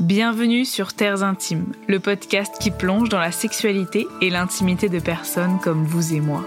Bienvenue 0.00 0.64
sur 0.64 0.92
Terres 0.92 1.24
Intimes, 1.24 1.72
le 1.88 1.98
podcast 1.98 2.54
qui 2.60 2.70
plonge 2.70 3.08
dans 3.08 3.18
la 3.18 3.32
sexualité 3.32 4.06
et 4.22 4.30
l'intimité 4.30 4.88
de 4.88 5.00
personnes 5.00 5.58
comme 5.60 5.82
vous 5.82 6.14
et 6.14 6.20
moi. 6.20 6.44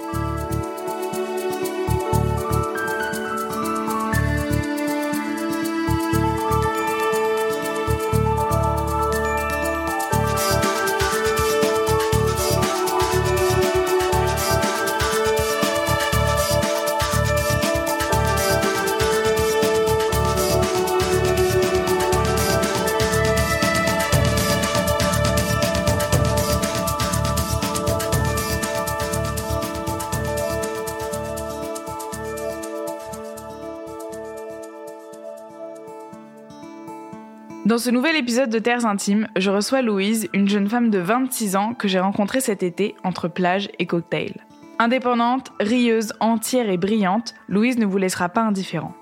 Ce 37.81 37.90
nouvel 37.90 38.16
épisode 38.16 38.52
de 38.52 38.59
Terres 38.59 38.86
Intimes, 38.86 39.28
je 39.36 39.50
reçois 39.50 39.81
Louise, 39.81 40.30
une 40.34 40.48
jeune 40.48 40.70
femme 40.70 40.92
de 40.92 41.00
26 41.00 41.56
ans 41.56 41.73
que 41.73 41.88
j'ai 41.88 42.00
rencontrée 42.00 42.40
cet 42.40 42.62
été 42.62 42.94
entre 43.04 43.28
plage 43.28 43.70
et 43.80 43.88
cocktail. 43.88 44.36
Indépendante, 44.78 45.52
rieuse, 45.59 46.14
entière 46.20 46.70
et 46.70 46.78
brillante, 46.78 47.34
Louise 47.50 47.80
ne 47.80 47.88
vous 47.88 47.98
laissera 47.98 48.30
pas 48.30 48.44
indifférent. 48.44 48.94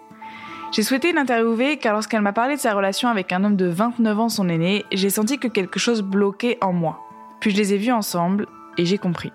J'ai 0.71 0.83
souhaité 0.83 1.11
l'interviewer 1.11 1.75
car 1.75 1.91
lorsqu'elle 1.91 2.21
m'a 2.21 2.31
parlé 2.31 2.55
de 2.55 2.61
sa 2.61 2.73
relation 2.73 3.09
avec 3.09 3.33
un 3.33 3.43
homme 3.43 3.57
de 3.57 3.65
29 3.65 4.17
ans, 4.17 4.29
son 4.29 4.47
aîné, 4.47 4.85
j'ai 4.93 5.09
senti 5.09 5.39
que 5.39 5.49
quelque 5.49 5.77
chose 5.77 6.01
bloquait 6.01 6.57
en 6.61 6.71
moi. 6.71 7.01
Puis 7.41 7.51
je 7.51 7.57
les 7.57 7.73
ai 7.73 7.77
vus 7.77 7.91
ensemble 7.91 8.47
et 8.77 8.85
j'ai 8.85 8.97
compris. 8.97 9.33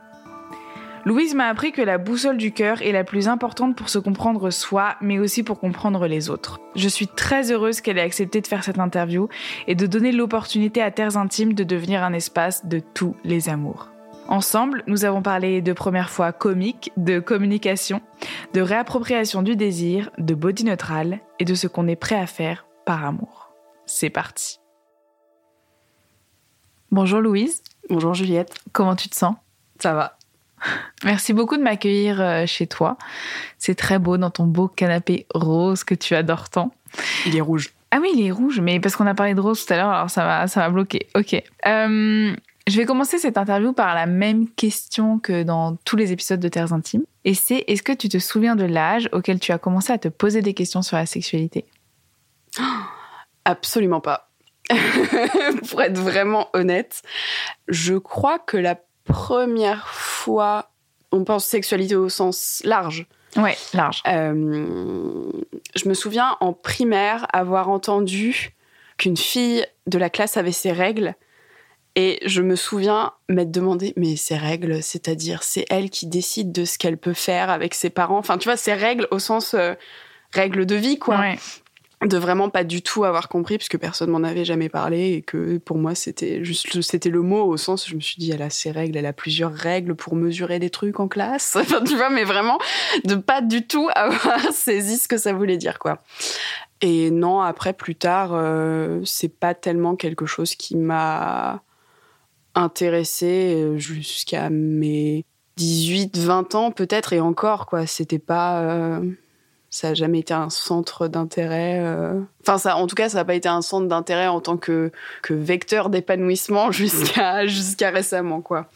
Louise 1.06 1.34
m'a 1.34 1.48
appris 1.48 1.72
que 1.72 1.82
la 1.82 1.98
boussole 1.98 2.38
du 2.38 2.50
cœur 2.52 2.80
est 2.80 2.92
la 2.92 3.04
plus 3.04 3.28
importante 3.28 3.76
pour 3.76 3.90
se 3.90 3.98
comprendre 3.98 4.48
soi, 4.48 4.96
mais 5.02 5.18
aussi 5.18 5.42
pour 5.42 5.60
comprendre 5.60 6.06
les 6.06 6.30
autres. 6.30 6.60
Je 6.76 6.88
suis 6.88 7.06
très 7.06 7.52
heureuse 7.52 7.82
qu'elle 7.82 7.98
ait 7.98 8.02
accepté 8.02 8.40
de 8.40 8.46
faire 8.46 8.64
cette 8.64 8.78
interview 8.78 9.28
et 9.66 9.74
de 9.74 9.86
donner 9.86 10.12
l'opportunité 10.12 10.80
à 10.80 10.90
Terres 10.90 11.18
Intimes 11.18 11.52
de 11.52 11.62
devenir 11.62 12.02
un 12.02 12.14
espace 12.14 12.64
de 12.64 12.78
tous 12.78 13.16
les 13.22 13.50
amours. 13.50 13.90
Ensemble, 14.28 14.82
nous 14.86 15.04
avons 15.04 15.20
parlé 15.20 15.60
de 15.60 15.74
première 15.74 16.08
fois 16.08 16.32
comique, 16.32 16.90
de 16.96 17.18
communication, 17.18 18.00
de 18.54 18.62
réappropriation 18.62 19.42
du 19.42 19.56
désir, 19.56 20.10
de 20.16 20.34
body 20.34 20.64
neutral 20.64 21.20
et 21.38 21.44
de 21.44 21.54
ce 21.54 21.66
qu'on 21.66 21.86
est 21.86 21.96
prêt 21.96 22.18
à 22.18 22.26
faire 22.26 22.66
par 22.86 23.04
amour. 23.04 23.50
C'est 23.84 24.08
parti. 24.08 24.58
Bonjour 26.90 27.20
Louise. 27.20 27.62
Bonjour 27.90 28.14
Juliette. 28.14 28.54
Comment 28.72 28.96
tu 28.96 29.10
te 29.10 29.16
sens? 29.16 29.34
Ça 29.78 29.92
va. 29.92 30.13
Merci 31.04 31.32
beaucoup 31.32 31.56
de 31.56 31.62
m'accueillir 31.62 32.20
euh, 32.20 32.46
chez 32.46 32.66
toi. 32.66 32.96
C'est 33.58 33.74
très 33.74 33.98
beau 33.98 34.16
dans 34.16 34.30
ton 34.30 34.46
beau 34.46 34.68
canapé 34.68 35.26
rose 35.34 35.84
que 35.84 35.94
tu 35.94 36.14
adores 36.14 36.48
tant. 36.50 36.72
Il 37.26 37.36
est 37.36 37.40
rouge. 37.40 37.70
Ah 37.90 37.98
oui, 38.00 38.10
il 38.14 38.26
est 38.26 38.30
rouge, 38.30 38.60
mais 38.60 38.80
parce 38.80 38.96
qu'on 38.96 39.06
a 39.06 39.14
parlé 39.14 39.34
de 39.34 39.40
rose 39.40 39.64
tout 39.64 39.72
à 39.72 39.76
l'heure, 39.76 39.90
alors 39.90 40.10
ça 40.10 40.24
va, 40.24 40.48
ça 40.48 40.60
va 40.60 40.70
bloquer. 40.70 41.06
Ok. 41.14 41.34
Euh, 41.34 42.34
je 42.66 42.76
vais 42.76 42.86
commencer 42.86 43.18
cette 43.18 43.36
interview 43.36 43.72
par 43.72 43.94
la 43.94 44.06
même 44.06 44.48
question 44.48 45.18
que 45.18 45.42
dans 45.42 45.76
tous 45.84 45.96
les 45.96 46.12
épisodes 46.12 46.40
de 46.40 46.48
Terres 46.48 46.72
Intimes. 46.72 47.04
Et 47.24 47.34
c'est 47.34 47.64
est-ce 47.66 47.82
que 47.82 47.92
tu 47.92 48.08
te 48.08 48.18
souviens 48.18 48.56
de 48.56 48.64
l'âge 48.64 49.08
auquel 49.12 49.38
tu 49.38 49.52
as 49.52 49.58
commencé 49.58 49.92
à 49.92 49.98
te 49.98 50.08
poser 50.08 50.40
des 50.42 50.54
questions 50.54 50.82
sur 50.82 50.96
la 50.96 51.06
sexualité? 51.06 51.66
Absolument 53.44 54.00
pas. 54.00 54.30
Pour 55.70 55.82
être 55.82 55.98
vraiment 55.98 56.48
honnête, 56.54 57.02
je 57.68 57.94
crois 57.94 58.38
que 58.38 58.56
la 58.56 58.78
première 59.04 59.88
fois, 59.88 60.70
on 61.12 61.24
pense 61.24 61.44
sexualité 61.44 61.96
au 61.96 62.08
sens 62.08 62.60
large. 62.64 63.06
Ouais, 63.36 63.56
large. 63.72 64.02
Euh, 64.06 65.30
je 65.74 65.88
me 65.88 65.94
souviens 65.94 66.36
en 66.40 66.52
primaire 66.52 67.26
avoir 67.32 67.68
entendu 67.68 68.54
qu'une 68.96 69.16
fille 69.16 69.66
de 69.86 69.98
la 69.98 70.10
classe 70.10 70.36
avait 70.36 70.52
ses 70.52 70.72
règles. 70.72 71.14
Et 71.96 72.18
je 72.26 72.42
me 72.42 72.56
souviens 72.56 73.12
m'être 73.28 73.52
demandé, 73.52 73.92
mais 73.96 74.16
ces 74.16 74.36
règles, 74.36 74.82
c'est-à-dire, 74.82 75.44
c'est 75.44 75.64
elle 75.70 75.90
qui 75.90 76.06
décide 76.06 76.50
de 76.50 76.64
ce 76.64 76.76
qu'elle 76.76 76.98
peut 76.98 77.12
faire 77.12 77.50
avec 77.50 77.72
ses 77.74 77.90
parents. 77.90 78.18
Enfin, 78.18 78.36
tu 78.36 78.48
vois, 78.48 78.56
ces 78.56 78.72
règles 78.72 79.06
au 79.12 79.20
sens 79.20 79.54
euh, 79.54 79.74
règles 80.32 80.66
de 80.66 80.74
vie, 80.74 80.98
quoi. 80.98 81.20
Ouais. 81.20 81.38
De 82.06 82.16
vraiment 82.16 82.48
pas 82.48 82.64
du 82.64 82.82
tout 82.82 83.04
avoir 83.04 83.28
compris 83.28 83.56
puisque 83.58 83.78
personne 83.78 84.10
m'en 84.10 84.22
avait 84.22 84.44
jamais 84.44 84.68
parlé 84.68 85.12
et 85.14 85.22
que 85.22 85.58
pour 85.58 85.78
moi 85.78 85.94
c'était 85.94 86.44
juste 86.44 86.80
c'était 86.82 87.10
le 87.10 87.22
mot 87.22 87.44
au 87.44 87.56
sens 87.56 87.88
je 87.88 87.94
me 87.94 88.00
suis 88.00 88.16
dit 88.18 88.30
elle 88.30 88.42
a 88.42 88.50
ses 88.50 88.70
règles 88.70 88.96
elle 88.96 89.06
a 89.06 89.12
plusieurs 89.12 89.52
règles 89.52 89.94
pour 89.94 90.16
mesurer 90.16 90.58
des 90.58 90.70
trucs 90.70 91.00
en 91.00 91.08
classe. 91.08 91.56
Tu 91.86 91.96
vois 91.96 92.10
mais 92.10 92.24
vraiment 92.24 92.58
de 93.04 93.14
pas 93.14 93.42
du 93.42 93.66
tout 93.66 93.88
avoir 93.94 94.40
saisi 94.52 94.96
ce 94.96 95.08
que 95.08 95.18
ça 95.18 95.32
voulait 95.32 95.56
dire 95.56 95.78
quoi. 95.78 95.98
Et 96.80 97.10
non 97.10 97.40
après 97.40 97.72
plus 97.72 97.94
tard 97.94 98.30
euh, 98.32 99.00
c'est 99.04 99.28
pas 99.28 99.54
tellement 99.54 99.96
quelque 99.96 100.26
chose 100.26 100.54
qui 100.54 100.76
m'a 100.76 101.62
intéressée 102.54 103.74
jusqu'à 103.76 104.48
mes 104.50 105.24
18 105.56 106.18
20 106.18 106.54
ans 106.54 106.70
peut-être 106.70 107.12
et 107.12 107.20
encore 107.20 107.66
quoi. 107.66 107.86
C'était 107.86 108.18
pas 108.18 108.60
euh, 108.62 109.00
ça 109.74 109.88
n'a 109.88 109.94
jamais 109.94 110.20
été 110.20 110.32
un 110.32 110.50
centre 110.50 111.08
d'intérêt. 111.08 111.80
euh. 111.80 112.20
Enfin, 112.42 112.58
ça, 112.58 112.76
en 112.76 112.86
tout 112.86 112.94
cas, 112.94 113.08
ça 113.08 113.18
n'a 113.18 113.24
pas 113.24 113.34
été 113.34 113.48
un 113.48 113.60
centre 113.60 113.88
d'intérêt 113.88 114.28
en 114.28 114.40
tant 114.40 114.56
que, 114.56 114.92
que 115.20 115.34
vecteur 115.34 115.90
d'épanouissement 115.90 116.70
jusqu'à 116.70 117.44
jusqu'à 117.46 117.90
récemment, 117.90 118.40
quoi. 118.40 118.70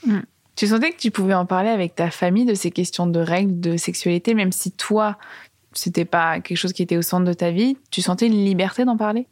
Tu 0.56 0.66
sentais 0.66 0.90
que 0.90 0.96
tu 0.96 1.12
pouvais 1.12 1.34
en 1.34 1.46
parler 1.46 1.68
avec 1.68 1.94
ta 1.94 2.10
famille 2.10 2.46
de 2.46 2.54
ces 2.54 2.72
questions 2.72 3.06
de 3.06 3.20
règles, 3.20 3.60
de 3.60 3.76
sexualité, 3.76 4.34
même 4.34 4.50
si 4.50 4.72
toi, 4.72 5.16
c'était 5.72 6.04
pas 6.04 6.40
quelque 6.40 6.58
chose 6.58 6.72
qui 6.72 6.82
était 6.82 6.96
au 6.96 7.02
centre 7.02 7.24
de 7.24 7.32
ta 7.32 7.52
vie, 7.52 7.76
tu 7.92 8.02
sentais 8.02 8.26
une 8.26 8.44
liberté 8.44 8.84
d'en 8.84 8.96
parler? 8.96 9.28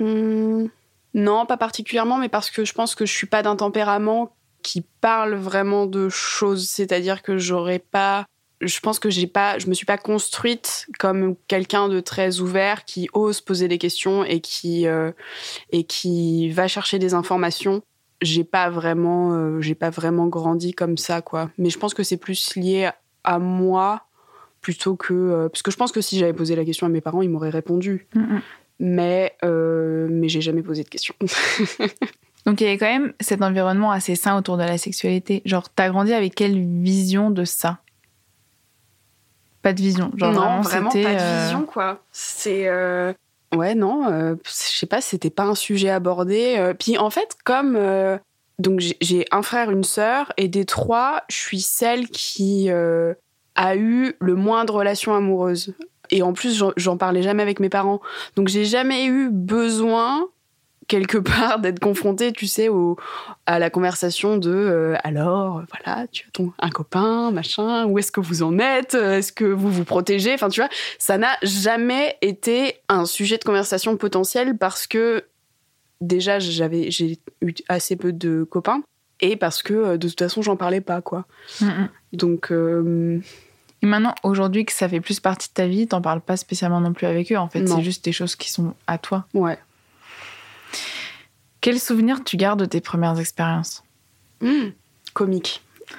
Hmm, 0.00 0.66
non, 1.14 1.46
pas 1.46 1.56
particulièrement, 1.56 2.18
mais 2.18 2.28
parce 2.28 2.50
que 2.50 2.64
je 2.64 2.72
pense 2.72 2.96
que 2.96 3.06
je 3.06 3.12
suis 3.12 3.28
pas 3.28 3.44
d'un 3.44 3.54
tempérament 3.54 4.34
qui 4.64 4.84
parle 5.00 5.34
vraiment 5.36 5.86
de 5.86 6.08
choses. 6.08 6.68
C'est-à-dire 6.68 7.22
que 7.22 7.38
j'aurais 7.38 7.78
pas. 7.78 8.26
Je 8.60 8.80
pense 8.80 8.98
que 8.98 9.10
j'ai 9.10 9.26
pas, 9.26 9.58
je 9.58 9.66
me 9.66 9.74
suis 9.74 9.86
pas 9.86 9.98
construite 9.98 10.86
comme 10.98 11.36
quelqu'un 11.48 11.88
de 11.88 12.00
très 12.00 12.40
ouvert 12.40 12.84
qui 12.84 13.08
ose 13.12 13.40
poser 13.40 13.68
des 13.68 13.78
questions 13.78 14.24
et 14.24 14.40
qui 14.40 14.86
euh, 14.86 15.12
et 15.70 15.84
qui 15.84 16.50
va 16.50 16.68
chercher 16.68 16.98
des 16.98 17.14
informations. 17.14 17.82
J'ai 18.22 18.44
pas 18.44 18.70
vraiment, 18.70 19.34
euh, 19.34 19.60
j'ai 19.60 19.74
pas 19.74 19.90
vraiment 19.90 20.26
grandi 20.26 20.72
comme 20.72 20.96
ça, 20.96 21.20
quoi. 21.20 21.50
Mais 21.58 21.68
je 21.68 21.78
pense 21.78 21.92
que 21.92 22.02
c'est 22.02 22.16
plus 22.16 22.56
lié 22.56 22.90
à 23.24 23.38
moi 23.38 24.06
plutôt 24.62 24.96
que 24.96 25.12
euh, 25.12 25.48
parce 25.50 25.62
que 25.62 25.70
je 25.70 25.76
pense 25.76 25.92
que 25.92 26.00
si 26.00 26.18
j'avais 26.18 26.32
posé 26.32 26.56
la 26.56 26.64
question 26.64 26.86
à 26.86 26.90
mes 26.90 27.02
parents, 27.02 27.20
ils 27.20 27.30
m'auraient 27.30 27.50
répondu. 27.50 28.06
Mais 28.78 29.36
mais 29.42 30.28
j'ai 30.28 30.40
jamais 30.40 30.62
posé 30.62 30.82
de 30.82 30.88
questions. 30.88 31.14
Donc 32.46 32.60
il 32.60 32.64
y 32.64 32.66
avait 32.68 32.78
quand 32.78 32.86
même 32.86 33.12
cet 33.20 33.42
environnement 33.42 33.90
assez 33.90 34.14
sain 34.14 34.38
autour 34.38 34.56
de 34.56 34.62
la 34.62 34.78
sexualité. 34.78 35.42
Genre, 35.44 35.68
t'as 35.68 35.90
grandi 35.90 36.14
avec 36.14 36.34
quelle 36.34 36.58
vision 36.58 37.30
de 37.30 37.44
ça? 37.44 37.80
Pas 39.66 39.72
de 39.72 39.80
vision. 39.80 40.12
Genre, 40.16 40.32
non, 40.32 40.60
vraiment, 40.60 40.90
pas 40.90 40.98
de 40.98 41.18
euh, 41.20 41.42
vision, 41.42 41.62
quoi. 41.66 41.98
C'est. 42.12 42.68
euh, 42.68 43.12
Ouais, 43.52 43.74
non, 43.74 44.08
euh, 44.12 44.36
je 44.44 44.78
sais 44.78 44.86
pas, 44.86 45.00
c'était 45.00 45.30
pas 45.30 45.42
un 45.42 45.56
sujet 45.56 45.90
abordé. 45.90 46.72
Puis 46.78 46.98
en 46.98 47.10
fait, 47.10 47.36
comme. 47.44 47.76
Donc 48.58 48.80
j'ai- 49.00 49.26
un 49.32 49.42
frère, 49.42 49.70
une 49.70 49.84
sœur, 49.84 50.32
et 50.36 50.48
des 50.48 50.64
trois, 50.64 51.22
je 51.28 51.36
suis 51.36 51.60
celle 51.60 52.08
qui 52.08 52.70
euh, 52.70 53.12
a 53.54 53.76
eu 53.76 54.14
le 54.20 54.34
moins 54.34 54.64
de 54.64 54.70
relations 54.72 55.14
amoureuses. 55.14 55.74
Et 56.10 56.22
en 56.22 56.32
plus, 56.32 56.62
j'en 56.76 56.96
parlais 56.96 57.22
jamais 57.22 57.42
avec 57.42 57.58
mes 57.60 57.68
parents. 57.68 58.00
Donc 58.36 58.48
j'ai 58.48 58.64
jamais 58.64 59.06
eu 59.06 59.28
besoin 59.30 60.28
quelque 60.88 61.18
part 61.18 61.58
d'être 61.58 61.80
confrontée, 61.80 62.32
tu 62.32 62.46
sais, 62.46 62.68
au, 62.68 62.96
à 63.46 63.58
la 63.58 63.70
conversation 63.70 64.36
de 64.36 64.50
euh, 64.50 64.96
alors, 65.04 65.62
voilà, 65.70 66.06
tu 66.08 66.26
as 66.28 66.30
ton 66.32 66.52
un 66.58 66.70
copain, 66.70 67.30
machin, 67.30 67.86
où 67.86 67.98
est-ce 67.98 68.12
que 68.12 68.20
vous 68.20 68.42
en 68.42 68.58
êtes, 68.58 68.94
est-ce 68.94 69.32
que 69.32 69.44
vous 69.44 69.70
vous 69.70 69.84
protégez, 69.84 70.34
enfin 70.34 70.48
tu 70.48 70.60
vois, 70.60 70.70
ça 70.98 71.18
n'a 71.18 71.36
jamais 71.42 72.16
été 72.22 72.76
un 72.88 73.04
sujet 73.06 73.38
de 73.38 73.44
conversation 73.44 73.96
potentiel 73.96 74.56
parce 74.56 74.86
que 74.86 75.24
déjà 76.00 76.38
j'avais 76.38 76.90
j'ai 76.90 77.18
eu 77.40 77.54
assez 77.68 77.96
peu 77.96 78.12
de 78.12 78.44
copains 78.44 78.82
et 79.20 79.36
parce 79.36 79.62
que 79.62 79.72
euh, 79.74 79.96
de 79.96 80.08
toute 80.08 80.18
façon 80.18 80.42
j'en 80.42 80.56
parlais 80.56 80.80
pas 80.82 81.00
quoi. 81.00 81.24
Donc 82.12 82.52
euh, 82.52 83.18
Et 83.82 83.86
maintenant, 83.86 84.14
aujourd'hui 84.22 84.64
que 84.64 84.72
ça 84.72 84.88
fait 84.88 85.00
plus 85.00 85.20
partie 85.20 85.48
de 85.48 85.54
ta 85.54 85.66
vie, 85.66 85.86
t'en 85.86 86.00
parles 86.00 86.20
pas 86.20 86.36
spécialement 86.36 86.80
non 86.80 86.92
plus 86.92 87.06
avec 87.06 87.32
eux. 87.32 87.36
En 87.36 87.48
fait, 87.48 87.66
c'est 87.66 87.82
juste 87.82 88.04
des 88.04 88.12
choses 88.12 88.36
qui 88.36 88.50
sont 88.50 88.74
à 88.86 88.98
toi. 88.98 89.26
ouais. 89.34 89.58
Quel 91.66 91.80
souvenir 91.80 92.22
tu 92.22 92.36
gardes 92.36 92.60
de 92.60 92.64
tes 92.64 92.80
premières 92.80 93.18
expériences? 93.18 93.82
Hmm, 94.40 94.68
comique. 95.14 95.64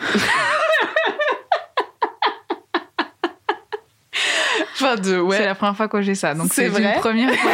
enfin 4.72 4.96
de 4.96 5.22
C'est 5.30 5.46
la 5.46 5.56
première 5.56 5.76
fois 5.76 5.90
que 5.90 6.02
j'ai 6.02 6.16
ça, 6.16 6.36
donc 6.36 6.54
C'est 6.54 6.72
c'est 6.72 6.82
une 6.82 6.94
première 7.02 7.36
fois. 7.36 7.52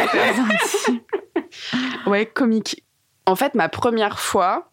Ouais, 2.06 2.24
comique. 2.24 2.84
En 3.26 3.34
fait, 3.34 3.56
ma 3.56 3.68
première 3.68 4.20
fois, 4.20 4.70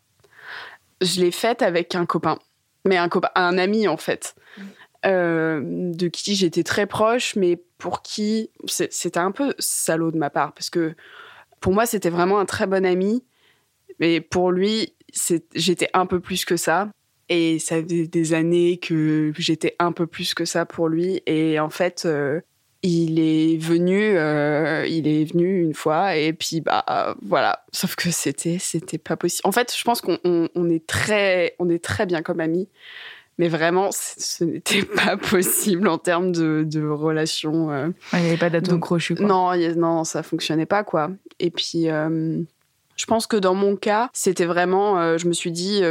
je 1.01 1.19
l'ai 1.19 1.31
faite 1.31 1.63
avec 1.63 1.95
un 1.95 2.05
copain, 2.05 2.37
mais 2.85 2.97
un 2.97 3.09
copain, 3.09 3.31
un 3.33 3.57
ami 3.57 3.87
en 3.87 3.97
fait, 3.97 4.35
euh, 5.03 5.61
de 5.63 6.09
qui 6.09 6.35
j'étais 6.35 6.61
très 6.61 6.85
proche, 6.85 7.35
mais 7.35 7.59
pour 7.79 8.03
qui 8.03 8.51
c'était 8.67 9.17
un 9.17 9.31
peu 9.31 9.55
salaud 9.57 10.11
de 10.11 10.17
ma 10.19 10.29
part, 10.29 10.53
parce 10.53 10.69
que 10.69 10.93
pour 11.59 11.73
moi 11.73 11.87
c'était 11.87 12.11
vraiment 12.11 12.37
un 12.37 12.45
très 12.45 12.67
bon 12.67 12.85
ami, 12.85 13.23
mais 14.01 14.19
pour 14.19 14.51
lui 14.51 14.93
j'étais 15.55 15.89
un 15.93 16.05
peu 16.05 16.19
plus 16.19 16.45
que 16.45 16.57
ça. 16.57 16.89
Et 17.29 17.59
ça 17.59 17.81
faisait 17.81 18.07
des 18.07 18.33
années 18.33 18.77
que 18.77 19.31
j'étais 19.37 19.75
un 19.79 19.93
peu 19.93 20.05
plus 20.05 20.33
que 20.33 20.43
ça 20.43 20.65
pour 20.65 20.89
lui. 20.89 21.21
Et 21.27 21.61
en 21.61 21.69
fait, 21.69 22.03
euh, 22.05 22.41
il 22.83 23.19
est 23.19 23.55
venu, 23.57 24.17
euh, 24.17 24.85
il 24.85 25.07
est 25.07 25.31
venu 25.31 25.61
une 25.61 25.73
fois 25.73 26.17
et 26.17 26.33
puis 26.33 26.59
bah 26.59 27.15
voilà. 27.21 27.63
Sauf 27.71 27.95
que 27.95 28.11
c'était 28.11 28.57
c'était 28.59 28.97
pas 28.97 29.15
possible. 29.15 29.47
En 29.47 29.53
fait, 29.53 29.73
je 29.77 29.83
pense 29.83 30.01
qu'on 30.01 30.17
on, 30.23 30.69
est 30.69 30.85
très 30.85 31.55
on 31.59 31.69
est 31.69 31.81
très 31.81 32.05
bien 32.05 32.21
comme 32.21 32.41
amis, 32.41 32.67
mais 33.37 33.47
vraiment 33.47 33.91
ce 33.91 34.43
n'était 34.43 34.83
pas 34.95 35.15
possible 35.15 35.87
en 35.87 35.99
termes 35.99 36.33
de, 36.33 36.65
de 36.67 36.85
relation. 36.85 37.71
Euh. 37.71 37.89
il 38.11 38.19
n'y 38.19 38.27
avait 38.27 38.37
pas 38.37 38.49
d'atome 38.49 38.81
crochu. 38.81 39.15
Quoi. 39.15 39.25
Non, 39.25 39.55
non, 39.77 40.03
ça 40.03 40.21
fonctionnait 40.21 40.65
pas 40.65 40.83
quoi. 40.83 41.11
Et 41.39 41.49
puis 41.49 41.87
je 42.95 43.05
pense 43.05 43.27
que 43.27 43.37
dans 43.37 43.55
mon 43.55 43.75
cas, 43.75 44.09
c'était 44.13 44.45
vraiment, 44.45 45.17
je 45.17 45.27
me 45.27 45.33
suis 45.33 45.51
dit 45.51 45.81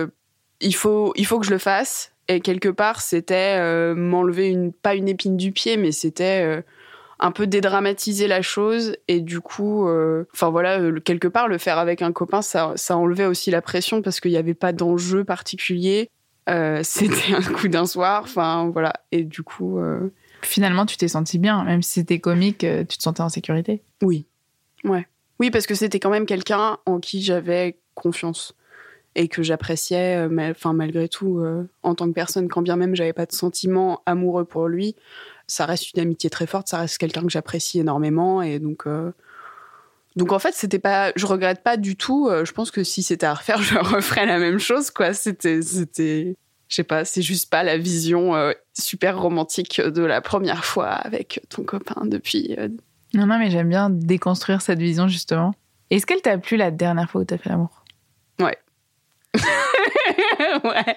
il 0.60 0.74
faut 0.74 1.12
il 1.16 1.26
faut 1.26 1.38
que 1.38 1.46
je 1.46 1.50
le 1.50 1.58
fasse. 1.58 2.12
Et 2.28 2.40
quelque 2.40 2.68
part, 2.68 3.00
c'était 3.00 3.94
m'enlever 3.94 4.48
une 4.48 4.72
pas 4.72 4.94
une 4.94 5.08
épine 5.08 5.36
du 5.36 5.52
pied, 5.52 5.76
mais 5.76 5.92
c'était 5.92 6.62
un 7.20 7.32
peu 7.32 7.46
dédramatiser 7.46 8.26
la 8.26 8.42
chose 8.42 8.96
et 9.06 9.20
du 9.20 9.40
coup, 9.40 9.86
euh, 9.86 10.24
enfin 10.34 10.50
voilà, 10.50 10.80
euh, 10.80 11.00
quelque 11.00 11.28
part 11.28 11.48
le 11.48 11.58
faire 11.58 11.78
avec 11.78 12.02
un 12.02 12.12
copain, 12.12 12.40
ça, 12.40 12.72
ça 12.76 12.96
enlevait 12.96 13.26
aussi 13.26 13.50
la 13.50 13.60
pression 13.60 14.00
parce 14.00 14.20
qu'il 14.20 14.30
n'y 14.30 14.38
avait 14.38 14.54
pas 14.54 14.72
d'enjeu 14.72 15.22
particulier. 15.24 16.08
Euh, 16.48 16.80
c'était 16.82 17.34
un 17.34 17.42
coup 17.42 17.68
d'un 17.68 17.86
soir, 17.86 18.22
enfin 18.24 18.70
voilà, 18.72 18.94
et 19.12 19.22
du 19.22 19.42
coup. 19.42 19.78
Finalement, 20.42 20.86
tu 20.86 20.96
t'es 20.96 21.08
senti 21.08 21.38
bien, 21.38 21.62
même 21.64 21.82
si 21.82 21.92
c'était 21.92 22.18
comique, 22.18 22.60
tu 22.60 22.96
te 22.96 23.02
sentais 23.02 23.20
en 23.20 23.28
sécurité. 23.28 23.82
Oui, 24.02 24.24
ouais, 24.84 25.06
oui, 25.40 25.50
parce 25.50 25.66
que 25.66 25.74
c'était 25.74 25.98
quand 25.98 26.10
même 26.10 26.26
quelqu'un 26.26 26.78
en 26.86 27.00
qui 27.00 27.22
j'avais 27.22 27.80
confiance 27.94 28.54
et 29.16 29.26
que 29.26 29.42
j'appréciais, 29.42 30.28
enfin 30.38 30.72
malgré 30.72 31.08
tout, 31.08 31.44
en 31.82 31.94
tant 31.96 32.06
que 32.06 32.12
personne, 32.12 32.48
quand 32.48 32.62
bien 32.62 32.76
même 32.76 32.94
j'avais 32.94 33.12
pas 33.12 33.26
de 33.26 33.32
sentiments 33.32 34.02
amoureux 34.06 34.44
pour 34.44 34.68
lui, 34.68 34.94
ça 35.50 35.66
reste 35.66 35.92
une 35.92 36.00
amitié 36.00 36.30
très 36.30 36.46
forte, 36.46 36.68
ça 36.68 36.78
reste 36.78 36.98
quelqu'un 36.98 37.22
que 37.22 37.30
j'apprécie 37.30 37.80
énormément 37.80 38.40
et 38.40 38.58
donc 38.58 38.86
euh, 38.86 39.12
donc 40.16 40.32
en 40.32 40.38
fait 40.38 40.54
c'était 40.54 40.78
pas 40.78 41.12
je 41.16 41.26
regrette 41.26 41.62
pas 41.62 41.76
du 41.76 41.96
tout 41.96 42.28
euh, 42.28 42.44
je 42.44 42.52
pense 42.52 42.70
que 42.70 42.84
si 42.84 43.02
c'était 43.02 43.26
à 43.26 43.34
refaire 43.34 43.60
je 43.62 43.76
referais 43.76 44.26
la 44.26 44.38
même 44.38 44.58
chose 44.58 44.90
quoi. 44.90 45.12
C'était 45.12 45.60
c'était 45.62 46.36
je 46.68 46.74
sais 46.76 46.84
pas 46.84 47.04
c'est 47.04 47.22
juste 47.22 47.50
pas 47.50 47.62
la 47.64 47.76
vision 47.76 48.34
euh, 48.36 48.52
super 48.78 49.20
romantique 49.20 49.80
de 49.80 50.02
la 50.02 50.20
première 50.20 50.64
fois 50.64 50.88
avec 50.88 51.40
ton 51.48 51.64
copain 51.64 52.06
depuis 52.06 52.56
non 53.14 53.26
non 53.26 53.38
mais 53.38 53.50
j'aime 53.50 53.68
bien 53.68 53.90
déconstruire 53.90 54.62
cette 54.62 54.78
vision 54.78 55.08
justement 55.08 55.54
est-ce 55.90 56.06
qu'elle 56.06 56.22
t'a 56.22 56.38
plu 56.38 56.56
la 56.56 56.70
dernière 56.70 57.10
fois 57.10 57.22
où 57.22 57.24
t'as 57.24 57.38
fait 57.38 57.50
l'amour? 57.50 57.84
Ouais 58.40 58.58
ouais 60.64 60.96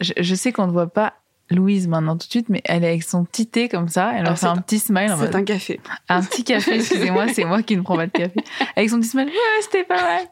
je, 0.00 0.12
je 0.16 0.34
sais 0.34 0.52
qu'on 0.52 0.66
ne 0.66 0.72
voit 0.72 0.92
pas 0.92 1.14
Louise 1.50 1.88
maintenant 1.88 2.16
tout 2.16 2.26
de 2.26 2.30
suite, 2.30 2.48
mais 2.50 2.60
elle 2.64 2.84
est 2.84 2.88
avec 2.88 3.02
son 3.02 3.24
petit 3.24 3.46
thé 3.46 3.68
comme 3.68 3.88
ça, 3.88 4.12
elle 4.14 4.26
a 4.26 4.36
fait 4.36 4.46
un 4.46 4.56
petit 4.56 4.78
smile. 4.78 5.14
C'est 5.18 5.34
un 5.34 5.44
café. 5.44 5.80
Un 6.08 6.22
petit 6.22 6.44
café, 6.44 6.74
excusez-moi, 6.74 7.28
c'est 7.28 7.44
moi 7.44 7.62
qui 7.62 7.76
ne 7.76 7.82
prends 7.82 7.96
pas 7.96 8.06
de 8.06 8.12
café. 8.12 8.40
Avec 8.76 8.90
son 8.90 8.98
petit 8.98 9.08
smile, 9.08 9.28
ouais, 9.28 9.62
c'était 9.62 9.84
pas 9.84 10.02
mal. 10.02 10.22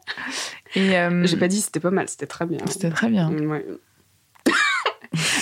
Et 0.75 0.97
euh, 0.97 1.25
j'ai 1.25 1.37
pas 1.37 1.47
dit 1.47 1.61
c'était 1.61 1.79
pas 1.79 1.89
mal, 1.89 2.07
c'était 2.07 2.27
très 2.27 2.45
bien. 2.45 2.59
C'était 2.67 2.89
très 2.89 3.09
bien. 3.09 3.31
Ouais. 3.31 3.65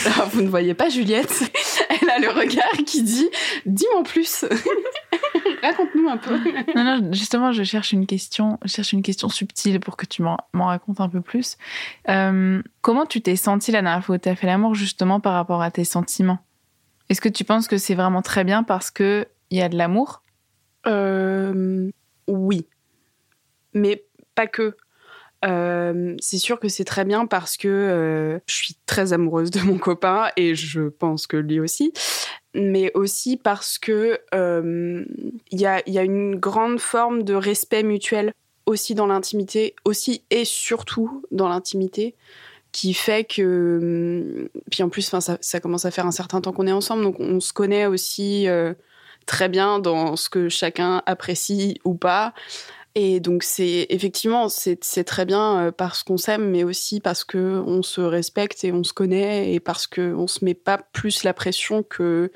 Alors, 0.05 0.29
vous 0.29 0.41
ne 0.41 0.47
voyez 0.47 0.73
pas 0.73 0.89
Juliette, 0.89 1.43
elle 1.89 2.09
a 2.09 2.19
le 2.19 2.29
regard 2.29 2.71
qui 2.85 3.03
dit 3.03 3.29
dis-moi 3.65 4.03
plus. 4.03 4.45
Raconte-nous 5.65 6.07
un 6.07 6.17
peu. 6.17 6.38
non, 6.75 6.83
non, 6.83 7.13
justement, 7.13 7.51
je 7.51 7.63
cherche 7.63 7.91
une 7.91 8.06
question, 8.06 8.59
je 8.63 8.69
cherche 8.69 8.94
une 8.94 9.01
question 9.01 9.29
subtile 9.29 9.79
pour 9.79 9.97
que 9.97 10.06
tu 10.06 10.21
m'en 10.21 10.38
racontes 10.53 11.01
un 11.01 11.09
peu 11.09 11.21
plus. 11.21 11.57
Euh, 12.09 12.62
comment 12.81 13.06
tu 13.06 13.21
t'es 13.21 13.35
sentie 13.35 13.71
la 13.71 13.81
dernière 13.81 14.03
fois 14.03 14.15
où 14.15 14.19
tu 14.19 14.29
as 14.29 14.35
fait 14.35 14.47
l'amour, 14.47 14.75
justement, 14.75 15.19
par 15.19 15.33
rapport 15.33 15.62
à 15.62 15.71
tes 15.71 15.83
sentiments? 15.83 16.39
Est-ce 17.09 17.21
que 17.21 17.29
tu 17.29 17.44
penses 17.44 17.67
que 17.67 17.77
c'est 17.77 17.95
vraiment 17.95 18.21
très 18.21 18.44
bien 18.44 18.63
parce 18.63 18.91
qu'il 18.91 19.25
y 19.51 19.62
a 19.62 19.69
de 19.69 19.77
l'amour? 19.77 20.23
Euh, 20.88 21.89
Oui. 22.27 22.67
Mais 23.73 24.03
pas 24.35 24.47
que. 24.47 24.77
Euh, 25.44 26.15
c'est 26.19 26.39
sûr 26.39 26.59
que 26.59 26.69
c'est 26.69 26.85
très 26.85 27.06
bien 27.06 27.27
parce 27.27 27.57
que 27.57 28.39
je 28.47 28.53
suis 28.53 28.75
très 28.88 29.13
amoureuse 29.13 29.51
de 29.51 29.59
mon 29.62 29.77
copain 29.77 30.29
et 30.38 30.56
je 30.56 30.89
pense 30.89 31.27
que 31.27 31.38
lui 31.38 31.59
aussi 31.59 31.94
mais 32.55 32.91
aussi 32.93 33.37
parce 33.37 33.77
que 33.77 34.19
il 34.31 34.37
euh, 34.37 35.05
y, 35.51 35.65
a, 35.65 35.87
y, 35.87 35.99
a, 35.99 36.03
une 36.03 36.35
grande 36.35 36.79
forme 36.79 37.23
de 37.23 37.33
respect 37.33 37.83
mutuel 37.83 38.33
aussi 38.65 38.95
dans 38.95 39.07
l'intimité, 39.07 39.75
aussi 39.85 40.23
et 40.31 40.45
surtout 40.45 41.23
dans 41.31 41.49
l'intimité, 41.49 42.15
qui 42.71 42.93
fait 42.93 43.23
que 43.23 43.79
hum, 43.81 44.49
puis 44.71 44.83
en 44.83 44.89
plus, 44.89 45.03
ça, 45.03 45.37
ça 45.39 45.59
commence 45.59 45.85
à 45.85 45.91
faire 45.91 46.05
un 46.05 46.11
certain 46.11 46.41
temps 46.41 46.51
qu'on 46.51 46.67
est 46.67 46.71
ensemble, 46.71 47.03
donc 47.03 47.19
on 47.19 47.39
se 47.39 47.53
connaît 47.53 47.85
aussi 47.85 48.47
euh, 48.47 48.73
très 49.25 49.49
bien 49.49 49.79
dans 49.79 50.15
ce 50.15 50.29
que 50.29 50.49
chacun 50.49 51.03
apprécie 51.05 51.79
ou 51.83 51.93
pas. 51.93 52.33
Et 52.97 53.19
donc 53.19 53.44
c'est 53.44 53.88
effectivement 53.89 54.47
c'est 54.47 55.03
très 55.03 55.25
bien 55.25 55.65
euh, 55.65 55.71
parce 55.71 56.03
qu'on 56.03 56.15
s'aime, 56.15 56.50
mais 56.50 56.63
aussi 56.63 57.01
parce 57.01 57.25
que 57.25 57.62
on 57.68 57.83
se 57.83 58.00
respecte 58.00 58.63
et 58.63 58.71
on 58.71 58.86
se 58.86 58.94
connaît 58.94 59.53
et 59.53 59.59
parce 59.59 59.86
que 59.86 60.13
on 60.15 60.27
se 60.27 60.45
met 60.45 60.53
pas 60.53 60.77
plus 60.94 61.24
la 61.24 61.33
pression 61.33 61.83
que 61.83 62.31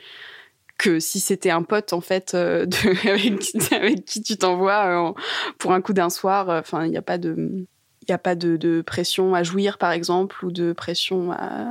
que 0.78 1.00
si 1.00 1.22
c'était 1.22 1.50
un 1.50 1.64
pote 1.64 1.94
en 1.94 2.02
fait 2.02 2.34
euh, 2.34 2.66
de, 2.66 3.74
avec, 3.74 4.04
qui 4.06 4.22
tu 4.22 4.36
t'envoies 4.36 5.12
euh, 5.12 5.14
pour 5.60 5.72
un 5.72 5.80
coup 5.80 5.94
d'un 5.94 6.10
soir. 6.10 6.50
Enfin 6.50 6.86
il 6.86 6.92
n'y 6.92 6.98
a 6.98 7.02
pas 7.02 7.18
de 7.18 7.66
il 8.06 8.12
a 8.12 8.18
pas 8.18 8.36
de, 8.36 8.58
de, 8.58 8.82
pression 8.82 9.36
à 9.36 9.44
jouir 9.44 9.78
par 9.78 9.92
exemple 9.92 10.44
ou 10.44 10.52
de 10.52 10.74
pression 10.74 11.32
à 11.32 11.68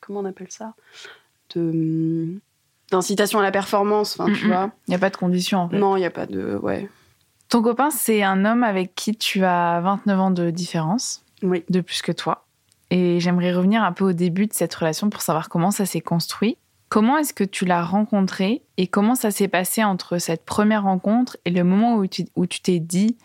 comment 0.00 0.20
on 0.20 0.24
appelle 0.24 0.50
ça? 0.50 0.72
De 1.54 2.38
d'incitation 2.90 3.38
à 3.38 3.42
la 3.42 3.52
performance. 3.52 4.18
Enfin 4.18 4.32
tu 4.32 4.46
vois. 4.46 4.72
Il 4.88 4.92
n'y 4.92 4.96
a 4.96 4.98
pas 4.98 5.10
de 5.10 5.16
condition. 5.18 5.58
En 5.58 5.68
fait. 5.68 5.76
Non 5.76 5.96
il 5.96 6.00
n'y 6.00 6.06
a 6.06 6.10
pas 6.10 6.24
de 6.24 6.56
ouais. 6.62 6.88
Ton 7.50 7.62
copain, 7.62 7.90
c'est 7.90 8.22
un 8.22 8.44
homme 8.44 8.62
avec 8.62 8.94
qui 8.94 9.16
tu 9.16 9.44
as 9.44 9.80
29 9.80 10.20
ans 10.20 10.30
de 10.30 10.50
différence, 10.50 11.24
oui. 11.42 11.64
de 11.68 11.80
plus 11.80 12.00
que 12.00 12.12
toi. 12.12 12.46
Et 12.90 13.18
j'aimerais 13.18 13.52
revenir 13.52 13.82
un 13.82 13.92
peu 13.92 14.04
au 14.04 14.12
début 14.12 14.46
de 14.46 14.52
cette 14.52 14.72
relation 14.72 15.10
pour 15.10 15.20
savoir 15.20 15.48
comment 15.48 15.72
ça 15.72 15.84
s'est 15.84 16.00
construit. 16.00 16.56
Comment 16.88 17.18
est-ce 17.18 17.34
que 17.34 17.44
tu 17.44 17.64
l'as 17.64 17.84
rencontré 17.84 18.62
et 18.76 18.86
comment 18.86 19.16
ça 19.16 19.32
s'est 19.32 19.48
passé 19.48 19.82
entre 19.82 20.18
cette 20.18 20.44
première 20.44 20.84
rencontre 20.84 21.36
et 21.44 21.50
le 21.50 21.64
moment 21.64 21.96
où 21.96 22.06
tu, 22.06 22.24
où 22.36 22.46
tu 22.46 22.60
t'es 22.60 22.78
dit 22.78 23.16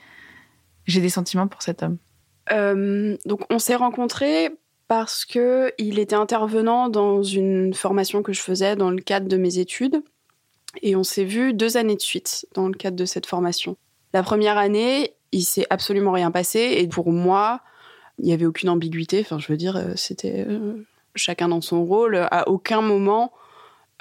j'ai 0.85 1.01
des 1.01 1.09
sentiments 1.09 1.47
pour 1.47 1.61
cet 1.61 1.83
homme? 1.83 1.97
Euh, 2.51 3.17
Donc 3.25 3.41
on 3.51 3.59
s'est 3.59 3.75
rencontrés 3.75 4.51
parce 4.87 5.25
que 5.25 5.71
il 5.79 5.97
était 5.97 6.15
intervenant 6.15 6.89
dans 6.89 7.23
une 7.23 7.73
formation 7.73 8.21
que 8.21 8.33
je 8.33 8.41
faisais 8.41 8.75
dans 8.75 8.91
le 8.91 9.01
cadre 9.01 9.27
de 9.27 9.37
mes 9.37 9.57
études 9.57 10.03
et 10.81 10.95
on 10.95 11.03
s'est 11.03 11.25
vu 11.25 11.53
deux 11.53 11.77
années 11.77 11.95
de 11.95 12.01
suite 12.01 12.47
dans 12.53 12.67
le 12.67 12.75
cadre 12.75 12.95
de 12.97 13.05
cette 13.05 13.25
formation. 13.25 13.77
La 14.15 14.23
première 14.23 14.57
année, 14.57 15.13
il 15.33 15.43
s'est 15.43 15.67
absolument 15.69 16.13
rien 16.13 16.31
passé 16.31 16.77
et 16.77 16.87
pour 16.87 17.11
moi, 17.11 17.59
il 18.17 18.23
n'y 18.23 18.31
avait 18.31 18.45
aucune 18.45 18.69
ambiguïté. 18.69 19.19
Enfin, 19.19 19.39
je 19.39 19.47
veux 19.49 19.57
dire, 19.57 19.75
euh, 19.75 19.91
c'était 19.97 20.45
euh, 20.47 20.85
chacun 21.15 21.49
dans 21.49 21.59
son 21.59 21.83
rôle. 21.83 22.25
À 22.31 22.47
aucun 22.47 22.79
moment, 22.79 23.33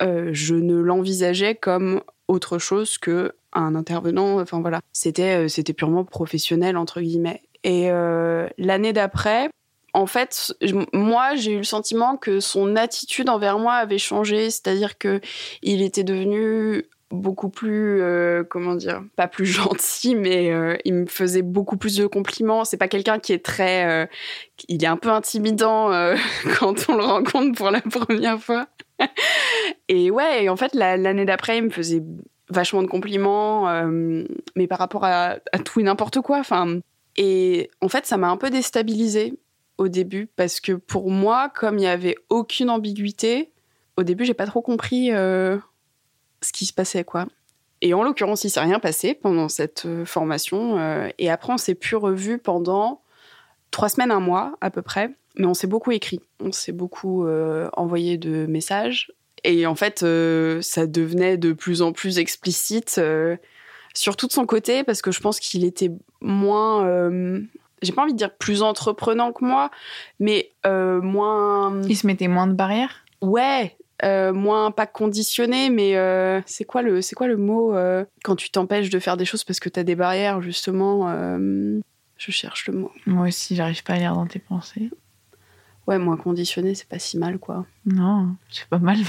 euh, 0.03 0.31
je 0.31 0.55
ne 0.55 0.77
l'envisageais 0.77 1.57
comme 1.57 2.01
autre 2.29 2.59
chose 2.59 2.97
que 2.97 3.33
un 3.55 3.75
intervenant. 3.75 4.41
Enfin 4.41 4.61
voilà, 4.61 4.83
c'était 4.93 5.49
purement 5.77 6.05
professionnel 6.05 6.77
entre 6.77 7.01
guillemets. 7.01 7.43
Et 7.65 7.89
l'année 8.59 8.93
d'après, 8.93 9.49
en 9.95 10.07
fait, 10.07 10.55
moi, 10.93 11.35
j'ai 11.35 11.55
eu 11.55 11.57
le 11.57 11.65
sentiment 11.65 12.17
que 12.17 12.39
son 12.39 12.77
attitude 12.77 13.29
envers 13.29 13.59
moi 13.59 13.75
avait 13.75 13.99
changé, 13.99 14.51
c'est-à-dire 14.51 14.97
que 14.97 15.21
il 15.63 15.83
était 15.83 16.05
devenu 16.05 16.85
beaucoup 17.11 17.49
plus, 17.49 18.01
euh, 18.01 18.45
comment 18.45 18.75
dire, 18.75 19.03
pas 19.17 19.29
plus 19.29 19.47
gentil, 19.47 20.15
mais 20.15 20.53
euh, 20.53 20.77
il 20.85 20.95
me 20.95 21.07
faisait 21.07 21.43
beaucoup 21.43 21.77
plus 21.77 21.97
de 21.97 22.07
compliments. 22.07 22.65
C'est 22.65 22.77
pas 22.77 22.89
quelqu'un 22.89 23.19
qui 23.19 23.33
est 23.33 23.45
très, 23.45 23.87
euh, 23.87 24.07
il 24.69 24.83
est 24.83 24.89
un 24.89 24.97
peu 24.97 25.11
intimidant 25.11 25.89
quand 26.59 26.89
on 26.89 26.97
le 26.97 27.05
rencontre 27.05 27.57
pour 27.57 27.71
la 27.71 27.81
première 27.81 28.41
fois. 28.41 28.67
et 29.89 30.11
ouais, 30.11 30.45
et 30.45 30.49
en 30.49 30.57
fait, 30.57 30.75
l'année 30.75 31.25
d'après, 31.25 31.59
il 31.59 31.65
me 31.65 31.71
faisait 31.71 32.03
vachement 32.51 32.83
de 32.83 32.89
compliments, 32.89 33.69
mais 34.55 34.67
par 34.67 34.79
rapport 34.79 35.05
à, 35.05 35.39
tout 35.65 35.81
et 35.81 35.83
n'importe 35.83 36.21
quoi. 36.21 36.39
Enfin, 36.39 36.81
et 37.17 37.71
en 37.81 37.89
fait, 37.89 38.07
ça 38.07 38.17
m'a 38.17 38.29
un 38.29 38.37
peu 38.37 38.51
déstabilisée 38.51 39.35
au 39.79 39.89
début 39.89 40.29
parce 40.37 40.61
que 40.61 40.73
pour 40.73 41.11
moi, 41.11 41.49
comme 41.49 41.79
il 41.79 41.85
y 41.85 41.89
avait 41.89 42.17
aucune 42.29 42.71
ambiguïté, 42.71 43.51
au 43.97 44.03
début, 44.03 44.25
j'ai 44.25 44.35
pas 44.35 44.47
trop 44.47 44.63
compris 44.63 45.11
ce 46.45 46.53
qui 46.53 46.67
se 46.67 46.73
passait, 46.73 47.05
quoi. 47.05 47.27
Et 47.81 47.93
en 47.95 48.03
l'occurrence, 48.03 48.45
il 48.45 48.51
s'est 48.51 48.61
rien 48.61 48.79
passé 48.79 49.15
pendant 49.15 49.49
cette 49.49 49.85
euh, 49.87 50.05
formation. 50.05 50.79
Euh, 50.79 51.09
et 51.19 51.31
après, 51.31 51.53
on 51.53 51.59
s'est 51.59 51.75
plus 51.75 51.97
revu 51.97 52.39
pendant 52.39 53.03
trois 53.71 53.89
semaines, 53.89 54.11
un 54.11 54.21
mois 54.21 54.55
à 54.61 54.71
peu 54.71 54.83
près. 54.83 55.11
Mais 55.37 55.47
on 55.47 55.55
s'est 55.55 55.67
beaucoup 55.67 55.91
écrit, 55.91 56.21
on 56.39 56.53
s'est 56.53 56.73
beaucoup 56.73 57.27
euh, 57.27 57.69
envoyé 57.73 58.17
de 58.17 58.47
messages. 58.47 59.11
Et 59.43 59.67
en 59.67 59.75
fait, 59.75 60.03
euh, 60.03 60.63
ça 60.63 60.87
devenait 60.87 61.37
de 61.37 61.53
plus 61.53 61.83
en 61.83 61.93
plus 61.93 62.19
explicite, 62.19 63.01
surtout 63.93 64.27
de 64.29 64.33
son 64.33 64.47
côté, 64.47 64.85
parce 64.85 65.03
que 65.03 65.11
je 65.11 65.21
pense 65.21 65.41
qu'il 65.41 65.65
était 65.65 65.91
moins, 66.21 67.11
j'ai 67.85 67.93
pas 67.93 68.03
envie 68.03 68.13
de 68.13 68.19
dire 68.19 68.35
plus 68.35 68.63
entreprenant 68.63 69.33
que 69.33 69.45
moi, 69.45 69.71
mais 70.19 70.51
euh, 70.67 71.01
moins. 71.01 71.81
Il 71.83 71.97
se 71.97 72.07
mettait 72.07 72.29
moins 72.29 72.47
de 72.47 72.55
barrières? 72.55 73.05
Ouais, 73.21 73.77
euh, 74.03 74.33
moins 74.33 74.71
pas 74.71 74.87
conditionné, 74.87 75.71
mais 75.71 75.97
euh, 75.97 76.41
c'est 76.47 76.65
quoi 76.65 76.83
le 76.83 77.01
c'est 77.03 77.15
quoi 77.15 77.27
le 77.29 77.37
mot 77.37 77.75
euh, 77.75 78.05
quand 78.25 78.37
tu 78.37 78.51
t'empêches 78.51 78.91
de 78.91 78.99
faire 78.99 79.17
des 79.17 79.25
choses 79.25 79.45
parce 79.45 79.61
que 79.61 79.69
t'as 79.69 79.85
des 79.85 79.95
barrières 79.95 80.43
justement. 80.43 81.09
euh, 81.11 81.81
je 82.17 82.31
cherche 82.31 82.69
le 82.69 82.75
mot. 82.75 82.93
Moi 83.07 83.29
aussi, 83.29 83.57
j'arrive 83.57 83.83
pas 83.83 83.95
à 83.95 83.99
lire 83.99 84.15
dans 84.15 84.27
tes 84.27 84.39
pensées. 84.39 84.91
Ouais, 85.87 85.99
moins 85.99 86.17
conditionné, 86.17 86.75
c'est 86.75 86.89
pas 86.89 86.99
si 86.99 87.19
mal 87.19 87.39
quoi. 87.39 87.67
Non, 87.87 88.35
c'est 88.51 88.67
pas 88.69 88.79
mal. 88.79 88.99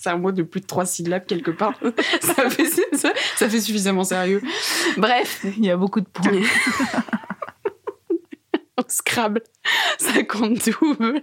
C'est 0.00 0.10
un 0.10 0.16
mot 0.16 0.30
de 0.30 0.44
plus 0.44 0.60
de 0.60 0.66
trois 0.66 0.86
syllabes 0.86 1.26
quelque 1.26 1.50
part. 1.50 1.74
ça, 2.20 2.48
fait, 2.50 2.66
ça, 2.96 3.12
ça 3.34 3.48
fait 3.48 3.60
suffisamment 3.60 4.04
sérieux. 4.04 4.40
Bref, 4.96 5.44
Il 5.56 5.64
y 5.64 5.72
a 5.72 5.76
beaucoup 5.76 6.00
de 6.00 6.06
points. 6.06 6.30
au 8.76 8.82
Scrabble, 8.86 9.42
ça 9.98 10.22
compte 10.22 10.68
double. 10.68 11.20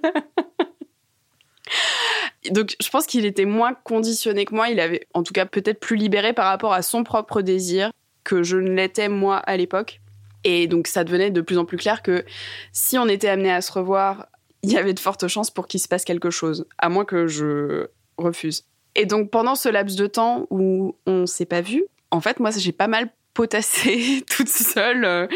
Donc, 2.51 2.75
je 2.81 2.89
pense 2.89 3.05
qu'il 3.05 3.25
était 3.25 3.45
moins 3.45 3.73
conditionné 3.73 4.45
que 4.45 4.53
moi. 4.53 4.69
Il 4.69 4.79
avait, 4.79 5.07
en 5.13 5.23
tout 5.23 5.33
cas, 5.33 5.45
peut-être 5.45 5.79
plus 5.79 5.95
libéré 5.95 6.33
par 6.33 6.45
rapport 6.45 6.73
à 6.73 6.81
son 6.81 7.03
propre 7.03 7.41
désir 7.41 7.91
que 8.23 8.43
je 8.43 8.57
ne 8.57 8.71
l'étais 8.71 9.09
moi 9.09 9.37
à 9.37 9.57
l'époque. 9.57 10.01
Et 10.43 10.67
donc, 10.67 10.87
ça 10.87 11.03
devenait 11.03 11.31
de 11.31 11.41
plus 11.41 11.57
en 11.57 11.65
plus 11.65 11.77
clair 11.77 12.03
que 12.03 12.23
si 12.71 12.97
on 12.97 13.07
était 13.07 13.29
amené 13.29 13.51
à 13.51 13.61
se 13.61 13.71
revoir, 13.71 14.27
il 14.61 14.71
y 14.71 14.77
avait 14.77 14.93
de 14.93 14.99
fortes 14.99 15.27
chances 15.27 15.51
pour 15.51 15.67
qu'il 15.67 15.79
se 15.79 15.87
passe 15.87 16.05
quelque 16.05 16.29
chose, 16.29 16.67
à 16.77 16.89
moins 16.89 17.05
que 17.05 17.27
je 17.27 17.87
refuse. 18.17 18.65
Et 18.95 19.05
donc, 19.05 19.29
pendant 19.29 19.55
ce 19.55 19.69
laps 19.69 19.97
de 19.97 20.07
temps 20.07 20.47
où 20.49 20.95
on 21.05 21.25
s'est 21.25 21.45
pas 21.45 21.61
vu, 21.61 21.85
en 22.11 22.21
fait, 22.21 22.39
moi, 22.39 22.51
j'ai 22.51 22.71
pas 22.71 22.87
mal 22.87 23.09
potassé 23.35 24.23
toute 24.35 24.49
seule, 24.49 25.05
euh, 25.05 25.27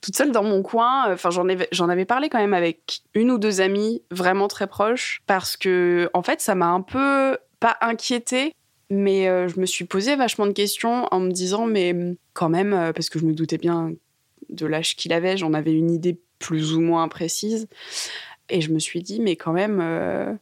toute 0.00 0.16
seule 0.16 0.32
dans 0.32 0.42
mon 0.42 0.62
coin. 0.62 1.12
Enfin, 1.12 1.30
j'en 1.30 1.48
avais, 1.48 1.68
j'en 1.70 1.88
avais 1.88 2.04
parlé 2.04 2.28
quand 2.28 2.38
même 2.38 2.54
avec 2.54 3.02
une 3.14 3.30
ou 3.30 3.38
deux 3.38 3.60
amies 3.60 4.02
vraiment 4.10 4.48
très 4.48 4.66
proches 4.66 5.22
parce 5.28 5.56
que, 5.56 6.10
en 6.14 6.22
fait, 6.22 6.40
ça 6.40 6.56
m'a 6.56 6.66
un 6.66 6.80
peu 6.80 7.38
pas 7.60 7.76
inquiétée, 7.80 8.54
mais 8.90 9.28
euh, 9.28 9.46
je 9.46 9.60
me 9.60 9.66
suis 9.66 9.84
posé 9.84 10.16
vachement 10.16 10.46
de 10.46 10.52
questions 10.52 11.06
en 11.12 11.20
me 11.20 11.30
disant, 11.30 11.66
mais 11.66 11.94
quand 12.32 12.48
même, 12.48 12.72
euh, 12.72 12.92
parce 12.92 13.08
que 13.08 13.20
je 13.20 13.24
me 13.24 13.34
doutais 13.34 13.58
bien 13.58 13.92
de 14.48 14.66
l'âge 14.66 14.96
qu'il 14.96 15.12
avait, 15.12 15.36
j'en 15.36 15.52
avais 15.52 15.72
une 15.72 15.90
idée 15.90 16.18
plus 16.40 16.74
ou 16.74 16.80
moins 16.80 17.06
précise. 17.06 17.68
Et 18.48 18.60
je 18.60 18.72
me 18.72 18.80
suis 18.80 19.02
dit, 19.02 19.20
mais 19.20 19.36
quand 19.36 19.52
même. 19.52 19.80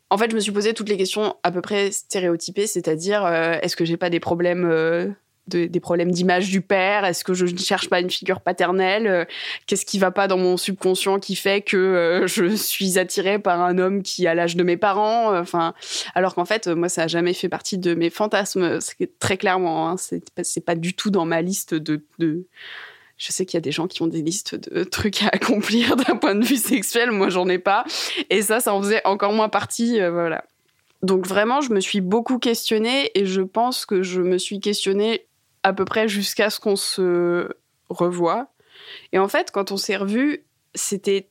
En 0.08 0.18
fait, 0.18 0.30
je 0.30 0.34
me 0.34 0.40
suis 0.40 0.50
posé 0.50 0.74
toutes 0.74 0.88
les 0.88 0.96
questions 0.96 1.36
à 1.44 1.52
peu 1.52 1.60
près 1.60 1.92
stéréotypées, 1.92 2.66
c'est-à-dire, 2.66 3.24
est-ce 3.62 3.76
que 3.76 3.84
j'ai 3.84 3.98
pas 3.98 4.10
des 4.10 4.18
problèmes. 4.18 5.14
De- 5.50 5.66
des 5.66 5.80
problèmes 5.80 6.10
d'image 6.10 6.48
du 6.50 6.60
père 6.62 7.04
Est-ce 7.04 7.24
que 7.24 7.34
je 7.34 7.44
ne 7.46 7.56
cherche 7.58 7.88
pas 7.90 8.00
une 8.00 8.10
figure 8.10 8.40
paternelle 8.40 9.06
Euh, 9.06 9.24
Qu'est-ce 9.66 9.84
qui 9.84 9.98
va 9.98 10.10
pas 10.10 10.28
dans 10.28 10.38
mon 10.38 10.56
subconscient 10.56 11.18
qui 11.18 11.36
fait 11.36 11.60
que 11.60 11.76
euh, 11.76 12.26
je 12.26 12.54
suis 12.56 12.98
attirée 12.98 13.38
par 13.38 13.60
un 13.60 13.78
homme 13.78 14.02
qui 14.02 14.26
a 14.26 14.34
l'âge 14.34 14.56
de 14.56 14.62
mes 14.62 14.76
parents 14.76 15.38
Enfin, 15.38 15.74
alors 16.14 16.34
qu'en 16.34 16.44
fait, 16.44 16.66
moi, 16.68 16.88
ça 16.88 17.02
a 17.02 17.06
jamais 17.08 17.34
fait 17.34 17.48
partie 17.48 17.78
de 17.78 17.94
mes 17.94 18.10
fantasmes, 18.10 18.78
très 19.18 19.36
clairement. 19.36 19.90
Hein, 19.90 19.96
c'est 19.98 20.64
pas, 20.64 20.74
du 20.74 20.94
tout 20.94 21.10
dans 21.10 21.24
ma 21.26 21.42
liste 21.42 21.74
de. 21.74 22.02
Je 22.18 23.32
sais 23.32 23.44
qu'il 23.44 23.56
y 23.56 23.58
a 23.58 23.60
des 23.60 23.72
gens 23.72 23.86
qui 23.86 24.00
ont 24.02 24.06
des 24.06 24.22
listes 24.22 24.54
de 24.54 24.82
trucs 24.84 25.22
à 25.22 25.26
accomplir 25.32 25.94
d'un 26.08 26.16
point 26.16 26.34
de 26.34 26.44
vue 26.44 26.56
sexuel. 26.56 27.10
Moi, 27.10 27.28
j'en 27.28 27.48
ai 27.48 27.58
pas. 27.58 27.84
Et 28.30 28.40
ça, 28.42 28.60
ça 28.60 28.72
en 28.72 28.80
faisait 28.82 29.02
encore 29.04 29.32
moins 29.32 29.48
partie. 29.50 30.00
euh, 30.00 30.10
voilà. 30.10 30.44
Donc 31.02 31.26
vraiment, 31.26 31.60
je 31.60 31.72
me 31.72 31.80
suis 31.80 32.00
beaucoup 32.00 32.38
questionnée 32.38 33.10
et 33.14 33.24
je 33.26 33.40
pense 33.42 33.86
que 33.86 34.02
je 34.02 34.20
me 34.20 34.36
suis 34.38 34.60
questionnée 34.60 35.26
à 35.62 35.72
peu 35.72 35.84
près 35.84 36.08
jusqu'à 36.08 36.50
ce 36.50 36.60
qu'on 36.60 36.76
se 36.76 37.48
revoie. 37.88 38.52
Et 39.12 39.18
en 39.18 39.28
fait, 39.28 39.50
quand 39.50 39.72
on 39.72 39.76
s'est 39.76 39.96
revus, 39.96 40.44
c'était 40.74 41.28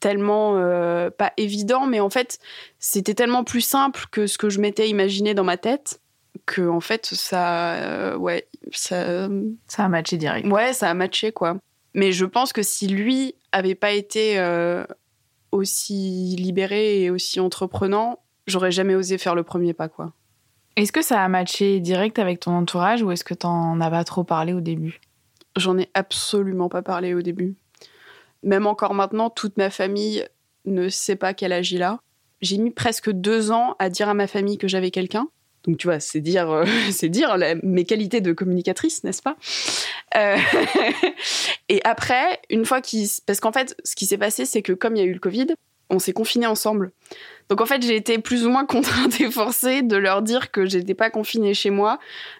tellement 0.00 0.56
euh, 0.56 1.10
pas 1.10 1.32
évident, 1.36 1.86
mais 1.86 2.00
en 2.00 2.10
fait, 2.10 2.38
c'était 2.78 3.14
tellement 3.14 3.44
plus 3.44 3.60
simple 3.60 4.06
que 4.10 4.26
ce 4.26 4.38
que 4.38 4.48
je 4.48 4.60
m'étais 4.60 4.88
imaginé 4.88 5.34
dans 5.34 5.44
ma 5.44 5.56
tête 5.56 6.00
que 6.46 6.68
en 6.68 6.80
fait, 6.80 7.06
ça, 7.06 7.74
euh, 7.74 8.16
ouais, 8.16 8.48
ça, 8.72 9.28
Ça 9.66 9.84
a 9.84 9.88
matché 9.88 10.16
direct. 10.16 10.46
Ouais, 10.48 10.72
ça 10.72 10.88
a 10.90 10.94
matché, 10.94 11.32
quoi. 11.32 11.56
Mais 11.94 12.12
je 12.12 12.24
pense 12.24 12.52
que 12.52 12.62
si 12.62 12.86
lui 12.86 13.34
avait 13.52 13.74
pas 13.74 13.92
été 13.92 14.38
euh, 14.38 14.84
aussi 15.52 16.36
libéré 16.38 17.02
et 17.02 17.10
aussi 17.10 17.40
entreprenant, 17.40 18.20
j'aurais 18.46 18.70
jamais 18.70 18.94
osé 18.94 19.18
faire 19.18 19.34
le 19.34 19.42
premier 19.42 19.74
pas, 19.74 19.88
quoi. 19.88 20.12
Est-ce 20.76 20.92
que 20.92 21.02
ça 21.02 21.22
a 21.22 21.28
matché 21.28 21.80
direct 21.80 22.18
avec 22.18 22.40
ton 22.40 22.52
entourage 22.52 23.02
ou 23.02 23.10
est-ce 23.10 23.24
que 23.24 23.34
t'en 23.34 23.80
as 23.80 23.90
pas 23.90 24.04
trop 24.04 24.24
parlé 24.24 24.52
au 24.52 24.60
début? 24.60 25.00
J'en 25.56 25.76
ai 25.78 25.88
absolument 25.94 26.68
pas 26.68 26.82
parlé 26.82 27.12
au 27.14 27.22
début. 27.22 27.54
Même 28.42 28.66
encore 28.66 28.94
maintenant, 28.94 29.28
toute 29.30 29.56
ma 29.58 29.68
famille 29.70 30.24
ne 30.64 30.88
sait 30.88 31.16
pas 31.16 31.34
quel 31.34 31.52
âge 31.52 31.72
il 31.72 31.82
a. 31.82 31.98
J'ai 32.40 32.56
mis 32.56 32.70
presque 32.70 33.10
deux 33.10 33.50
ans 33.50 33.74
à 33.78 33.90
dire 33.90 34.08
à 34.08 34.14
ma 34.14 34.26
famille 34.26 34.56
que 34.58 34.68
j'avais 34.68 34.90
quelqu'un. 34.90 35.28
Donc 35.64 35.76
tu 35.76 35.88
vois, 35.88 36.00
c'est 36.00 36.20
dire, 36.22 36.50
euh, 36.50 36.64
c'est 36.90 37.10
dire 37.10 37.36
la- 37.36 37.56
mes 37.56 37.84
qualités 37.84 38.22
de 38.22 38.32
communicatrice, 38.32 39.04
n'est-ce 39.04 39.20
pas? 39.20 39.36
Euh, 40.16 40.36
Et 41.68 41.80
après, 41.84 42.40
une 42.48 42.64
fois 42.64 42.80
qu'il, 42.80 43.02
s- 43.02 43.20
parce 43.20 43.40
qu'en 43.40 43.52
fait, 43.52 43.76
ce 43.84 43.94
qui 43.94 44.06
s'est 44.06 44.16
passé, 44.18 44.46
c'est 44.46 44.62
que 44.62 44.72
comme 44.72 44.96
il 44.96 45.00
y 45.00 45.02
a 45.02 45.06
eu 45.06 45.12
le 45.12 45.20
Covid, 45.20 45.48
on 45.90 45.98
s'est 45.98 46.12
confinés 46.12 46.46
ensemble. 46.46 46.92
Donc 47.50 47.60
en 47.60 47.66
fait, 47.66 47.82
j'ai 47.82 47.96
été 47.96 48.18
plus 48.18 48.46
ou 48.46 48.50
moins 48.50 48.64
contrainte 48.64 49.20
et 49.20 49.30
forcée 49.30 49.82
de 49.82 49.96
leur 49.96 50.22
dire 50.22 50.52
que 50.52 50.66
j'étais 50.66 50.94
pas 50.94 51.10
confinée 51.10 51.52
chez 51.52 51.70
moi, 51.70 51.98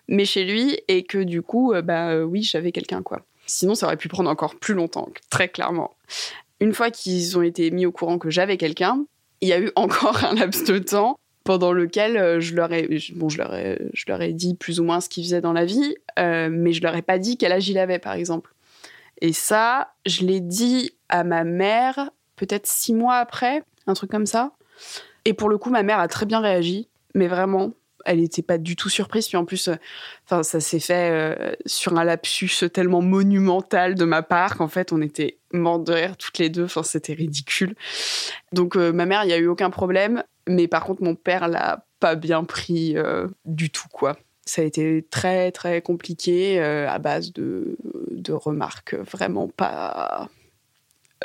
mais 0.08 0.24
chez 0.24 0.44
lui, 0.44 0.78
et 0.86 1.02
que 1.02 1.18
du 1.18 1.42
coup, 1.42 1.72
euh, 1.72 1.82
bah 1.82 2.10
euh, 2.10 2.22
oui, 2.22 2.44
j'avais 2.44 2.70
quelqu'un 2.70 3.02
quoi. 3.02 3.20
Sinon, 3.44 3.74
ça 3.74 3.86
aurait 3.86 3.96
pu 3.96 4.06
prendre 4.06 4.30
encore 4.30 4.54
plus 4.54 4.74
longtemps, 4.74 5.08
très 5.28 5.48
clairement. 5.48 5.90
Une 6.60 6.72
fois 6.72 6.92
qu'ils 6.92 7.36
ont 7.36 7.42
été 7.42 7.72
mis 7.72 7.86
au 7.86 7.90
courant 7.90 8.18
que 8.18 8.30
j'avais 8.30 8.56
quelqu'un, 8.56 9.04
il 9.40 9.48
y 9.48 9.52
a 9.52 9.58
eu 9.58 9.72
encore 9.76 10.24
un 10.24 10.34
laps 10.34 10.64
de 10.64 10.78
temps 10.78 11.18
pendant 11.42 11.72
lequel 11.72 12.16
euh, 12.16 12.38
je 12.38 12.54
leur 12.54 12.72
ai, 12.72 12.88
bon, 13.16 13.28
je 13.28 13.38
leur 13.38 13.52
ai, 13.52 13.90
je 13.92 14.04
leur 14.06 14.22
ai 14.22 14.32
dit 14.32 14.54
plus 14.54 14.78
ou 14.78 14.84
moins 14.84 15.00
ce 15.00 15.08
qu'ils 15.08 15.24
faisaient 15.24 15.40
dans 15.40 15.52
la 15.52 15.64
vie, 15.64 15.96
mais 16.16 16.72
je 16.72 16.82
leur 16.82 16.94
ai 16.94 17.02
pas 17.02 17.18
dit 17.18 17.36
quel 17.36 17.50
âge 17.50 17.68
il 17.68 17.78
avait, 17.78 17.98
par 17.98 18.12
exemple. 18.12 18.54
Et 19.20 19.32
ça, 19.32 19.92
je 20.06 20.24
l'ai 20.24 20.38
dit 20.40 20.92
à 21.08 21.24
ma 21.24 21.42
mère 21.42 22.10
peut-être 22.36 22.68
six 22.68 22.94
mois 22.94 23.16
après, 23.16 23.64
un 23.88 23.94
truc 23.94 24.10
comme 24.10 24.26
ça. 24.26 24.52
Et 25.24 25.34
pour 25.34 25.48
le 25.48 25.58
coup, 25.58 25.70
ma 25.70 25.82
mère 25.82 25.98
a 25.98 26.08
très 26.08 26.26
bien 26.26 26.40
réagi, 26.40 26.88
mais 27.14 27.28
vraiment, 27.28 27.72
elle 28.04 28.20
n'était 28.20 28.42
pas 28.42 28.58
du 28.58 28.76
tout 28.76 28.88
surprise. 28.88 29.28
Puis 29.28 29.36
en 29.36 29.44
plus, 29.44 29.68
euh, 29.68 30.42
ça 30.42 30.60
s'est 30.60 30.80
fait 30.80 31.10
euh, 31.10 31.52
sur 31.66 31.96
un 31.96 32.04
lapsus 32.04 32.70
tellement 32.72 33.02
monumental 33.02 33.94
de 33.94 34.04
ma 34.04 34.22
part 34.22 34.56
qu'en 34.56 34.68
fait, 34.68 34.92
on 34.92 35.00
était 35.00 35.38
rire 35.52 36.16
toutes 36.16 36.38
les 36.38 36.48
deux. 36.48 36.64
Enfin, 36.64 36.82
c'était 36.82 37.14
ridicule. 37.14 37.74
Donc, 38.52 38.76
euh, 38.76 38.92
ma 38.92 39.06
mère, 39.06 39.24
il 39.24 39.28
n'y 39.28 39.32
a 39.32 39.38
eu 39.38 39.46
aucun 39.46 39.70
problème. 39.70 40.22
Mais 40.48 40.68
par 40.68 40.84
contre, 40.84 41.02
mon 41.02 41.14
père 41.14 41.48
l'a 41.48 41.84
pas 42.00 42.14
bien 42.14 42.44
pris 42.44 42.96
du 43.44 43.70
tout, 43.70 43.88
quoi. 43.92 44.16
Ça 44.46 44.62
a 44.62 44.64
été 44.64 45.06
très, 45.10 45.52
très 45.52 45.82
compliqué 45.82 46.58
à 46.58 46.98
base 46.98 47.32
de, 47.34 47.76
de 48.10 48.32
remarques 48.32 48.94
vraiment 48.94 49.48
pas, 49.48 50.28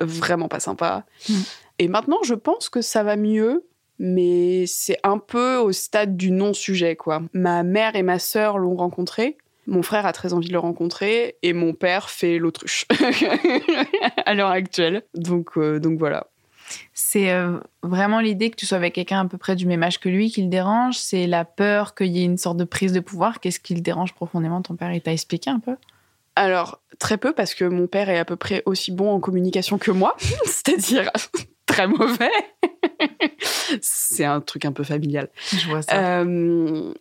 vraiment 0.01 0.47
pas 0.47 0.59
sympas. 0.59 1.03
Mm. 1.29 1.33
Et 1.79 1.87
maintenant, 1.87 2.19
je 2.23 2.33
pense 2.33 2.69
que 2.69 2.81
ça 2.81 3.03
va 3.03 3.15
mieux 3.15 3.65
mais 3.99 4.65
c'est 4.67 4.97
un 5.03 5.17
peu 5.17 5.57
au 5.57 5.71
stade 5.71 6.17
du 6.17 6.31
non-sujet, 6.31 6.95
quoi. 6.95 7.21
Ma 7.33 7.63
mère 7.63 7.95
et 7.95 8.03
ma 8.03 8.19
sœur 8.19 8.57
l'ont 8.57 8.75
rencontré. 8.75 9.37
Mon 9.67 9.81
frère 9.81 10.05
a 10.05 10.13
très 10.13 10.33
envie 10.33 10.47
de 10.47 10.53
le 10.53 10.59
rencontrer 10.59 11.37
et 11.41 11.53
mon 11.53 11.73
père 11.73 12.09
fait 12.09 12.37
l'autruche 12.37 12.85
à 14.25 14.33
l'heure 14.33 14.51
actuelle. 14.51 15.03
Donc, 15.15 15.57
euh, 15.57 15.79
donc 15.79 15.97
voilà. 15.97 16.27
C'est 16.93 17.31
euh, 17.31 17.59
vraiment 17.83 18.19
l'idée 18.19 18.49
que 18.49 18.55
tu 18.55 18.65
sois 18.65 18.77
avec 18.77 18.93
quelqu'un 18.93 19.21
à 19.21 19.25
peu 19.25 19.37
près 19.37 19.55
du 19.55 19.65
même 19.65 19.81
âge 19.83 19.99
que 19.99 20.09
lui 20.09 20.31
qui 20.31 20.41
le 20.41 20.49
dérange 20.49 20.97
C'est 20.97 21.27
la 21.27 21.45
peur 21.45 21.93
qu'il 21.95 22.07
y 22.07 22.21
ait 22.21 22.25
une 22.25 22.37
sorte 22.37 22.57
de 22.57 22.63
prise 22.63 22.91
de 22.91 22.99
pouvoir 22.99 23.39
Qu'est-ce 23.39 23.59
qui 23.59 23.75
le 23.75 23.81
dérange 23.81 24.13
profondément 24.13 24.61
ton 24.61 24.75
père? 24.75 24.91
Il 24.91 25.01
t'a 25.01 25.13
expliqué 25.13 25.49
un 25.49 25.59
peu? 25.59 25.75
Alors, 26.35 26.81
très 26.99 27.17
peu 27.17 27.33
parce 27.33 27.53
que 27.53 27.65
mon 27.65 27.87
père 27.87 28.09
est 28.09 28.17
à 28.17 28.25
peu 28.25 28.35
près 28.35 28.61
aussi 28.65 28.91
bon 28.91 29.11
en 29.11 29.19
communication 29.19 29.77
que 29.77 29.91
moi, 29.91 30.15
c'est-à-dire 30.45 31.09
très 31.65 31.87
mauvais. 31.87 32.31
c'est 33.81 34.25
un 34.25 34.41
truc 34.41 34.65
un 34.65 34.71
peu 34.71 34.83
familial. 34.83 35.29
Je 35.51 35.67
vois 35.67 35.81
ça. 35.81 36.19
Euh, 36.19 36.93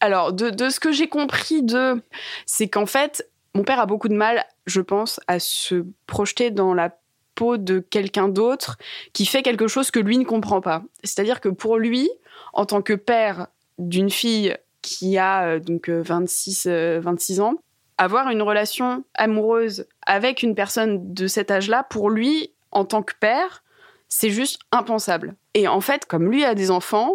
alors, 0.00 0.32
de, 0.32 0.50
de 0.50 0.68
ce 0.68 0.80
que 0.80 0.92
j'ai 0.92 1.08
compris 1.08 1.62
de, 1.62 2.02
c'est 2.46 2.68
qu'en 2.68 2.86
fait, 2.86 3.28
mon 3.54 3.62
père 3.62 3.80
a 3.80 3.86
beaucoup 3.86 4.08
de 4.08 4.14
mal, 4.14 4.44
je 4.66 4.80
pense, 4.80 5.20
à 5.28 5.38
se 5.38 5.84
projeter 6.06 6.50
dans 6.50 6.74
la 6.74 6.96
peau 7.34 7.56
de 7.56 7.78
quelqu'un 7.78 8.28
d'autre 8.28 8.76
qui 9.12 9.26
fait 9.26 9.42
quelque 9.42 9.66
chose 9.66 9.90
que 9.90 10.00
lui 10.00 10.18
ne 10.18 10.24
comprend 10.24 10.60
pas. 10.60 10.82
C'est-à-dire 11.02 11.40
que 11.40 11.48
pour 11.48 11.78
lui, 11.78 12.10
en 12.52 12.66
tant 12.66 12.82
que 12.82 12.92
père 12.92 13.48
d'une 13.78 14.10
fille 14.10 14.56
qui 14.82 15.18
a 15.18 15.46
euh, 15.46 15.60
donc 15.60 15.88
euh, 15.88 16.02
26, 16.02 16.66
euh, 16.68 17.00
26 17.00 17.40
ans, 17.40 17.54
avoir 17.98 18.30
une 18.30 18.42
relation 18.42 19.04
amoureuse 19.14 19.86
avec 20.06 20.42
une 20.42 20.54
personne 20.54 21.14
de 21.14 21.26
cet 21.26 21.50
âge-là, 21.50 21.84
pour 21.84 22.10
lui, 22.10 22.52
en 22.72 22.84
tant 22.84 23.02
que 23.02 23.14
père, 23.18 23.62
c'est 24.08 24.30
juste 24.30 24.60
impensable. 24.72 25.34
Et 25.54 25.68
en 25.68 25.80
fait, 25.80 26.04
comme 26.06 26.30
lui 26.30 26.44
a 26.44 26.54
des 26.54 26.70
enfants, 26.70 27.12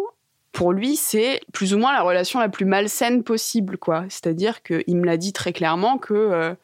pour 0.52 0.72
lui, 0.72 0.96
c'est 0.96 1.40
plus 1.52 1.74
ou 1.74 1.78
moins 1.78 1.92
la 1.92 2.02
relation 2.02 2.40
la 2.40 2.48
plus 2.48 2.64
malsaine 2.64 3.22
possible, 3.22 3.78
quoi. 3.78 4.04
C'est-à-dire 4.08 4.62
qu'il 4.62 4.96
me 4.96 5.06
l'a 5.06 5.16
dit 5.16 5.32
très 5.32 5.52
clairement 5.52 5.98
que 5.98 6.14
euh, 6.14 6.54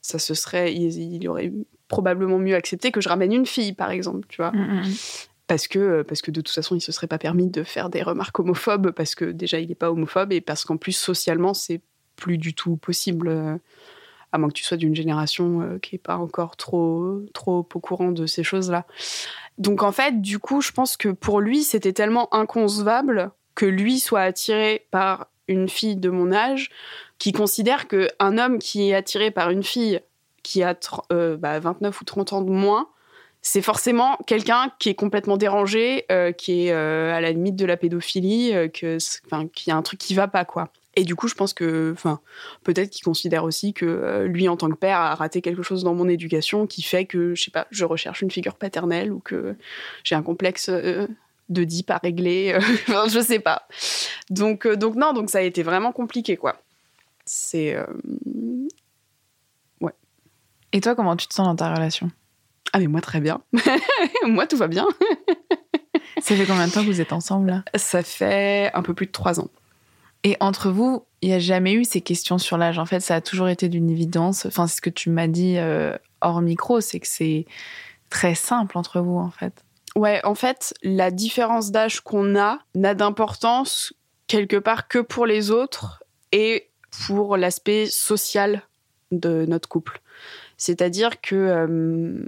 ça 0.00 0.18
se 0.18 0.34
serait, 0.34 0.74
il, 0.74 1.28
aurait 1.28 1.52
probablement 1.88 2.38
mieux 2.38 2.56
accepté 2.56 2.90
que 2.90 3.00
je 3.00 3.08
ramène 3.08 3.32
une 3.32 3.46
fille, 3.46 3.72
par 3.72 3.90
exemple, 3.90 4.26
tu 4.28 4.38
vois. 4.38 4.50
Mm, 4.52 4.80
mm. 4.80 4.94
Parce 5.46 5.68
que, 5.68 6.02
parce 6.02 6.22
que 6.22 6.32
de 6.32 6.40
toute 6.40 6.54
façon, 6.54 6.74
il 6.74 6.80
se 6.80 6.90
serait 6.90 7.06
pas 7.06 7.18
permis 7.18 7.48
de 7.48 7.62
faire 7.62 7.88
des 7.88 8.02
remarques 8.02 8.38
homophobes, 8.40 8.90
parce 8.90 9.14
que 9.14 9.26
déjà, 9.26 9.60
il 9.60 9.68
n'est 9.68 9.76
pas 9.76 9.92
homophobe, 9.92 10.32
et 10.32 10.40
parce 10.40 10.64
qu'en 10.64 10.76
plus, 10.76 10.92
socialement, 10.92 11.54
c'est 11.54 11.80
plus 12.16 12.38
du 12.38 12.54
tout 12.54 12.76
possible, 12.76 13.28
euh, 13.28 13.56
à 14.32 14.38
moins 14.38 14.48
que 14.48 14.54
tu 14.54 14.64
sois 14.64 14.76
d'une 14.76 14.96
génération 14.96 15.60
euh, 15.60 15.78
qui 15.78 15.94
n'est 15.94 16.00
pas 16.00 16.16
encore 16.16 16.56
trop, 16.56 17.20
trop 17.32 17.66
au 17.72 17.80
courant 17.80 18.10
de 18.10 18.26
ces 18.26 18.42
choses-là. 18.42 18.86
Donc 19.58 19.82
en 19.82 19.92
fait, 19.92 20.20
du 20.20 20.38
coup, 20.38 20.60
je 20.60 20.72
pense 20.72 20.96
que 20.96 21.10
pour 21.10 21.40
lui, 21.40 21.62
c'était 21.62 21.92
tellement 21.92 22.32
inconcevable 22.34 23.30
que 23.54 23.66
lui 23.66 24.00
soit 24.00 24.22
attiré 24.22 24.86
par 24.90 25.28
une 25.48 25.68
fille 25.68 25.96
de 25.96 26.10
mon 26.10 26.32
âge, 26.32 26.70
qui 27.18 27.32
considère 27.32 27.86
qu'un 27.88 28.36
homme 28.36 28.58
qui 28.58 28.90
est 28.90 28.94
attiré 28.94 29.30
par 29.30 29.50
une 29.50 29.62
fille 29.62 30.00
qui 30.42 30.62
a 30.62 30.74
29 30.74 31.10
euh, 31.12 31.36
bah, 31.36 31.60
ou 31.62 32.04
30 32.04 32.32
ans 32.32 32.42
de 32.42 32.50
moins, 32.50 32.88
c'est 33.40 33.62
forcément 33.62 34.18
quelqu'un 34.26 34.72
qui 34.80 34.88
est 34.88 34.94
complètement 34.94 35.36
dérangé, 35.36 36.04
qui 36.36 36.66
est 36.66 36.72
à 36.72 37.20
la 37.20 37.30
limite 37.30 37.54
de 37.54 37.64
la 37.64 37.76
pédophilie, 37.76 38.50
que, 38.74 38.98
qui 39.54 39.70
a 39.70 39.76
un 39.76 39.82
truc 39.82 40.00
qui 40.00 40.14
va 40.14 40.26
pas, 40.26 40.44
quoi. 40.44 40.72
Et 40.98 41.04
du 41.04 41.14
coup, 41.14 41.28
je 41.28 41.34
pense 41.34 41.52
que, 41.52 41.92
enfin, 41.92 42.20
peut-être 42.64 42.88
qu'il 42.88 43.04
considère 43.04 43.44
aussi 43.44 43.74
que 43.74 43.84
euh, 43.84 44.26
lui, 44.26 44.48
en 44.48 44.56
tant 44.56 44.70
que 44.70 44.76
père, 44.76 44.98
a 44.98 45.14
raté 45.14 45.42
quelque 45.42 45.62
chose 45.62 45.84
dans 45.84 45.94
mon 45.94 46.08
éducation 46.08 46.66
qui 46.66 46.80
fait 46.80 47.04
que, 47.04 47.34
je 47.34 47.44
sais 47.44 47.50
pas, 47.50 47.66
je 47.70 47.84
recherche 47.84 48.22
une 48.22 48.30
figure 48.30 48.54
paternelle 48.54 49.12
ou 49.12 49.20
que 49.20 49.56
j'ai 50.04 50.14
un 50.14 50.22
complexe 50.22 50.70
euh, 50.70 51.06
de 51.50 51.64
dip 51.64 51.90
à 51.90 51.98
régler. 51.98 52.54
Euh, 52.54 52.58
enfin, 52.88 53.04
je 53.08 53.20
sais 53.20 53.40
pas. 53.40 53.68
Donc, 54.30 54.66
donc 54.66 54.94
non, 54.96 55.12
donc 55.12 55.28
ça 55.28 55.38
a 55.38 55.42
été 55.42 55.62
vraiment 55.62 55.92
compliqué, 55.92 56.38
quoi. 56.38 56.56
C'est, 57.26 57.76
ouais. 59.80 59.92
Et 60.72 60.80
toi, 60.80 60.94
comment 60.94 61.16
tu 61.16 61.26
te 61.26 61.34
sens 61.34 61.46
dans 61.46 61.56
ta 61.56 61.74
relation? 61.74 62.10
Ah 62.72 62.78
mais 62.78 62.86
moi 62.86 63.00
très 63.00 63.20
bien. 63.20 63.40
moi 64.26 64.46
tout 64.46 64.56
va 64.56 64.68
bien. 64.68 64.86
ça 66.20 66.36
fait 66.36 66.46
combien 66.46 66.66
de 66.66 66.72
temps 66.72 66.82
que 66.82 66.86
vous 66.86 67.00
êtes 67.00 67.12
ensemble 67.12 67.48
là? 67.48 67.64
Ça 67.74 68.02
fait 68.02 68.70
un 68.74 68.82
peu 68.82 68.94
plus 68.94 69.06
de 69.06 69.12
trois 69.12 69.40
ans. 69.40 69.48
Et 70.24 70.36
entre 70.40 70.70
vous, 70.70 71.04
il 71.22 71.28
n'y 71.28 71.34
a 71.34 71.38
jamais 71.38 71.72
eu 71.72 71.84
ces 71.84 72.00
questions 72.00 72.38
sur 72.38 72.56
l'âge. 72.58 72.78
En 72.78 72.86
fait, 72.86 73.00
ça 73.00 73.16
a 73.16 73.20
toujours 73.20 73.48
été 73.48 73.68
d'une 73.68 73.90
évidence. 73.90 74.46
Enfin, 74.46 74.66
c'est 74.66 74.76
ce 74.76 74.80
que 74.80 74.90
tu 74.90 75.10
m'as 75.10 75.28
dit 75.28 75.56
euh, 75.58 75.96
hors 76.20 76.40
micro, 76.40 76.80
c'est 76.80 77.00
que 77.00 77.06
c'est 77.06 77.46
très 78.10 78.34
simple 78.34 78.76
entre 78.78 79.00
vous, 79.00 79.18
en 79.18 79.30
fait. 79.30 79.52
Ouais, 79.94 80.20
en 80.24 80.34
fait, 80.34 80.74
la 80.82 81.10
différence 81.10 81.70
d'âge 81.70 82.00
qu'on 82.00 82.38
a 82.38 82.58
n'a 82.74 82.94
d'importance 82.94 83.94
quelque 84.26 84.56
part 84.56 84.88
que 84.88 84.98
pour 84.98 85.26
les 85.26 85.50
autres 85.50 86.02
et 86.32 86.68
pour 87.06 87.36
l'aspect 87.36 87.86
social 87.86 88.62
de 89.12 89.46
notre 89.46 89.68
couple. 89.68 90.00
C'est-à-dire 90.56 91.20
que 91.20 91.34
euh, 91.34 92.26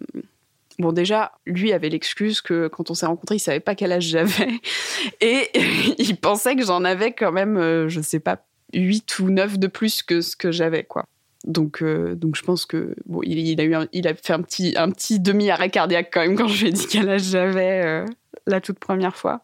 Bon, 0.79 0.93
déjà, 0.93 1.33
lui 1.45 1.73
avait 1.73 1.89
l'excuse 1.89 2.41
que 2.41 2.69
quand 2.69 2.91
on 2.91 2.95
s'est 2.95 3.07
rencontrés, 3.07 3.37
il 3.37 3.41
savait 3.41 3.59
pas 3.59 3.75
quel 3.75 3.91
âge 3.91 4.05
j'avais. 4.05 4.61
Et 5.21 5.51
il 5.99 6.17
pensait 6.17 6.55
que 6.55 6.65
j'en 6.65 6.85
avais 6.85 7.13
quand 7.13 7.33
même, 7.33 7.57
euh, 7.57 7.89
je 7.89 8.01
sais 8.01 8.21
pas, 8.21 8.45
8 8.75 9.19
ou 9.19 9.31
9 9.31 9.59
de 9.59 9.67
plus 9.67 10.03
que 10.03 10.21
ce 10.21 10.37
que 10.37 10.53
j'avais, 10.53 10.85
quoi. 10.85 11.05
Donc, 11.45 11.83
euh, 11.83 12.15
donc 12.15 12.37
je 12.37 12.43
pense 12.43 12.67
que 12.67 12.95
bon, 13.07 13.21
il, 13.23 13.61
a 13.61 13.65
eu 13.65 13.75
il 13.93 14.07
a 14.07 14.15
fait 14.15 14.33
un 14.33 14.43
petit, 14.43 14.75
un 14.77 14.91
petit 14.91 15.19
demi 15.19 15.51
arrêt 15.51 15.71
cardiaque 15.71 16.11
quand 16.13 16.21
même 16.21 16.37
quand 16.37 16.49
je 16.49 16.63
lui 16.63 16.69
ai 16.69 16.73
dit 16.73 16.87
quel 16.89 17.09
âge 17.09 17.23
j'avais 17.23 17.83
euh, 17.85 18.07
la 18.47 18.61
toute 18.61 18.79
première 18.79 19.17
fois. 19.17 19.43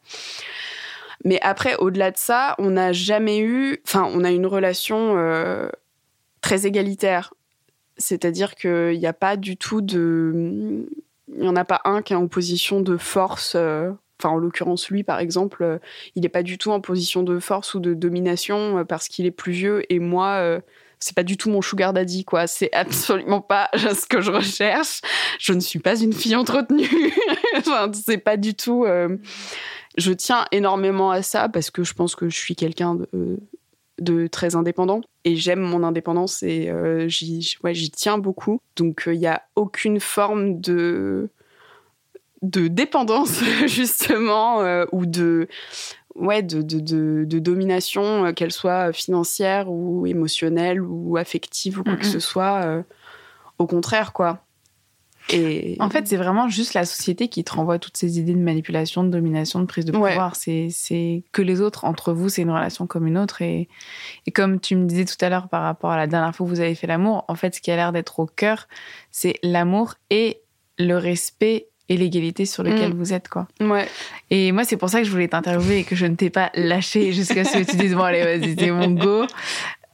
Mais 1.24 1.40
après, 1.40 1.76
au-delà 1.76 2.10
de 2.10 2.16
ça, 2.16 2.54
on 2.58 2.70
n'a 2.70 2.92
jamais 2.92 3.38
eu, 3.38 3.80
enfin, 3.86 4.08
on 4.12 4.24
a 4.24 4.30
une 4.30 4.44
relation 4.44 5.16
très 6.42 6.66
égalitaire. 6.66 7.32
C'est-à-dire 7.96 8.56
qu'il 8.56 8.98
n'y 8.98 9.06
a 9.06 9.12
pas 9.14 9.36
du 9.36 9.56
tout 9.56 9.80
de, 9.80 10.86
il 11.28 11.40
n'y 11.40 11.48
en 11.48 11.56
a 11.56 11.64
pas 11.64 11.80
un 11.84 12.02
qui 12.02 12.12
est 12.12 12.16
en 12.16 12.28
position 12.28 12.80
de 12.80 12.96
force. 12.96 13.54
Euh, 13.56 13.90
enfin, 14.20 14.34
en 14.34 14.36
l'occurrence, 14.36 14.88
lui, 14.88 15.04
par 15.04 15.18
exemple, 15.18 15.62
euh, 15.62 15.78
il 16.14 16.22
n'est 16.22 16.28
pas 16.28 16.42
du 16.42 16.58
tout 16.58 16.70
en 16.70 16.80
position 16.80 17.22
de 17.22 17.38
force 17.38 17.74
ou 17.74 17.80
de 17.80 17.94
domination 17.94 18.78
euh, 18.78 18.84
parce 18.84 19.08
qu'il 19.08 19.26
est 19.26 19.30
plus 19.30 19.52
vieux 19.52 19.82
et 19.92 19.98
moi, 19.98 20.60
c'est 20.98 21.14
pas 21.14 21.22
du 21.22 21.36
tout 21.36 21.50
mon 21.50 21.62
sugar 21.62 21.92
daddy, 21.92 22.24
quoi. 22.24 22.46
C'est 22.46 22.72
absolument 22.74 23.40
pas 23.40 23.70
ce 23.74 24.06
que 24.06 24.20
je 24.20 24.30
recherche. 24.30 25.00
Je 25.38 25.52
ne 25.52 25.60
suis 25.60 25.78
pas 25.78 25.98
une 25.98 26.12
fille 26.12 26.36
entretenue. 26.36 27.12
enfin, 27.58 27.90
c'est 27.92 28.18
pas 28.18 28.36
du 28.36 28.54
tout. 28.54 28.86
Je 29.96 30.12
tiens 30.12 30.44
énormément 30.50 31.10
à 31.10 31.22
ça 31.22 31.48
parce 31.48 31.70
que 31.70 31.84
je 31.84 31.94
pense 31.94 32.16
que 32.16 32.28
je 32.28 32.36
suis 32.36 32.56
quelqu'un 32.56 32.96
de 32.96 33.38
de 34.00 34.26
très 34.26 34.56
indépendant 34.56 35.00
et 35.24 35.36
j'aime 35.36 35.60
mon 35.60 35.82
indépendance 35.82 36.42
et 36.42 36.68
euh, 36.68 37.08
j'y 37.08 37.56
ouais, 37.62 37.72
tiens 37.72 38.18
beaucoup. 38.18 38.60
Donc 38.76 39.04
il 39.06 39.12
euh, 39.12 39.16
n'y 39.16 39.26
a 39.26 39.42
aucune 39.56 40.00
forme 40.00 40.60
de 40.60 41.30
de 42.42 42.68
dépendance 42.68 43.40
justement 43.66 44.60
euh, 44.60 44.84
ou 44.92 45.06
de 45.06 45.48
ouais 46.14 46.42
de, 46.42 46.62
de, 46.62 47.24
de, 47.24 47.38
domination 47.38 48.32
qu'elle 48.34 48.52
soit 48.52 48.92
financière 48.92 49.70
ou 49.70 50.06
émotionnelle 50.06 50.80
ou 50.80 51.16
affective 51.16 51.80
ou 51.80 51.84
quoi 51.84 51.96
que 51.96 52.06
ce 52.06 52.20
soit 52.20 52.84
au 53.58 53.66
contraire 53.66 54.12
quoi 54.12 54.43
en 55.32 55.90
fait, 55.90 56.06
c'est 56.06 56.16
vraiment 56.16 56.48
juste 56.48 56.74
la 56.74 56.84
société 56.84 57.28
qui 57.28 57.44
te 57.44 57.52
renvoie 57.52 57.78
toutes 57.78 57.96
ces 57.96 58.18
idées 58.18 58.34
de 58.34 58.38
manipulation, 58.38 59.04
de 59.04 59.08
domination, 59.08 59.60
de 59.60 59.66
prise 59.66 59.84
de 59.84 59.92
pouvoir. 59.92 60.36
C'est 60.36 61.22
que 61.32 61.42
les 61.42 61.60
autres, 61.60 61.84
entre 61.84 62.12
vous, 62.12 62.28
c'est 62.28 62.42
une 62.42 62.50
relation 62.50 62.86
comme 62.86 63.06
une 63.06 63.18
autre. 63.18 63.42
Et, 63.42 63.68
comme 64.34 64.60
tu 64.60 64.76
me 64.76 64.86
disais 64.86 65.04
tout 65.04 65.22
à 65.22 65.28
l'heure 65.28 65.48
par 65.48 65.62
rapport 65.62 65.90
à 65.90 65.96
la 65.96 66.06
dernière 66.06 66.34
fois 66.34 66.46
que 66.46 66.50
vous 66.50 66.60
avez 66.60 66.74
fait 66.74 66.86
l'amour, 66.86 67.24
en 67.28 67.34
fait, 67.34 67.54
ce 67.54 67.60
qui 67.60 67.70
a 67.70 67.76
l'air 67.76 67.92
d'être 67.92 68.20
au 68.20 68.26
cœur, 68.26 68.68
c'est 69.10 69.38
l'amour 69.42 69.94
et 70.10 70.40
le 70.78 70.96
respect 70.96 71.68
et 71.88 71.96
l'égalité 71.96 72.46
sur 72.46 72.62
lequel 72.62 72.94
mm. 72.94 72.96
vous 72.96 73.12
êtes, 73.12 73.28
quoi. 73.28 73.46
Ouais. 73.60 73.86
Et 74.30 74.52
moi, 74.52 74.64
c'est 74.64 74.78
pour 74.78 74.88
ça 74.88 75.00
que 75.00 75.04
je 75.04 75.10
voulais 75.10 75.28
t'interviewer 75.28 75.80
et 75.80 75.84
que 75.84 75.94
je 75.94 76.06
ne 76.06 76.16
t'ai 76.16 76.30
pas 76.30 76.50
lâché 76.54 77.12
jusqu'à 77.12 77.44
ce 77.44 77.58
que 77.58 77.70
tu 77.70 77.76
dises, 77.76 77.94
bon, 77.94 78.02
allez, 78.02 78.24
vas-y, 78.24 78.56
c'est 78.58 78.70
mon 78.70 78.90
go. 78.90 79.26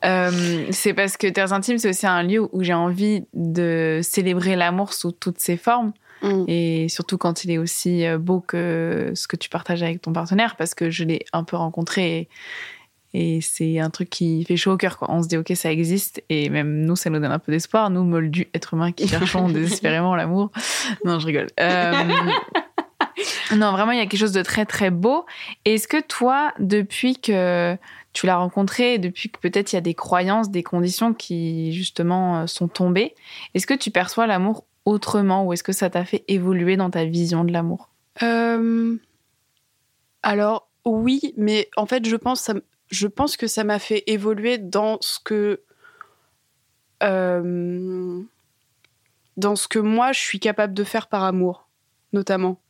Euh, 0.04 0.66
c'est 0.70 0.94
parce 0.94 1.16
que 1.16 1.26
Terres 1.26 1.52
Intimes, 1.52 1.78
c'est 1.78 1.90
aussi 1.90 2.06
un 2.06 2.22
lieu 2.22 2.48
où 2.52 2.62
j'ai 2.62 2.74
envie 2.74 3.24
de 3.34 4.00
célébrer 4.02 4.56
l'amour 4.56 4.92
sous 4.92 5.12
toutes 5.12 5.38
ses 5.38 5.56
formes. 5.56 5.92
Mm. 6.22 6.44
Et 6.48 6.88
surtout 6.88 7.18
quand 7.18 7.44
il 7.44 7.50
est 7.50 7.58
aussi 7.58 8.06
euh, 8.06 8.18
beau 8.18 8.40
que 8.40 9.12
ce 9.14 9.26
que 9.26 9.36
tu 9.36 9.48
partages 9.48 9.82
avec 9.82 10.02
ton 10.02 10.12
partenaire, 10.12 10.56
parce 10.56 10.74
que 10.74 10.90
je 10.90 11.04
l'ai 11.04 11.24
un 11.32 11.44
peu 11.44 11.56
rencontré 11.56 12.28
et, 13.12 13.40
c'est 13.40 13.80
un 13.80 13.90
truc 13.90 14.08
qui 14.08 14.44
fait 14.44 14.56
chaud 14.56 14.72
au 14.72 14.76
cœur. 14.76 14.96
Quoi. 14.96 15.10
On 15.10 15.20
se 15.20 15.26
dit, 15.26 15.36
ok, 15.36 15.50
ça 15.56 15.72
existe. 15.72 16.22
Et 16.28 16.48
même 16.48 16.82
nous, 16.82 16.94
ça 16.94 17.10
nous 17.10 17.18
donne 17.18 17.32
un 17.32 17.40
peu 17.40 17.50
d'espoir. 17.50 17.90
Nous, 17.90 18.04
moldus 18.04 18.48
êtres 18.54 18.74
humains 18.74 18.92
qui 18.92 19.08
cherchons 19.08 19.48
désespérément 19.52 20.14
l'amour. 20.14 20.52
Non, 21.04 21.18
je 21.18 21.26
rigole. 21.26 21.48
Euh, 21.58 21.92
non, 23.56 23.72
vraiment, 23.72 23.90
il 23.90 23.98
y 23.98 24.00
a 24.00 24.06
quelque 24.06 24.20
chose 24.20 24.30
de 24.30 24.42
très, 24.42 24.64
très 24.64 24.90
beau. 24.90 25.26
Est-ce 25.64 25.88
que 25.88 26.00
toi, 26.00 26.52
depuis 26.60 27.18
que 27.18 27.76
tu 28.12 28.26
l'as 28.26 28.36
rencontré 28.36 28.98
depuis 28.98 29.30
que 29.30 29.38
peut-être 29.38 29.72
il 29.72 29.76
y 29.76 29.78
a 29.78 29.82
des 29.82 29.94
croyances, 29.94 30.50
des 30.50 30.62
conditions 30.62 31.14
qui 31.14 31.72
justement 31.72 32.40
euh, 32.40 32.46
sont 32.46 32.68
tombées. 32.68 33.14
Est-ce 33.54 33.66
que 33.66 33.74
tu 33.74 33.90
perçois 33.90 34.26
l'amour 34.26 34.64
autrement 34.84 35.44
ou 35.44 35.52
est-ce 35.52 35.62
que 35.62 35.72
ça 35.72 35.90
t'a 35.90 36.04
fait 36.04 36.24
évoluer 36.26 36.76
dans 36.76 36.90
ta 36.90 37.04
vision 37.04 37.44
de 37.44 37.52
l'amour? 37.52 37.88
Euh, 38.22 38.96
Alors 40.22 40.68
oui, 40.84 41.34
mais 41.36 41.68
en 41.76 41.86
fait 41.86 42.06
je 42.06 42.16
pense, 42.16 43.36
que 43.36 43.46
ça 43.46 43.64
m'a 43.64 43.78
fait 43.78 44.02
évoluer 44.06 44.58
dans 44.58 44.98
ce 45.00 45.18
que 45.22 45.60
euh, 47.02 48.20
dans 49.36 49.56
ce 49.56 49.68
que 49.68 49.78
moi 49.78 50.12
je 50.12 50.20
suis 50.20 50.40
capable 50.40 50.74
de 50.74 50.84
faire 50.84 51.06
par 51.06 51.22
amour, 51.22 51.68
notamment. 52.12 52.60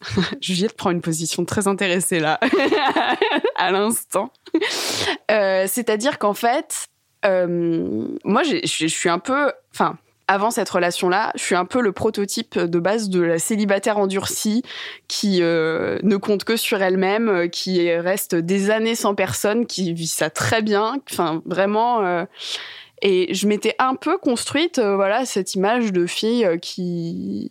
Juliette 0.40 0.76
prend 0.76 0.90
une 0.90 1.00
position 1.00 1.44
très 1.44 1.68
intéressée 1.68 2.20
là, 2.20 2.38
à 3.56 3.70
l'instant. 3.70 4.30
Euh, 5.30 5.66
c'est-à-dire 5.68 6.18
qu'en 6.18 6.34
fait, 6.34 6.86
euh, 7.24 8.06
moi, 8.24 8.42
je 8.44 8.86
suis 8.86 9.08
un 9.08 9.18
peu, 9.18 9.52
enfin, 9.74 9.98
avant 10.28 10.50
cette 10.50 10.70
relation-là, 10.70 11.32
je 11.34 11.42
suis 11.42 11.54
un 11.54 11.64
peu 11.64 11.80
le 11.80 11.92
prototype 11.92 12.58
de 12.58 12.78
base 12.78 13.10
de 13.10 13.20
la 13.20 13.38
célibataire 13.38 13.98
endurcie 13.98 14.62
qui 15.08 15.42
euh, 15.42 15.98
ne 16.02 16.16
compte 16.16 16.44
que 16.44 16.56
sur 16.56 16.80
elle-même, 16.80 17.50
qui 17.50 17.92
reste 17.92 18.34
des 18.34 18.70
années 18.70 18.94
sans 18.94 19.14
personne, 19.14 19.66
qui 19.66 19.92
vit 19.92 20.06
ça 20.06 20.30
très 20.30 20.62
bien. 20.62 20.98
Enfin, 21.10 21.42
vraiment. 21.44 22.26
et 23.02 23.34
je 23.34 23.48
m'étais 23.48 23.74
un 23.78 23.94
peu 23.96 24.16
construite, 24.16 24.78
voilà, 24.78 25.26
cette 25.26 25.54
image 25.54 25.92
de 25.92 26.06
fille 26.06 26.48
qui 26.62 27.50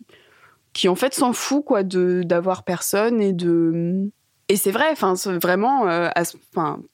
qui 0.76 0.90
en 0.90 0.96
fait 0.96 1.14
s'en 1.14 1.32
fout 1.32 1.64
quoi 1.64 1.84
d'avoir 1.84 2.64
personne 2.64 3.22
et 3.22 3.32
de 3.32 4.12
et 4.50 4.58
c'est 4.58 4.72
vrai 4.72 4.86
enfin 4.92 5.14
vraiment 5.40 5.88
euh, 5.88 6.10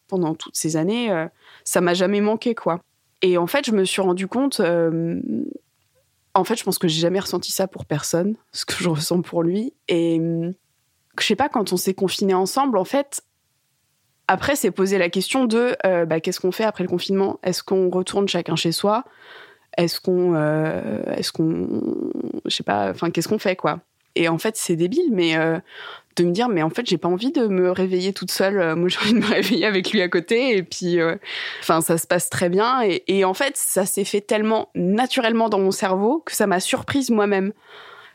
pendant 0.08 0.36
toutes 0.36 0.56
ces 0.56 0.78
années 0.78 1.12
euh, 1.12 1.28
ça 1.64 1.82
m'a 1.82 1.94
jamais 1.94 2.22
manqué 2.22 2.56
quoi 2.56 2.80
Et 3.22 3.38
en 3.38 3.48
fait, 3.48 3.66
je 3.66 3.72
me 3.72 3.86
suis 3.86 4.02
rendu 4.02 4.28
compte. 4.28 4.60
euh, 4.60 5.20
en 6.34 6.44
fait, 6.44 6.56
je 6.56 6.64
pense 6.64 6.78
que 6.78 6.88
j'ai 6.88 7.02
jamais 7.02 7.20
ressenti 7.20 7.52
ça 7.52 7.68
pour 7.68 7.86
personne, 7.86 8.36
ce 8.52 8.66
que 8.66 8.76
je 8.80 8.90
ressens 8.90 9.22
pour 9.22 9.44
lui. 9.44 9.74
Et 9.88 10.20
euh, 10.20 10.52
je 11.20 11.26
sais 11.26 11.36
pas, 11.36 11.50
quand 11.50 11.74
on 11.74 11.78
s'est 11.78 11.94
confinés 11.94 12.34
ensemble, 12.34 12.78
en 12.78 12.86
fait, 12.86 13.22
après, 14.28 14.56
c'est 14.56 14.72
poser 14.72 14.98
la 14.98 15.10
question 15.10 15.46
de 15.46 15.76
euh, 15.86 16.06
bah, 16.06 16.20
qu'est-ce 16.22 16.40
qu'on 16.40 16.52
fait 16.54 16.64
après 16.64 16.84
le 16.84 16.90
confinement? 16.90 17.40
Est-ce 17.44 17.64
qu'on 17.64 17.90
retourne 17.90 18.28
chacun 18.28 18.56
chez 18.56 18.72
soi? 18.72 19.04
Est-ce 19.78 20.00
qu'on. 20.02 20.36
Est-ce 21.12 21.32
qu'on. 21.32 21.82
Je 22.46 22.56
sais 22.56 22.64
pas, 22.64 22.92
enfin, 22.92 23.12
qu'est-ce 23.12 23.28
qu'on 23.28 23.40
fait, 23.40 23.56
quoi? 23.56 23.82
Et 24.16 24.28
en 24.30 24.38
fait, 24.38 24.58
c'est 24.58 24.76
débile, 24.76 25.10
mais 25.12 25.36
de 26.16 26.24
me 26.24 26.32
dire, 26.32 26.50
mais 26.50 26.64
en 26.64 26.70
fait, 26.70 26.86
j'ai 26.86 26.98
pas 26.98 27.08
envie 27.08 27.32
de 27.32 27.48
me 27.48 27.72
réveiller 27.72 28.14
toute 28.14 28.32
seule. 28.32 28.60
Euh, 28.60 28.76
Moi, 28.76 28.90
j'ai 28.90 29.00
envie 29.00 29.14
de 29.14 29.20
me 29.20 29.28
réveiller 29.28 29.66
avec 29.66 29.92
lui 29.92 30.02
à 30.02 30.10
côté. 30.10 30.56
Et 30.58 30.64
puis, 30.64 31.00
euh, 31.00 31.16
enfin, 31.62 31.82
ça 31.82 31.98
se 31.98 32.08
passe 32.08 32.30
très 32.30 32.50
bien. 32.50 32.82
Et, 33.08 33.26
en 33.26 33.34
fait, 33.34 33.56
ça 33.58 33.86
s'est 33.86 34.04
fait 34.04 34.22
tellement 34.22 34.70
naturellement 34.76 35.50
dans 35.50 35.60
mon 35.60 35.72
cerveau 35.72 36.20
que 36.26 36.34
ça 36.36 36.48
m'a 36.48 36.60
surprise 36.60 37.10
moi-même. 37.10 37.54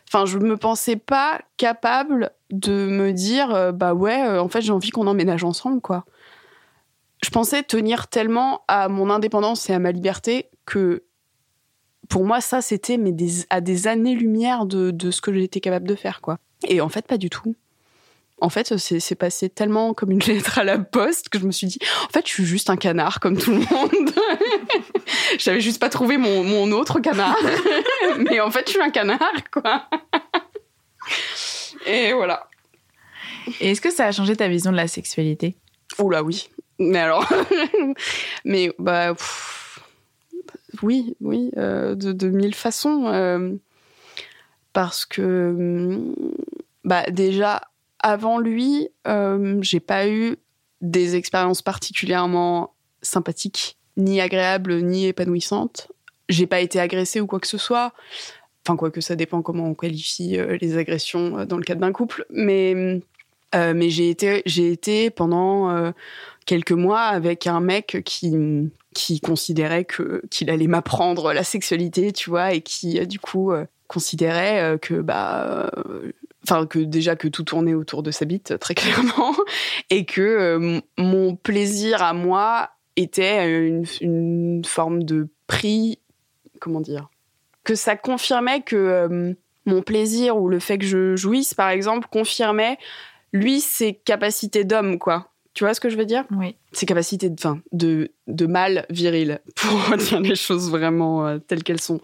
Enfin, 0.09 0.24
je 0.24 0.38
me 0.38 0.56
pensais 0.56 0.96
pas 0.96 1.40
capable 1.56 2.30
de 2.50 2.87
me 2.87 3.12
dire, 3.12 3.54
euh, 3.54 3.72
bah 3.72 3.94
ouais, 3.94 4.22
en 4.38 4.48
fait, 4.48 4.61
j'ai 4.61 4.72
envie 4.72 4.90
qu'on 4.90 5.06
emménage 5.06 5.42
ensemble, 5.42 5.80
quoi. 5.80 6.04
Je 7.24 7.30
pensais 7.30 7.62
tenir 7.62 8.06
tellement 8.06 8.62
à 8.68 8.88
mon 8.88 9.11
indépendance 9.11 9.68
et 9.68 9.72
à 9.72 9.78
ma 9.78 9.90
liberté 9.90 10.48
que 10.64 11.02
pour 12.09 12.24
moi, 12.24 12.40
ça, 12.40 12.61
c'était 12.61 12.98
mais 12.98 13.12
à 13.50 13.61
des 13.61 13.88
années-lumière 13.88 14.66
de, 14.66 14.92
de 14.92 15.11
ce 15.11 15.20
que 15.20 15.32
j'étais 15.32 15.61
capable 15.61 15.88
de 15.88 15.96
faire, 15.96 16.20
quoi. 16.20 16.38
Et 16.68 16.80
en 16.80 16.88
fait, 16.88 17.06
pas 17.06 17.18
du 17.18 17.30
tout. 17.30 17.56
En 18.38 18.51
fait, 18.51 18.77
c'est 18.77 19.14
passé 19.14 19.49
tellement 19.49 19.94
comme 19.94 20.11
une 20.11 20.20
lettre 20.27 20.59
à 20.59 20.64
la 20.64 20.79
poste 20.79 21.31
que 21.31 21.38
je 21.38 21.46
me 21.46 21.53
suis 21.53 21.66
dit, 21.66 21.79
en 22.05 22.09
fait, 22.12 22.27
je 22.27 22.33
suis 22.33 22.44
juste 22.44 22.68
un 22.68 22.77
canard 22.77 23.18
comme 23.20 23.38
tout 23.38 23.51
le 23.53 23.59
monde. 23.59 24.11
J'avais 25.38 25.61
juste 25.61 25.81
pas 25.81 25.88
trouvé 25.88 26.18
mon, 26.18 26.44
mon 26.44 26.70
autre 26.72 27.01
canard. 27.01 27.37
Mais 28.18 28.40
en 28.40 28.51
fait, 28.51 28.66
je 28.66 28.72
suis 28.72 28.81
un 28.83 28.90
canard, 28.90 29.33
quoi. 29.51 29.88
Et 31.87 32.12
voilà. 32.12 32.49
Et 33.61 33.70
est-ce 33.70 33.81
que 33.81 33.90
ça 33.90 34.07
a 34.07 34.12
changé 34.12 34.37
ta 34.37 34.49
vision 34.49 34.70
de 34.72 34.77
la 34.77 34.88
sexualité? 34.88 35.57
Oula, 35.99 36.22
oui. 36.22 36.51
Mais 36.79 36.99
alors. 36.99 37.27
Mais, 38.44 38.70
bah. 38.79 39.14
pff, 39.14 39.81
oui, 40.83 41.14
oui, 41.20 41.51
euh, 41.57 41.94
de, 41.94 42.12
de 42.12 42.29
mille 42.29 42.55
façons. 42.55 43.07
euh, 43.07 43.55
parce 44.72 45.07
que. 45.07 45.22
hum, 45.22 46.14
Bah, 46.85 47.05
déjà, 47.11 47.62
avant 48.00 48.38
lui, 48.38 48.88
euh, 49.06 49.59
j'ai 49.62 49.80
pas 49.80 50.09
eu 50.09 50.37
des 50.80 51.16
expériences 51.16 51.62
particulièrement 51.62 52.74
sympathiques, 53.02 53.78
ni 53.96 54.20
agréables, 54.20 54.82
ni 54.82 55.06
épanouissantes. 55.06 55.90
J'ai 56.28 56.46
pas 56.46 56.61
été 56.61 56.80
agressée 56.80 57.20
ou 57.20 57.26
quoi 57.26 57.40
que 57.40 57.46
ce 57.46 57.59
soit. 57.59 57.92
Enfin, 58.66 58.76
quoi 58.76 58.90
que 58.90 59.00
ça 59.00 59.14
dépend 59.14 59.42
comment 59.42 59.66
on 59.66 59.74
qualifie 59.74 60.38
euh, 60.38 60.59
les 60.61 60.76
agressions 60.76 61.38
euh, 61.38 61.44
dans 61.46 61.56
le 61.56 61.62
cadre 61.62 61.80
d'un 61.82 61.92
couple. 61.92 62.26
Mais, 62.30 63.00
euh, 63.54 63.74
mais 63.74 63.90
j'ai 63.90 64.11
été, 64.11 64.42
été 64.44 65.11
pendant 65.11 65.92
quelques 66.46 66.72
mois 66.72 67.02
avec 67.02 67.46
un 67.46 67.61
mec 67.61 68.02
qui, 68.04 68.35
qui 68.92 69.20
considérait 69.20 69.85
que, 69.85 70.22
qu'il 70.30 70.50
allait 70.50 70.66
m'apprendre 70.66 71.32
la 71.32 71.44
sexualité, 71.44 72.12
tu 72.12 72.30
vois, 72.30 72.54
et 72.54 72.61
qui, 72.61 73.04
du 73.06 73.20
coup, 73.20 73.52
considérait 73.87 74.78
que, 74.82 75.00
bah, 75.00 75.70
enfin, 76.48 76.66
que 76.66 76.78
déjà 76.78 77.16
que 77.16 77.28
tout 77.28 77.42
tournait 77.42 77.74
autour 77.74 78.02
de 78.02 78.11
sa 78.11 78.24
bite, 78.24 78.59
très 78.59 78.74
clairement, 78.76 79.35
et 79.90 80.04
que 80.04 80.20
euh, 80.20 80.80
mon 80.98 81.37
plaisir 81.37 82.02
à 82.02 82.12
moi 82.12 82.70
était 82.96 83.68
une, 83.68 83.85
une 84.00 84.64
forme 84.64 85.02
de 85.02 85.28
prix, 85.46 85.98
comment 86.61 86.80
dire, 86.80 87.09
que 87.64 87.74
ça 87.74 87.96
confirmait 87.96 88.62
que 88.62 88.76
euh, 88.76 89.35
mon 89.66 89.82
plaisir 89.82 90.37
ou 90.37 90.48
le 90.48 90.61
fait 90.61 90.78
que 90.78 90.87
je 90.87 91.16
jouisse, 91.16 91.52
par 91.52 91.68
exemple, 91.70 92.09
confirmait 92.11 92.78
lui 93.32 93.61
ses 93.61 93.94
capacités 93.94 94.64
d'homme, 94.64 94.98
quoi. 94.98 95.32
Tu 95.57 95.64
vois 95.64 95.73
ce 95.73 95.81
que 95.81 95.88
je 95.88 95.97
veux 95.97 96.05
dire? 96.05 96.25
Oui. 96.33 96.55
Ses 96.73 96.85
capacités 96.85 97.31
de, 97.31 97.35
enfin, 97.35 97.61
de, 97.73 98.12
de 98.27 98.45
mâle 98.47 98.85
viril, 98.90 99.40
pour 99.55 99.97
dire 99.97 100.21
les 100.21 100.35
choses 100.35 100.71
vraiment 100.71 101.27
euh, 101.27 101.38
telles 101.38 101.62
qu'elles 101.64 101.81
sont. 101.81 102.03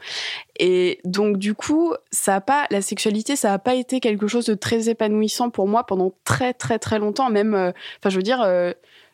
Et 0.59 1.01
donc, 1.05 1.37
du 1.37 1.53
coup, 1.53 1.93
ça 2.11 2.37
a 2.37 2.41
pas, 2.41 2.67
la 2.71 2.81
sexualité, 2.81 3.37
ça 3.37 3.51
n'a 3.51 3.59
pas 3.59 3.75
été 3.75 4.01
quelque 4.01 4.27
chose 4.27 4.47
de 4.47 4.55
très 4.55 4.89
épanouissant 4.89 5.51
pour 5.51 5.69
moi 5.69 5.85
pendant 5.85 6.15
très, 6.25 6.55
très, 6.55 6.79
très 6.79 6.99
longtemps. 6.99 7.29
Même, 7.29 7.53
euh, 7.53 7.73
enfin, 7.99 8.09
je 8.09 8.17
veux 8.17 8.23
dire, 8.23 8.41
euh, 8.41 8.73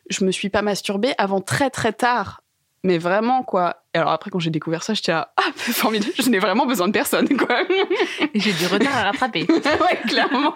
je 0.09 0.23
me 0.23 0.31
suis 0.31 0.47
pas 0.47 0.61
masturbée 0.61 1.11
avant 1.17 1.41
très, 1.41 1.69
très 1.69 1.91
tard. 1.91 2.41
Mais 2.85 2.97
vraiment, 2.97 3.43
quoi. 3.43 3.78
Et 3.93 3.97
alors 3.97 4.11
après, 4.11 4.29
quand 4.29 4.39
j'ai 4.39 4.51
découvert 4.51 4.83
ça, 4.83 4.93
j'étais 4.93 5.11
là, 5.11 5.33
ah, 5.37 5.49
formidable, 5.55 6.13
je 6.19 6.29
n'ai 6.29 6.39
vraiment 6.39 6.65
besoin 6.65 6.87
de 6.87 6.93
personne, 6.93 7.27
quoi. 7.37 7.63
J'ai 8.35 8.53
du 8.53 8.67
retard 8.67 8.95
à 8.95 9.03
rattraper. 9.03 9.47
ouais, 9.49 9.99
clairement. 10.07 10.53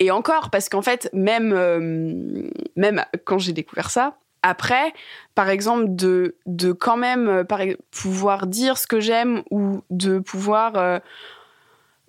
Et 0.00 0.10
encore, 0.10 0.50
parce 0.50 0.68
qu'en 0.68 0.82
fait, 0.82 1.08
même, 1.12 1.52
euh, 1.52 2.48
même 2.76 3.04
quand 3.24 3.38
j'ai 3.38 3.52
découvert 3.52 3.90
ça, 3.90 4.16
après, 4.42 4.92
par 5.34 5.48
exemple, 5.48 5.84
de, 5.88 6.36
de 6.46 6.72
quand 6.72 6.96
même 6.96 7.28
euh, 7.28 7.44
par, 7.44 7.60
pouvoir 7.90 8.46
dire 8.46 8.78
ce 8.78 8.86
que 8.86 8.98
j'aime 8.98 9.42
ou 9.50 9.82
de 9.90 10.18
pouvoir, 10.18 10.76
euh, 10.76 10.98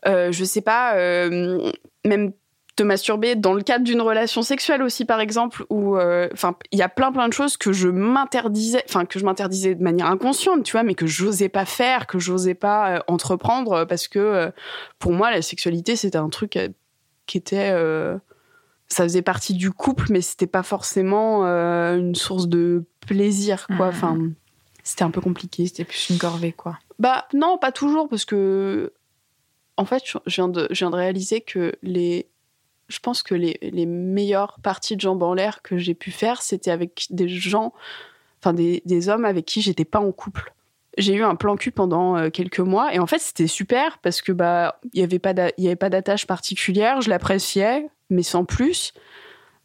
euh, 0.08 0.32
je 0.32 0.44
sais 0.44 0.62
pas, 0.62 0.96
euh, 0.96 1.72
même 2.06 2.32
te 2.76 2.84
masturber 2.84 3.36
dans 3.36 3.54
le 3.54 3.62
cadre 3.62 3.84
d'une 3.84 4.02
relation 4.02 4.42
sexuelle 4.42 4.82
aussi, 4.82 5.06
par 5.06 5.20
exemple, 5.20 5.66
où, 5.70 5.98
euh, 5.98 6.30
enfin, 6.34 6.56
il 6.72 6.80
y 6.80 6.82
a 6.82 6.90
plein 6.90 7.12
plein 7.12 7.28
de 7.28 7.34
choses 7.34 7.58
que 7.58 7.74
je 7.74 7.90
m'interdisais, 7.90 8.84
enfin, 8.88 9.06
que 9.06 9.20
je 9.20 9.26
m'interdisais 9.26 9.76
de 9.76 9.84
manière 9.84 10.08
inconsciente, 10.08 10.64
tu 10.64 10.72
vois, 10.72 10.84
mais 10.84 10.96
que 10.96 11.06
j'osais 11.06 11.50
pas 11.50 11.66
faire, 11.66 12.08
que 12.08 12.20
j'osais 12.20 12.54
pas 12.54 12.96
euh, 12.96 13.00
entreprendre 13.08 13.74
euh, 13.74 13.86
parce 13.86 14.08
que 14.08 14.20
euh, 14.20 14.52
pour 15.00 15.12
moi, 15.12 15.32
la 15.32 15.42
sexualité, 15.42 15.96
c'était 15.96 16.18
un 16.18 16.30
truc 16.30 16.58
qui 17.26 17.38
était. 17.38 17.74
ça 18.88 19.04
faisait 19.04 19.22
partie 19.22 19.54
du 19.54 19.72
couple, 19.72 20.08
mais 20.10 20.22
c'était 20.22 20.48
pas 20.48 20.64
forcément 20.64 21.44
une 21.44 22.16
source 22.16 22.48
de 22.48 22.86
plaisir, 23.06 23.68
quoi. 23.68 23.88
Mhm. 23.88 23.96
Enfin, 23.96 24.18
c'était 24.84 25.04
un 25.04 25.12
peu 25.12 25.22
compliqué. 25.22 25.68
C'était 25.68 25.86
plus 25.86 26.10
une 26.10 26.18
corvée, 26.18 26.52
quoi. 26.52 26.78
Bah, 27.00 27.28
non, 27.34 27.58
pas 27.58 27.72
toujours, 27.72 28.08
parce 28.08 28.26
que. 28.26 28.94
En 29.78 29.86
fait, 29.86 30.04
je 30.06 30.18
viens 30.28 30.50
de, 30.50 30.68
je 30.70 30.80
viens 30.80 30.90
de 30.90 30.96
réaliser 30.96 31.42
que 31.42 31.74
les. 31.82 32.31
Je 32.92 33.00
pense 33.00 33.24
que 33.24 33.34
les, 33.34 33.58
les 33.62 33.86
meilleures 33.86 34.60
parties 34.62 34.96
de 34.96 35.02
jambes 35.02 35.24
en 35.24 35.34
l'air 35.34 35.62
que 35.62 35.78
j'ai 35.78 35.94
pu 35.94 36.12
faire, 36.12 36.42
c'était 36.42 36.72
avec 36.72 37.08
des 37.10 37.30
gens, 37.30 37.74
enfin 38.40 38.54
des, 38.54 38.82
des 38.86 39.10
hommes 39.10 39.26
avec 39.26 39.46
qui 39.46 39.62
j'étais 39.62 39.86
pas 39.86 40.00
en 40.00 40.12
couple. 40.12 40.54
J'ai 40.98 41.14
eu 41.14 41.24
un 41.24 41.36
plan 41.36 41.56
cul 41.56 41.72
pendant 41.72 42.18
euh, 42.18 42.30
quelques 42.30 42.60
mois 42.60 42.94
et 42.94 43.00
en 43.00 43.08
fait 43.08 43.20
c'était 43.20 43.48
super 43.48 44.00
parce 44.00 44.22
que 44.22 44.34
bah 44.34 44.80
il 44.94 45.00
y 45.00 45.04
avait 45.04 45.20
pas 45.20 45.34
il 45.58 45.64
y 45.64 45.68
avait 45.68 45.78
pas 45.78 45.90
d'attache 45.90 46.28
particulière, 46.28 47.02
je 47.02 47.10
l'appréciais 47.10 47.88
mais 48.10 48.24
sans 48.24 48.44
plus. 48.44 48.94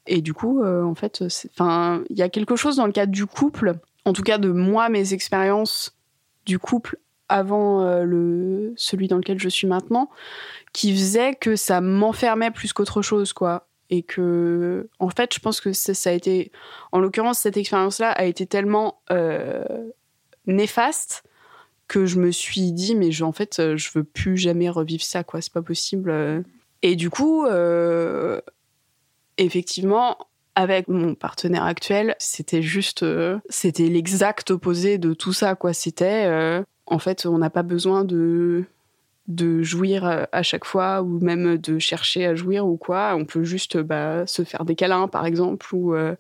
Et 0.07 0.21
du 0.21 0.33
coup 0.33 0.63
euh, 0.63 0.85
en 0.85 0.95
fait 0.95 1.25
enfin 1.53 2.05
il 2.11 2.17
y 2.17 2.23
a 2.23 2.29
quelque 2.29 2.55
chose 2.55 2.77
dans 2.77 2.87
le 2.87 2.93
cadre 2.93 3.11
du 3.11 3.27
couple, 3.27 3.75
en 4.05 4.13
tout 4.13 4.23
cas 4.23 4.39
de 4.39 4.53
moi 4.53 4.89
mes 4.89 5.15
expériences 5.15 5.97
du 6.45 6.61
couple 6.61 6.97
avant 7.29 7.83
euh, 7.83 8.05
le 8.05 8.73
celui 8.77 9.09
dans 9.09 9.17
lequel 9.17 9.39
je 9.39 9.49
suis 9.49 9.67
maintenant 9.67 10.11
qui 10.73 10.93
faisait 10.93 11.35
que 11.35 11.57
ça 11.57 11.81
m'enfermait 11.81 12.51
plus 12.51 12.73
qu'autre 12.73 13.03
chose 13.03 13.33
quoi. 13.33 13.69
Et 13.89 14.03
que 14.03 14.89
en 14.99 15.11
fait 15.11 15.33
je 15.35 15.39
pense 15.39 15.61
que 15.61 15.73
ça, 15.73 16.11
a 16.11 16.13
été 16.13 16.51
en 16.93 16.99
l'occurrence 16.99 17.39
cette 17.39 17.57
expérience 17.57 18.01
là 18.01 18.11
a 18.11 18.25
été 18.25 18.47
tellement 18.47 19.01
euh, 19.11 19.65
néfaste 20.47 21.23
que 21.89 22.05
je 22.05 22.19
me 22.19 22.33
suis 22.33 22.73
dit 22.73 22.97
mais 22.97 23.13
je, 23.13 23.23
en 23.23 23.33
fait 23.33 23.61
euh, 23.61 23.77
je 23.77 23.91
veux 23.95 24.05
plus 24.05 24.37
jamais 24.37 24.69
revivre 24.69 25.05
ça 25.05 25.23
quoi. 25.25 25.41
C'est 25.41 25.53
pas 25.53 25.63
possible 25.63 26.45
et 26.83 26.97
du 26.97 27.11
coup 27.11 27.47
effectivement 29.39 30.19
avec 30.57 30.89
mon 30.89 31.15
partenaire 31.15 31.65
actuel 31.65 32.17
c'était 32.19 32.63
juste 32.63 33.05
c'était 33.49 33.87
l'exact 33.87 34.51
opposé 34.51 34.99
de 34.99 35.15
tout 35.15 35.33
ça 35.33 35.55
quoi. 35.55 35.73
C'était 35.73 36.65
en 36.87 36.99
fait 36.99 37.27
on 37.27 37.39
n'a 37.39 37.51
pas 37.51 37.63
besoin 37.63 38.05
de 38.05 38.65
de 39.29 39.61
jouir 39.63 40.07
euh, 40.07 40.23
à 40.31 40.45
chaque 40.45 40.65
fois 40.65 41.03
ou 41.03 41.19
même 41.19 41.59
de 41.59 41.79
chercher 41.81 42.27
à 42.27 42.37
jouir 42.37 42.65
ou 42.67 42.77
quoi. 42.77 43.17
On 43.17 43.25
peut 43.25 43.43
juste 43.43 43.77
bah, 43.77 44.25
se 44.27 44.45
faire 44.45 44.65
des 44.65 44.77
câlins, 44.77 45.09
par 45.09 45.27
exemple, 45.27 45.67
ou 45.75 45.97
il 45.97 46.17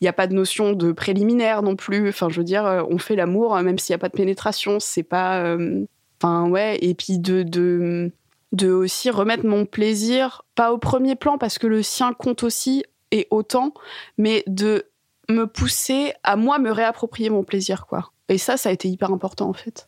n'y 0.00 0.08
a 0.08 0.12
pas 0.14 0.26
de 0.26 0.32
notion 0.34 0.72
de 0.72 0.92
préliminaire 0.92 1.62
non 1.62 1.76
plus. 1.76 2.08
Enfin, 2.08 2.28
je 2.30 2.38
veux 2.38 2.44
dire, 2.44 2.64
euh, 2.64 2.82
on 2.88 2.96
fait 2.98 3.16
l'amour 3.16 3.54
euh, 3.54 3.62
même 3.62 3.78
s'il 3.78 3.92
n'y 3.92 3.96
a 3.96 3.98
pas 3.98 4.08
de 4.08 4.16
pénétration. 4.16 4.80
C'est 4.80 5.02
pas. 5.02 5.42
euh, 5.44 5.84
Enfin, 6.20 6.48
ouais. 6.48 6.78
Et 6.80 6.94
puis 6.94 7.18
de, 7.18 7.42
de, 7.44 8.10
de 8.52 8.70
aussi 8.72 9.10
remettre 9.10 9.46
mon 9.46 9.66
plaisir, 9.66 10.42
pas 10.56 10.72
au 10.72 10.78
premier 10.78 11.14
plan 11.14 11.38
parce 11.38 11.58
que 11.58 11.66
le 11.68 11.82
sien 11.82 12.12
compte 12.12 12.42
aussi 12.42 12.82
et 13.12 13.28
autant, 13.30 13.72
mais 14.16 14.42
de 14.48 14.86
me 15.28 15.46
pousser 15.46 16.14
à 16.24 16.34
moi 16.36 16.58
me 16.58 16.72
réapproprier 16.72 17.30
mon 17.30 17.44
plaisir, 17.44 17.86
quoi. 17.86 18.10
Et 18.28 18.38
ça, 18.38 18.56
ça 18.56 18.70
a 18.70 18.72
été 18.72 18.88
hyper 18.88 19.12
important 19.12 19.48
en 19.48 19.52
fait. 19.52 19.87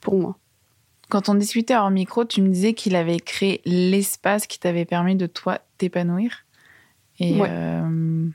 Pour 0.00 0.18
moi. 0.18 0.38
Quand 1.08 1.28
on 1.28 1.34
discutait 1.34 1.76
hors 1.76 1.90
micro, 1.90 2.24
tu 2.24 2.40
me 2.40 2.48
disais 2.48 2.72
qu'il 2.72 2.96
avait 2.96 3.18
créé 3.20 3.60
l'espace 3.64 4.46
qui 4.46 4.58
t'avait 4.58 4.84
permis 4.86 5.14
de 5.16 5.26
toi 5.26 5.60
t'épanouir. 5.78 6.46
Et 7.18 7.38
Ouais. 7.38 7.48
euh, 7.50 8.28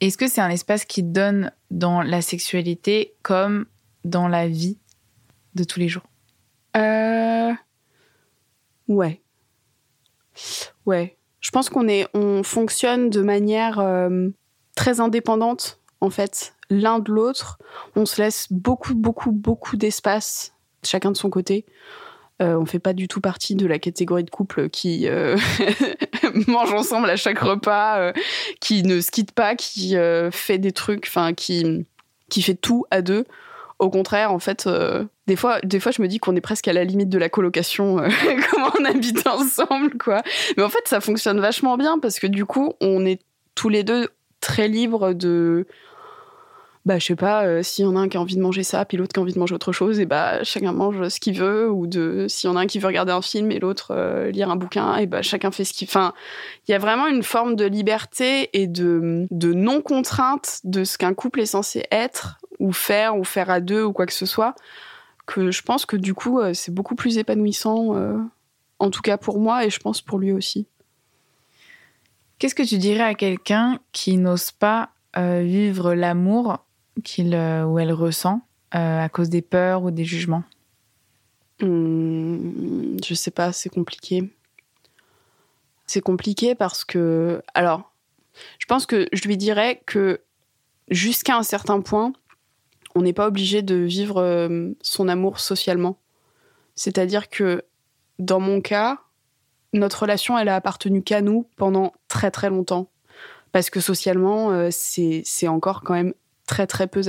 Est-ce 0.00 0.16
que 0.16 0.28
c'est 0.28 0.40
un 0.40 0.50
espace 0.50 0.84
qui 0.84 1.02
donne 1.02 1.50
dans 1.72 2.02
la 2.02 2.22
sexualité 2.22 3.14
comme 3.22 3.66
dans 4.04 4.28
la 4.28 4.46
vie 4.46 4.78
de 5.56 5.64
tous 5.64 5.80
les 5.80 5.88
jours? 5.88 6.04
Euh... 6.76 7.52
Ouais. 8.86 9.20
Ouais. 10.86 11.16
Je 11.40 11.50
pense 11.50 11.68
qu'on 11.68 11.88
est, 11.88 12.06
on 12.14 12.42
fonctionne 12.44 13.10
de 13.10 13.20
manière 13.22 13.80
euh, 13.80 14.28
très 14.76 15.00
indépendante, 15.00 15.80
en 16.00 16.10
fait, 16.10 16.54
l'un 16.70 16.98
de 16.98 17.12
l'autre. 17.12 17.58
On 17.96 18.06
se 18.06 18.20
laisse 18.20 18.48
beaucoup, 18.50 18.94
beaucoup, 18.94 19.32
beaucoup 19.32 19.76
d'espace, 19.76 20.54
chacun 20.82 21.10
de 21.10 21.16
son 21.16 21.30
côté. 21.30 21.64
Euh, 22.40 22.56
on 22.56 22.66
fait 22.66 22.78
pas 22.78 22.92
du 22.92 23.08
tout 23.08 23.20
partie 23.20 23.56
de 23.56 23.66
la 23.66 23.80
catégorie 23.80 24.22
de 24.22 24.30
couple 24.30 24.68
qui 24.68 25.08
euh, 25.08 25.36
mange 26.46 26.72
ensemble 26.72 27.10
à 27.10 27.16
chaque 27.16 27.40
repas, 27.40 27.98
euh, 27.98 28.12
qui 28.60 28.84
ne 28.84 29.00
se 29.00 29.10
quitte 29.10 29.32
pas, 29.32 29.56
qui 29.56 29.96
euh, 29.96 30.30
fait 30.30 30.58
des 30.58 30.72
trucs, 30.72 31.06
enfin 31.08 31.34
qui 31.34 31.86
qui 32.28 32.42
fait 32.42 32.54
tout 32.54 32.84
à 32.90 33.02
deux. 33.02 33.24
Au 33.80 33.90
contraire, 33.90 34.32
en 34.32 34.38
fait, 34.38 34.66
euh, 34.66 35.04
des 35.26 35.36
fois, 35.36 35.60
des 35.62 35.80
fois, 35.80 35.92
je 35.92 36.02
me 36.02 36.08
dis 36.08 36.18
qu'on 36.18 36.36
est 36.36 36.40
presque 36.40 36.68
à 36.68 36.72
la 36.72 36.84
limite 36.84 37.08
de 37.08 37.18
la 37.18 37.28
colocation, 37.28 37.96
comment 38.50 38.70
on 38.78 38.84
habite 38.84 39.26
ensemble, 39.26 39.96
quoi. 39.98 40.22
Mais 40.56 40.62
en 40.62 40.68
fait, 40.68 40.86
ça 40.86 41.00
fonctionne 41.00 41.40
vachement 41.40 41.76
bien 41.76 41.98
parce 41.98 42.18
que 42.18 42.26
du 42.26 42.44
coup, 42.44 42.74
on 42.80 43.04
est 43.06 43.20
tous 43.54 43.68
les 43.68 43.82
deux 43.82 44.08
très 44.40 44.68
libres 44.68 45.12
de 45.12 45.66
bah 46.86 46.98
je 46.98 47.06
sais 47.06 47.16
pas 47.16 47.44
euh, 47.44 47.62
s'il 47.62 47.84
y 47.84 47.88
en 47.88 47.96
a 47.96 48.00
un 48.00 48.08
qui 48.08 48.16
a 48.16 48.20
envie 48.20 48.36
de 48.36 48.40
manger 48.40 48.62
ça 48.62 48.84
puis 48.84 48.96
l'autre 48.96 49.12
qui 49.12 49.20
a 49.20 49.22
envie 49.22 49.32
de 49.32 49.38
manger 49.38 49.54
autre 49.54 49.72
chose 49.72 50.00
et 50.00 50.06
bah 50.06 50.42
chacun 50.44 50.72
mange 50.72 51.08
ce 51.08 51.20
qu'il 51.20 51.38
veut 51.38 51.70
ou 51.70 51.86
de 51.86 52.26
s'il 52.28 52.48
y 52.48 52.52
en 52.52 52.56
a 52.56 52.60
un 52.60 52.66
qui 52.66 52.78
veut 52.78 52.86
regarder 52.86 53.12
un 53.12 53.22
film 53.22 53.50
et 53.50 53.58
l'autre 53.58 53.92
euh, 53.94 54.30
lire 54.30 54.50
un 54.50 54.56
bouquin 54.56 54.96
et 54.96 55.06
bah 55.06 55.22
chacun 55.22 55.50
fait 55.50 55.64
ce 55.64 55.72
qu'il 55.72 55.88
enfin 55.88 56.14
il 56.66 56.72
y 56.72 56.74
a 56.74 56.78
vraiment 56.78 57.06
une 57.06 57.22
forme 57.22 57.56
de 57.56 57.64
liberté 57.64 58.50
et 58.52 58.66
de 58.66 59.26
de 59.30 59.52
non 59.52 59.82
contrainte 59.82 60.60
de 60.64 60.84
ce 60.84 60.98
qu'un 60.98 61.14
couple 61.14 61.40
est 61.40 61.46
censé 61.46 61.84
être 61.90 62.38
ou 62.58 62.72
faire 62.72 63.16
ou 63.16 63.24
faire 63.24 63.50
à 63.50 63.60
deux 63.60 63.82
ou 63.82 63.92
quoi 63.92 64.06
que 64.06 64.14
ce 64.14 64.26
soit 64.26 64.54
que 65.26 65.50
je 65.50 65.62
pense 65.62 65.84
que 65.84 65.96
du 65.96 66.14
coup 66.14 66.40
euh, 66.40 66.54
c'est 66.54 66.72
beaucoup 66.72 66.94
plus 66.94 67.18
épanouissant 67.18 67.96
euh, 67.96 68.16
en 68.78 68.90
tout 68.90 69.02
cas 69.02 69.18
pour 69.18 69.40
moi 69.40 69.66
et 69.66 69.70
je 69.70 69.80
pense 69.80 70.00
pour 70.00 70.18
lui 70.18 70.32
aussi. 70.32 70.66
Qu'est-ce 72.38 72.54
que 72.54 72.62
tu 72.62 72.78
dirais 72.78 73.02
à 73.02 73.14
quelqu'un 73.14 73.80
qui 73.92 74.16
n'ose 74.16 74.52
pas 74.52 74.90
vivre 75.16 75.94
l'amour 75.94 76.60
qu'il 77.02 77.34
euh, 77.34 77.64
ou 77.64 77.78
elle 77.78 77.92
ressent 77.92 78.40
euh, 78.74 79.04
à 79.04 79.08
cause 79.08 79.28
des 79.28 79.42
peurs 79.42 79.82
ou 79.82 79.90
des 79.90 80.04
jugements? 80.04 80.44
Hum, 81.62 82.96
je 83.04 83.14
sais 83.14 83.30
pas, 83.30 83.52
c'est 83.52 83.68
compliqué. 83.68 84.30
C'est 85.86 86.00
compliqué 86.00 86.54
parce 86.54 86.84
que, 86.84 87.42
alors, 87.54 87.92
je 88.58 88.66
pense 88.66 88.86
que 88.86 89.08
je 89.12 89.26
lui 89.26 89.36
dirais 89.36 89.82
que 89.86 90.20
jusqu'à 90.90 91.36
un 91.36 91.42
certain 91.42 91.80
point, 91.80 92.12
on 92.94 93.02
n'est 93.02 93.12
pas 93.12 93.26
obligé 93.26 93.62
de 93.62 93.74
vivre 93.76 94.20
euh, 94.20 94.70
son 94.82 95.08
amour 95.08 95.40
socialement. 95.40 95.98
C'est-à-dire 96.74 97.28
que, 97.28 97.64
dans 98.18 98.40
mon 98.40 98.60
cas, 98.60 98.98
notre 99.72 100.02
relation, 100.02 100.38
elle 100.38 100.48
a 100.48 100.56
appartenu 100.56 101.02
qu'à 101.02 101.22
nous 101.22 101.46
pendant 101.56 101.92
très 102.06 102.30
très 102.30 102.50
longtemps. 102.50 102.90
Parce 103.50 103.70
que 103.70 103.80
socialement, 103.80 104.70
c'est 104.70 105.48
encore 105.48 105.82
quand 105.82 105.94
même 105.94 106.12
très 106.48 106.66
très 106.66 106.88
peu... 106.88 107.00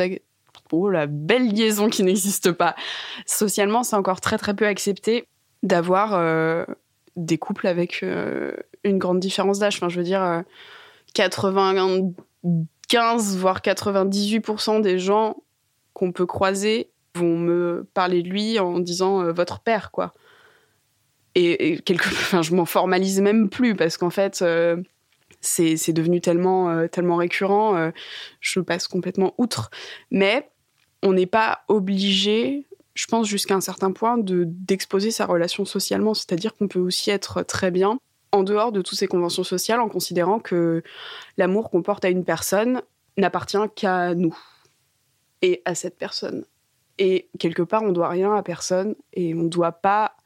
Oh, 0.71 0.89
la 0.89 1.07
belle 1.07 1.47
liaison 1.47 1.89
qui 1.89 2.03
n'existe 2.03 2.51
pas 2.51 2.75
socialement, 3.25 3.81
c'est 3.81 3.95
encore 3.95 4.21
très 4.21 4.37
très 4.37 4.53
peu 4.53 4.67
accepté 4.67 5.27
d'avoir 5.63 6.13
euh, 6.13 6.63
des 7.15 7.39
couples 7.39 7.65
avec 7.65 8.03
euh, 8.03 8.51
une 8.83 8.99
grande 8.99 9.19
différence 9.19 9.57
d'âge. 9.59 9.77
Enfin, 9.77 9.89
je 9.89 9.97
veux 9.97 10.03
dire, 10.03 10.21
euh, 10.21 10.41
95 11.15 13.37
voire 13.37 13.61
98% 13.61 14.81
des 14.81 14.99
gens 14.99 15.37
qu'on 15.93 16.11
peut 16.11 16.27
croiser 16.27 16.91
vont 17.15 17.37
me 17.37 17.87
parler 17.95 18.21
de 18.21 18.29
lui 18.29 18.59
en 18.59 18.77
disant 18.79 19.23
euh, 19.23 19.31
votre 19.31 19.61
père, 19.61 19.89
quoi. 19.91 20.13
Et, 21.33 21.71
et 21.71 21.79
quelque, 21.79 22.07
enfin, 22.07 22.43
je 22.43 22.53
m'en 22.53 22.65
formalise 22.65 23.21
même 23.21 23.49
plus 23.49 23.75
parce 23.75 23.97
qu'en 23.97 24.11
fait. 24.11 24.43
C'est 25.41 25.93
devenu 25.93 26.21
tellement, 26.21 26.69
euh, 26.69 26.87
tellement 26.87 27.15
récurrent, 27.15 27.75
euh, 27.75 27.91
je 28.41 28.59
passe 28.59 28.87
complètement 28.87 29.33
outre. 29.37 29.69
Mais 30.11 30.49
on 31.03 31.13
n'est 31.13 31.25
pas 31.25 31.61
obligé, 31.67 32.67
je 32.93 33.07
pense 33.07 33.27
jusqu'à 33.27 33.55
un 33.55 33.61
certain 33.61 33.91
point, 33.91 34.17
de 34.17 34.43
d'exposer 34.45 35.11
sa 35.11 35.25
relation 35.25 35.65
socialement. 35.65 36.13
C'est-à-dire 36.13 36.55
qu'on 36.55 36.67
peut 36.67 36.79
aussi 36.79 37.09
être 37.11 37.43
très 37.43 37.71
bien 37.71 37.99
en 38.31 38.43
dehors 38.43 38.71
de 38.71 38.81
toutes 38.81 38.99
ces 38.99 39.07
conventions 39.07 39.43
sociales 39.43 39.79
en 39.79 39.89
considérant 39.89 40.39
que 40.39 40.83
l'amour 41.37 41.69
qu'on 41.69 41.81
porte 41.81 42.05
à 42.05 42.09
une 42.09 42.25
personne 42.25 42.81
n'appartient 43.17 43.57
qu'à 43.75 44.13
nous 44.13 44.37
et 45.41 45.61
à 45.65 45.73
cette 45.75 45.97
personne. 45.97 46.45
Et 46.97 47.29
quelque 47.39 47.63
part, 47.63 47.83
on 47.83 47.91
doit 47.91 48.09
rien 48.09 48.35
à 48.35 48.43
personne 48.43 48.95
et 49.13 49.33
on 49.33 49.43
doit 49.43 49.71
pas 49.71 50.17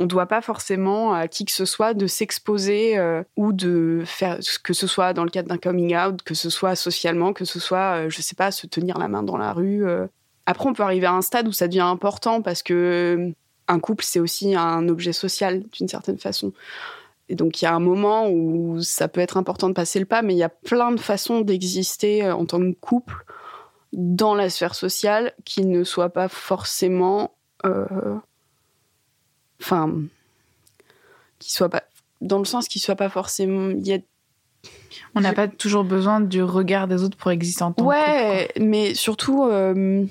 on 0.00 0.06
doit 0.06 0.26
pas 0.26 0.40
forcément 0.40 1.12
à 1.12 1.28
qui 1.28 1.44
que 1.44 1.52
ce 1.52 1.66
soit 1.66 1.92
de 1.92 2.06
s'exposer 2.06 2.96
euh, 2.96 3.22
ou 3.36 3.52
de 3.52 4.02
faire 4.06 4.38
que 4.64 4.72
ce 4.72 4.86
soit 4.86 5.12
dans 5.12 5.24
le 5.24 5.30
cadre 5.30 5.48
d'un 5.48 5.58
coming 5.58 5.94
out, 5.94 6.22
que 6.22 6.34
ce 6.34 6.48
soit 6.48 6.74
socialement, 6.74 7.34
que 7.34 7.44
ce 7.44 7.60
soit, 7.60 8.06
euh, 8.06 8.10
je 8.10 8.22
sais 8.22 8.34
pas, 8.34 8.50
se 8.50 8.66
tenir 8.66 8.96
la 8.96 9.08
main 9.08 9.22
dans 9.22 9.36
la 9.36 9.52
rue. 9.52 9.86
euh. 9.86 10.06
Après, 10.46 10.66
on 10.68 10.72
peut 10.72 10.82
arriver 10.82 11.06
à 11.06 11.12
un 11.12 11.20
stade 11.20 11.46
où 11.46 11.52
ça 11.52 11.68
devient 11.68 11.80
important 11.80 12.40
parce 12.40 12.62
que 12.62 12.72
euh, 12.72 13.32
un 13.68 13.78
couple, 13.78 14.02
c'est 14.02 14.20
aussi 14.20 14.54
un 14.56 14.88
objet 14.88 15.12
social 15.12 15.64
d'une 15.70 15.86
certaine 15.86 16.18
façon. 16.18 16.54
Et 17.28 17.34
donc, 17.34 17.60
il 17.60 17.66
y 17.66 17.68
a 17.68 17.74
un 17.74 17.80
moment 17.80 18.28
où 18.30 18.80
ça 18.80 19.06
peut 19.06 19.20
être 19.20 19.36
important 19.36 19.68
de 19.68 19.74
passer 19.74 20.00
le 20.00 20.06
pas, 20.06 20.22
mais 20.22 20.34
il 20.34 20.38
y 20.38 20.42
a 20.42 20.48
plein 20.48 20.92
de 20.92 20.98
façons 20.98 21.42
d'exister 21.42 22.28
en 22.30 22.46
tant 22.46 22.58
que 22.58 22.72
couple 22.80 23.26
dans 23.92 24.34
la 24.34 24.48
sphère 24.48 24.74
sociale 24.74 25.34
qui 25.44 25.66
ne 25.66 25.84
soient 25.84 26.08
pas 26.08 26.28
forcément. 26.28 27.34
Enfin. 29.60 29.92
qui 31.38 31.52
soient 31.52 31.68
pas. 31.68 31.84
Dans 32.20 32.38
le 32.38 32.44
sens 32.44 32.68
qu'ils 32.68 32.82
soient 32.82 32.96
pas 32.96 33.08
forcément. 33.08 33.70
Il 33.70 33.86
y 33.86 33.94
a 33.94 33.98
On 35.14 35.20
n'a 35.20 35.32
pas 35.32 35.48
toujours 35.48 35.84
besoin 35.84 36.20
du 36.20 36.42
regard 36.42 36.88
des 36.88 37.02
autres 37.02 37.16
pour 37.16 37.30
exister 37.30 37.62
en 37.62 37.72
tant 37.72 37.84
que 37.84 37.88
Ouais, 37.88 38.48
mais 38.58 38.94
surtout, 38.94 39.44
euh, 39.44 40.04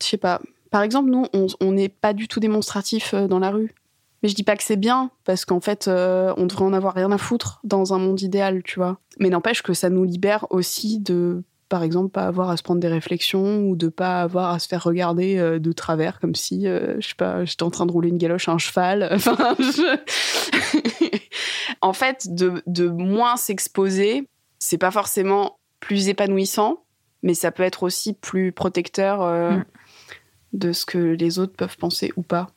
je 0.00 0.06
sais 0.06 0.16
pas. 0.16 0.40
Par 0.70 0.82
exemple, 0.82 1.10
nous, 1.10 1.26
on 1.32 1.46
on 1.60 1.72
n'est 1.72 1.88
pas 1.88 2.12
du 2.12 2.28
tout 2.28 2.40
démonstratif 2.40 3.14
euh, 3.14 3.26
dans 3.26 3.38
la 3.38 3.50
rue. 3.50 3.74
Mais 4.22 4.28
je 4.28 4.34
dis 4.36 4.44
pas 4.44 4.56
que 4.56 4.62
c'est 4.62 4.76
bien, 4.76 5.10
parce 5.24 5.44
qu'en 5.44 5.60
fait, 5.60 5.88
euh, 5.88 6.32
on 6.36 6.46
devrait 6.46 6.64
en 6.64 6.72
avoir 6.72 6.94
rien 6.94 7.10
à 7.10 7.18
foutre 7.18 7.60
dans 7.64 7.92
un 7.92 7.98
monde 7.98 8.20
idéal, 8.22 8.62
tu 8.62 8.78
vois. 8.78 9.00
Mais 9.18 9.30
n'empêche 9.30 9.62
que 9.62 9.74
ça 9.74 9.90
nous 9.90 10.04
libère 10.04 10.46
aussi 10.50 11.00
de, 11.00 11.42
par 11.72 11.82
exemple, 11.82 12.10
pas 12.10 12.26
avoir 12.26 12.50
à 12.50 12.56
se 12.58 12.62
prendre 12.62 12.80
des 12.80 12.88
réflexions 12.88 13.60
ou 13.62 13.76
de 13.76 13.88
pas 13.88 14.20
avoir 14.20 14.52
à 14.52 14.58
se 14.58 14.68
faire 14.68 14.84
regarder 14.84 15.38
euh, 15.38 15.58
de 15.58 15.72
travers, 15.72 16.20
comme 16.20 16.34
si, 16.34 16.68
euh, 16.68 17.00
je 17.00 17.08
sais 17.08 17.14
pas, 17.16 17.44
j'étais 17.46 17.62
en 17.62 17.70
train 17.70 17.86
de 17.86 17.92
rouler 17.92 18.10
une 18.10 18.18
galoche 18.18 18.46
à 18.48 18.52
un 18.52 18.58
cheval. 18.58 19.08
Enfin, 19.14 19.56
je- 19.58 21.18
en 21.80 21.92
fait, 21.94 22.26
de, 22.34 22.62
de 22.66 22.88
moins 22.88 23.36
s'exposer, 23.36 24.28
c'est 24.58 24.76
pas 24.78 24.90
forcément 24.90 25.58
plus 25.80 26.08
épanouissant, 26.08 26.84
mais 27.22 27.34
ça 27.34 27.50
peut 27.50 27.62
être 27.62 27.82
aussi 27.82 28.12
plus 28.12 28.52
protecteur 28.52 29.22
euh, 29.22 29.52
Mm. 29.52 29.64
de 30.52 30.72
ce 30.72 30.84
que 30.84 30.98
les 30.98 31.38
autres 31.38 31.54
peuvent 31.56 31.76
penser 31.78 32.12
ou 32.16 32.22
pas. 32.22 32.48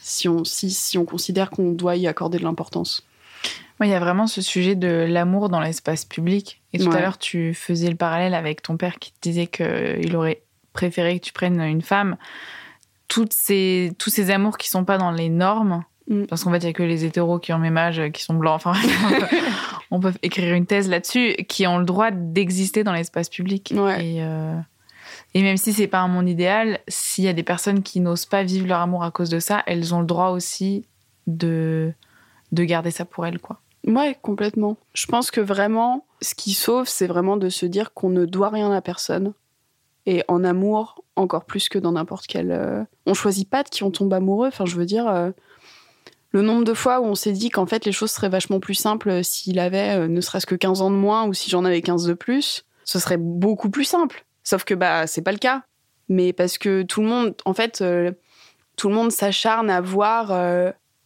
Si 0.00 0.28
on, 0.28 0.44
si, 0.44 0.70
si 0.72 0.98
on 0.98 1.04
considère 1.04 1.50
qu'on 1.50 1.70
doit 1.70 1.94
y 1.94 2.08
accorder 2.08 2.38
de 2.38 2.42
l'importance. 2.42 3.06
Moi, 3.80 3.86
il 3.86 3.90
y 3.90 3.94
a 3.94 4.00
vraiment 4.00 4.26
ce 4.26 4.40
sujet 4.42 4.74
de 4.74 5.06
l'amour 5.08 5.48
dans 5.48 5.60
l'espace 5.60 6.04
public. 6.04 6.60
Et 6.72 6.78
tout 6.78 6.88
Ouais. 6.90 6.96
à 6.98 7.00
l'heure, 7.00 7.18
tu 7.18 7.54
faisais 7.54 7.88
le 7.90 7.96
parallèle 7.96 8.34
avec 8.34 8.62
ton 8.62 8.76
père 8.76 8.98
qui 8.98 9.12
te 9.12 9.18
disait 9.20 9.46
qu'il 9.46 10.14
aurait 10.16 10.42
préféré 10.72 11.18
que 11.18 11.24
tu 11.24 11.32
prennes 11.32 11.60
une 11.60 11.82
femme. 11.82 12.16
Toutes 13.08 13.32
ces, 13.32 13.92
tous 13.98 14.08
ces 14.10 14.30
amours 14.30 14.56
qui 14.56 14.68
sont 14.68 14.84
pas 14.84 14.98
dans 14.98 15.10
les 15.10 15.28
normes, 15.28 15.84
Mm. 16.08 16.24
parce 16.24 16.42
qu'en 16.42 16.50
fait, 16.50 16.58
il 16.58 16.64
y 16.64 16.68
a 16.68 16.72
que 16.72 16.82
les 16.82 17.04
hétéros 17.04 17.38
qui 17.38 17.52
ont 17.52 17.58
le 17.58 17.62
même 17.62 17.76
âge, 17.76 18.02
qui 18.12 18.24
sont 18.24 18.34
blancs. 18.34 18.54
Enfin, 18.56 18.72
on 19.92 20.00
peut 20.00 20.12
écrire 20.22 20.52
une 20.54 20.66
thèse 20.66 20.88
là-dessus, 20.88 21.34
qui 21.48 21.64
ont 21.68 21.78
le 21.78 21.84
droit 21.84 22.10
d'exister 22.10 22.82
dans 22.82 22.92
l'espace 22.92 23.28
public. 23.28 23.72
Ouais. 23.76 24.04
Et, 24.04 24.16
euh, 24.22 24.56
et 25.34 25.42
même 25.42 25.56
si 25.56 25.72
c'est 25.72 25.86
pas 25.86 26.00
un 26.00 26.08
monde 26.08 26.28
idéal, 26.28 26.80
s'il 26.88 27.22
y 27.24 27.28
a 27.28 27.32
des 27.32 27.44
personnes 27.44 27.82
qui 27.84 28.00
n'osent 28.00 28.26
pas 28.26 28.42
vivre 28.42 28.66
leur 28.66 28.80
amour 28.80 29.04
à 29.04 29.12
cause 29.12 29.30
de 29.30 29.38
ça, 29.38 29.62
elles 29.66 29.94
ont 29.94 30.00
le 30.00 30.06
droit 30.06 30.30
aussi 30.30 30.84
de, 31.28 31.92
de 32.52 32.64
garder 32.64 32.90
ça 32.90 33.04
pour 33.04 33.26
elles, 33.26 33.38
quoi. 33.40 33.60
Ouais, 33.86 34.16
complètement. 34.22 34.76
Je 34.94 35.06
pense 35.06 35.30
que 35.30 35.40
vraiment, 35.40 36.06
ce 36.20 36.34
qui 36.34 36.52
sauve, 36.52 36.86
c'est 36.88 37.06
vraiment 37.08 37.36
de 37.36 37.48
se 37.48 37.66
dire 37.66 37.92
qu'on 37.92 38.10
ne 38.10 38.26
doit 38.26 38.50
rien 38.50 38.70
à 38.70 38.80
personne. 38.80 39.32
Et 40.06 40.22
en 40.28 40.44
amour, 40.44 41.02
encore 41.16 41.44
plus 41.44 41.68
que 41.68 41.78
dans 41.78 41.92
n'importe 41.92 42.26
quel. 42.26 42.50
euh, 42.52 42.84
On 43.06 43.14
choisit 43.14 43.48
pas 43.48 43.62
de 43.62 43.68
qui 43.68 43.82
on 43.82 43.90
tombe 43.90 44.12
amoureux. 44.12 44.48
Enfin, 44.48 44.66
je 44.66 44.76
veux 44.76 44.84
dire, 44.86 45.08
euh, 45.08 45.30
le 46.30 46.42
nombre 46.42 46.64
de 46.64 46.74
fois 46.74 47.00
où 47.00 47.04
on 47.04 47.14
s'est 47.14 47.32
dit 47.32 47.50
qu'en 47.50 47.66
fait, 47.66 47.84
les 47.84 47.92
choses 47.92 48.10
seraient 48.10 48.28
vachement 48.28 48.60
plus 48.60 48.74
simples 48.74 49.22
s'il 49.24 49.58
avait 49.58 49.96
euh, 49.96 50.08
ne 50.08 50.20
serait-ce 50.20 50.46
que 50.46 50.54
15 50.54 50.80
ans 50.82 50.90
de 50.90 50.96
moins 50.96 51.26
ou 51.26 51.34
si 51.34 51.50
j'en 51.50 51.64
avais 51.64 51.82
15 51.82 52.06
de 52.06 52.14
plus, 52.14 52.64
ce 52.84 52.98
serait 52.98 53.16
beaucoup 53.16 53.70
plus 53.70 53.84
simple. 53.84 54.24
Sauf 54.44 54.64
que, 54.64 54.74
bah, 54.74 55.06
c'est 55.06 55.22
pas 55.22 55.32
le 55.32 55.38
cas. 55.38 55.62
Mais 56.08 56.32
parce 56.32 56.58
que 56.58 56.82
tout 56.82 57.00
le 57.00 57.08
monde, 57.08 57.34
en 57.44 57.54
fait, 57.54 57.80
euh, 57.80 58.10
tout 58.76 58.88
le 58.88 58.94
monde 58.94 59.12
s'acharne 59.12 59.70
à 59.70 59.80
voir 59.80 60.30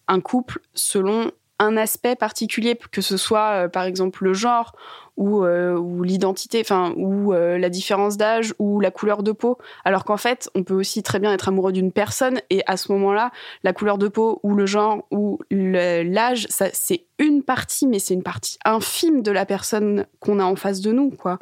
un 0.08 0.20
couple 0.20 0.60
selon 0.74 1.30
un 1.58 1.78
aspect 1.78 2.16
particulier, 2.16 2.78
que 2.92 3.00
ce 3.00 3.16
soit 3.16 3.70
par 3.70 3.84
exemple 3.84 4.24
le 4.24 4.34
genre 4.34 4.74
ou, 5.16 5.46
ou 5.46 6.02
l'identité, 6.02 6.60
enfin 6.60 6.92
ou 6.98 7.32
la 7.32 7.70
différence 7.70 8.18
d'âge 8.18 8.52
ou 8.58 8.78
la 8.78 8.90
couleur 8.90 9.22
de 9.22 9.32
peau, 9.32 9.56
alors 9.86 10.04
qu'en 10.04 10.18
fait 10.18 10.50
on 10.54 10.64
peut 10.64 10.74
aussi 10.74 11.02
très 11.02 11.18
bien 11.18 11.32
être 11.32 11.48
amoureux 11.48 11.72
d'une 11.72 11.92
personne 11.92 12.42
et 12.50 12.62
à 12.66 12.76
ce 12.76 12.92
moment-là 12.92 13.30
la 13.64 13.72
couleur 13.72 13.96
de 13.96 14.08
peau 14.08 14.38
ou 14.42 14.54
le 14.54 14.66
genre 14.66 15.06
ou 15.10 15.38
l'âge, 15.50 16.46
c'est 16.50 17.06
une 17.18 17.42
partie, 17.42 17.86
mais 17.86 18.00
c'est 18.00 18.12
une 18.12 18.22
partie 18.22 18.58
infime 18.66 19.22
de 19.22 19.30
la 19.30 19.46
personne 19.46 20.04
qu'on 20.20 20.40
a 20.40 20.44
en 20.44 20.56
face 20.56 20.82
de 20.82 20.92
nous, 20.92 21.10
quoi. 21.10 21.38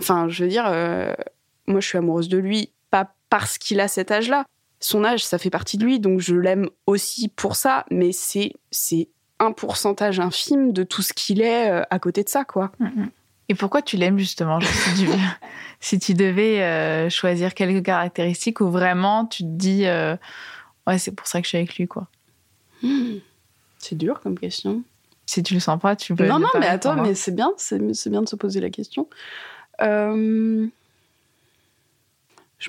Enfin, 0.00 0.30
je 0.30 0.44
veux 0.44 0.48
dire, 0.48 0.64
moi 1.66 1.80
je 1.80 1.86
suis 1.86 1.98
amoureuse 1.98 2.30
de 2.30 2.38
lui 2.38 2.72
pas 2.90 3.12
parce 3.28 3.58
qu'il 3.58 3.78
a 3.80 3.88
cet 3.88 4.10
âge-là. 4.10 4.46
Son 4.80 5.04
âge, 5.04 5.24
ça 5.24 5.38
fait 5.38 5.50
partie 5.50 5.76
de 5.76 5.84
lui, 5.84 5.98
donc 5.98 6.20
je 6.20 6.36
l'aime 6.36 6.68
aussi 6.86 7.28
pour 7.28 7.56
ça, 7.56 7.84
mais 7.90 8.12
c'est 8.12 8.52
c'est 8.70 9.08
un 9.40 9.52
pourcentage 9.52 10.20
infime 10.20 10.72
de 10.72 10.82
tout 10.82 11.02
ce 11.02 11.12
qu'il 11.12 11.40
est 11.42 11.70
euh, 11.70 11.82
à 11.90 11.98
côté 11.98 12.22
de 12.22 12.28
ça, 12.28 12.44
quoi. 12.44 12.70
Mm, 12.78 12.86
mm. 12.86 13.10
Et 13.50 13.54
pourquoi 13.54 13.82
tu 13.82 13.96
l'aimes 13.96 14.18
justement 14.18 14.58
si, 15.80 15.98
tu, 15.98 16.12
devais 16.12 16.62
euh, 16.62 17.08
choisir 17.08 17.54
quelques 17.54 17.84
caractéristiques 17.84 18.60
où 18.60 18.70
vraiment 18.70 19.24
tu 19.24 19.42
te 19.42 19.48
dis 19.48 19.86
euh, 19.86 20.16
ouais 20.86 20.98
c'est 20.98 21.12
pour 21.12 21.26
ça 21.26 21.40
que 21.40 21.44
je 21.46 21.48
suis 21.48 21.56
avec 21.56 21.76
lui 21.76 21.88
quoi? 21.88 22.08
C'est 23.78 23.96
dur 23.96 24.20
comme 24.20 24.38
question. 24.38 24.82
Si 25.24 25.42
tu 25.42 25.54
le 25.54 25.60
sens 25.60 25.80
pas, 25.80 25.96
tu 25.96 26.14
peux. 26.14 26.26
Non 26.26 26.40
non 26.40 26.48
mais 26.58 26.66
attends 26.66 26.96
mais 26.96 27.14
c'est 27.14 27.34
bien 27.34 27.52
c'est 27.56 27.78
bien 28.10 28.22
de 28.22 28.28
se 28.28 28.34
poser 28.34 28.60
la 28.60 28.70
question. 28.70 29.08
Je 29.80 30.68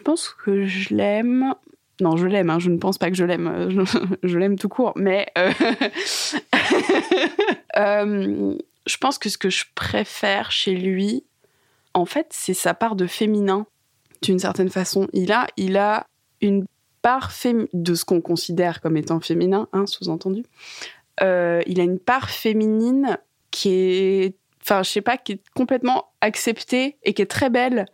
pense 0.04 0.30
que 0.30 0.66
je 0.66 0.94
l'aime 0.94 1.56
non, 2.02 2.18
je 2.18 2.28
l'aime, 2.28 2.50
hein, 2.50 2.60
je 2.60 2.70
ne 2.70 2.78
pense 2.78 2.98
pas 2.98 3.10
que 3.10 3.16
je 3.16 3.26
l'aime, 3.26 3.48
euh, 3.48 3.86
je, 4.24 4.38
l'aime 4.38 4.58
tout 4.58 4.70
court, 4.70 4.94
mais 4.96 5.28
euh, 5.38 5.52
euh, 7.78 8.58
je 8.86 8.98
pense 8.98 9.18
que 9.18 9.30
ce 9.30 9.38
que 9.38 9.50
je 9.50 9.66
préfère 9.76 10.52
chez 10.52 10.76
lui, 10.76 11.24
en 11.94 12.06
fait, 12.06 12.28
c'est 12.30 12.54
sa 12.54 12.74
part 12.74 12.96
de 12.96 13.08
féminin, 13.08 13.66
d'une 14.22 14.40
certaine 14.40 14.70
façon. 14.70 15.08
Il 15.14 15.32
a, 15.32 15.48
il 15.58 15.78
a 15.78 16.06
une 16.42 16.66
part 17.02 17.32
de 17.74 17.96
ce 17.96 18.06
qu'on 18.06 18.22
considère 18.22 18.82
comme 18.82 18.98
étant 18.98 19.20
féminin, 19.20 19.68
hein, 19.74 19.86
sous-entendu. 19.86 20.44
il 21.22 21.26
a 21.26 21.84
une 21.84 22.00
part 22.00 22.30
féminine 22.30 23.18
qui 23.52 23.70
est, 23.70 24.36
enfin, 24.62 24.84
je 24.84 24.90
sais 24.90 25.02
pas, 25.02 25.18
qui 25.18 25.34
est 25.34 25.42
complètement 25.56 26.12
acceptée 26.22 26.98
et 27.04 27.14
qui 27.14 27.22
est 27.22 27.26
très 27.26 27.50
belle 27.50 27.86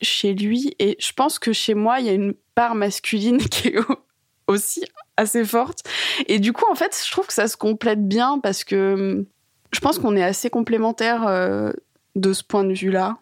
chez 0.00 0.34
lui. 0.34 0.74
Et 0.78 0.96
je 1.00 1.12
pense 1.12 1.38
que 1.38 1.52
chez 1.52 1.74
moi, 1.74 2.00
il 2.00 2.06
y 2.06 2.08
a 2.08 2.12
une 2.12 2.34
part 2.54 2.74
masculine 2.74 3.38
qui 3.50 3.68
est 3.68 3.78
aussi 4.46 4.84
assez 5.16 5.44
forte. 5.44 5.84
Et 6.26 6.38
du 6.38 6.52
coup, 6.52 6.64
en 6.70 6.74
fait, 6.74 6.96
je 7.04 7.10
trouve 7.10 7.26
que 7.26 7.32
ça 7.32 7.48
se 7.48 7.56
complète 7.56 8.06
bien 8.06 8.38
parce 8.38 8.64
que 8.64 8.94
hum, 8.94 9.26
je 9.72 9.80
pense 9.80 9.98
qu'on 9.98 10.16
est 10.16 10.24
assez 10.24 10.50
complémentaires 10.50 11.26
euh, 11.26 11.72
de 12.16 12.32
ce 12.32 12.42
point 12.42 12.64
de 12.64 12.72
vue-là. 12.72 13.18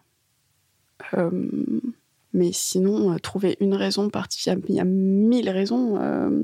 Hum, 1.13 1.81
mais 2.33 2.51
sinon, 2.51 3.13
euh, 3.13 3.17
trouver 3.17 3.57
une 3.59 3.73
raison 3.73 4.09
particulière, 4.09 4.57
il 4.67 4.75
y 4.75 4.79
a 4.79 4.85
mille 4.85 5.49
raisons. 5.49 5.97
Euh, 5.99 6.43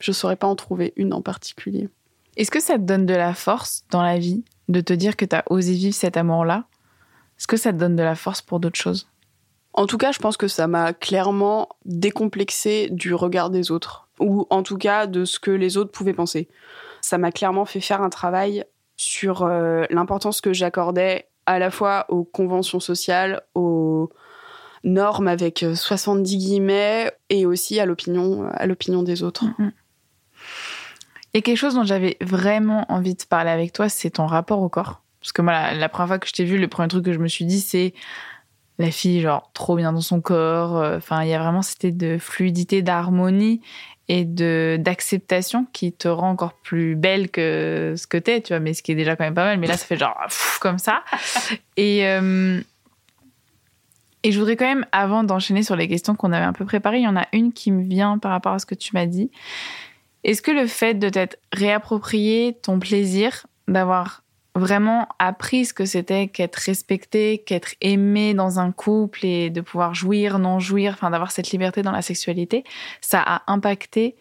je 0.00 0.10
ne 0.10 0.14
saurais 0.14 0.36
pas 0.36 0.46
en 0.46 0.56
trouver 0.56 0.92
une 0.96 1.12
en 1.12 1.22
particulier. 1.22 1.88
Est-ce 2.36 2.50
que 2.50 2.60
ça 2.60 2.74
te 2.74 2.82
donne 2.82 3.06
de 3.06 3.14
la 3.14 3.32
force 3.32 3.84
dans 3.90 4.02
la 4.02 4.18
vie 4.18 4.44
de 4.68 4.80
te 4.80 4.92
dire 4.92 5.16
que 5.16 5.24
tu 5.24 5.34
as 5.34 5.44
osé 5.48 5.72
vivre 5.72 5.94
cet 5.94 6.16
amour-là? 6.16 6.66
Est-ce 7.38 7.46
que 7.46 7.56
ça 7.56 7.72
te 7.72 7.78
donne 7.78 7.96
de 7.96 8.02
la 8.02 8.14
force 8.14 8.42
pour 8.42 8.60
d'autres 8.60 8.78
choses? 8.78 9.08
En 9.76 9.86
tout 9.86 9.98
cas, 9.98 10.10
je 10.10 10.18
pense 10.18 10.36
que 10.36 10.48
ça 10.48 10.66
m'a 10.66 10.92
clairement 10.94 11.68
décomplexé 11.84 12.88
du 12.90 13.14
regard 13.14 13.50
des 13.50 13.70
autres, 13.70 14.08
ou 14.18 14.46
en 14.50 14.62
tout 14.62 14.78
cas 14.78 15.06
de 15.06 15.24
ce 15.24 15.38
que 15.38 15.50
les 15.50 15.76
autres 15.76 15.92
pouvaient 15.92 16.14
penser. 16.14 16.48
Ça 17.02 17.18
m'a 17.18 17.30
clairement 17.30 17.66
fait 17.66 17.80
faire 17.80 18.02
un 18.02 18.08
travail 18.08 18.64
sur 18.96 19.42
euh, 19.42 19.84
l'importance 19.90 20.40
que 20.40 20.54
j'accordais 20.54 21.28
à 21.44 21.58
la 21.58 21.70
fois 21.70 22.06
aux 22.08 22.24
conventions 22.24 22.80
sociales, 22.80 23.42
aux 23.54 24.10
normes 24.82 25.28
avec 25.28 25.64
70 25.74 26.34
euh, 26.34 26.38
guillemets, 26.38 27.12
et 27.28 27.44
aussi 27.44 27.78
à 27.78 27.86
l'opinion, 27.86 28.48
à 28.54 28.66
l'opinion 28.66 29.02
des 29.02 29.22
autres. 29.22 29.44
Il 31.34 31.36
y 31.36 31.38
a 31.38 31.42
quelque 31.42 31.58
chose 31.58 31.74
dont 31.74 31.84
j'avais 31.84 32.16
vraiment 32.22 32.86
envie 32.88 33.14
de 33.14 33.22
parler 33.24 33.50
avec 33.50 33.74
toi, 33.74 33.90
c'est 33.90 34.10
ton 34.10 34.26
rapport 34.26 34.62
au 34.62 34.70
corps. 34.70 35.02
Parce 35.20 35.32
que 35.32 35.42
moi, 35.42 35.52
la, 35.52 35.74
la 35.74 35.88
première 35.90 36.08
fois 36.08 36.18
que 36.18 36.26
je 36.26 36.32
t'ai 36.32 36.44
vu, 36.44 36.56
le 36.56 36.68
premier 36.68 36.88
truc 36.88 37.04
que 37.04 37.12
je 37.12 37.18
me 37.18 37.28
suis 37.28 37.44
dit, 37.44 37.60
c'est 37.60 37.92
la 38.78 38.90
fille 38.90 39.20
genre 39.20 39.50
trop 39.54 39.76
bien 39.76 39.92
dans 39.92 40.00
son 40.00 40.20
corps. 40.20 40.76
Euh, 40.76 40.98
enfin, 40.98 41.22
il 41.22 41.28
y 41.28 41.34
a 41.34 41.38
vraiment 41.38 41.62
c'était 41.62 41.92
de 41.92 42.18
fluidité, 42.18 42.82
d'harmonie 42.82 43.60
et 44.08 44.24
de 44.24 44.76
d'acceptation 44.78 45.66
qui 45.72 45.92
te 45.92 46.08
rend 46.08 46.30
encore 46.30 46.54
plus 46.54 46.94
belle 46.94 47.30
que 47.30 47.94
ce 47.96 48.06
que 48.06 48.18
t'es, 48.18 48.40
tu 48.40 48.52
vois. 48.52 48.60
Mais 48.60 48.74
ce 48.74 48.82
qui 48.82 48.92
est 48.92 48.96
déjà 48.96 49.16
quand 49.16 49.24
même 49.24 49.34
pas 49.34 49.44
mal. 49.44 49.58
Mais 49.58 49.66
là, 49.66 49.76
ça 49.76 49.86
fait 49.86 49.96
genre 49.96 50.16
comme 50.60 50.78
ça. 50.78 51.02
Et 51.76 52.06
euh, 52.06 52.60
et 54.26 54.32
je 54.32 54.40
voudrais 54.40 54.56
quand 54.56 54.66
même, 54.66 54.84
avant 54.90 55.22
d'enchaîner 55.22 55.62
sur 55.62 55.76
les 55.76 55.86
questions 55.86 56.16
qu'on 56.16 56.32
avait 56.32 56.44
un 56.44 56.52
peu 56.52 56.64
préparées, 56.64 56.98
il 56.98 57.04
y 57.04 57.08
en 57.08 57.16
a 57.16 57.28
une 57.32 57.52
qui 57.52 57.70
me 57.70 57.84
vient 57.84 58.18
par 58.18 58.32
rapport 58.32 58.54
à 58.54 58.58
ce 58.58 58.66
que 58.66 58.74
tu 58.74 58.90
m'as 58.92 59.06
dit. 59.06 59.30
Est-ce 60.24 60.42
que 60.42 60.50
le 60.50 60.66
fait 60.66 60.94
de 60.94 61.08
t'être 61.08 61.38
réapproprié 61.52 62.58
ton 62.60 62.80
plaisir, 62.80 63.46
d'avoir 63.68 64.24
vraiment 64.58 65.08
appris 65.18 65.66
ce 65.66 65.74
que 65.74 65.84
c'était 65.84 66.28
qu'être 66.28 66.56
respecté, 66.56 67.38
qu'être 67.38 67.74
aimé 67.80 68.34
dans 68.34 68.58
un 68.58 68.72
couple 68.72 69.24
et 69.24 69.50
de 69.50 69.60
pouvoir 69.60 69.94
jouir, 69.94 70.38
non 70.38 70.58
jouir, 70.58 70.92
enfin 70.94 71.10
d'avoir 71.10 71.30
cette 71.30 71.50
liberté 71.50 71.82
dans 71.82 71.92
la 71.92 72.02
sexualité, 72.02 72.64
ça 73.00 73.22
a 73.24 73.42
impacté 73.46 74.16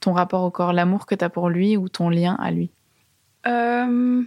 ton 0.00 0.12
rapport 0.12 0.44
au 0.44 0.50
corps, 0.50 0.72
l'amour 0.72 1.06
que 1.06 1.14
tu 1.14 1.24
as 1.24 1.30
pour 1.30 1.48
lui 1.48 1.76
ou 1.76 1.88
ton 1.88 2.08
lien 2.08 2.36
à 2.40 2.50
lui? 2.50 2.70
Euh, 3.46 4.22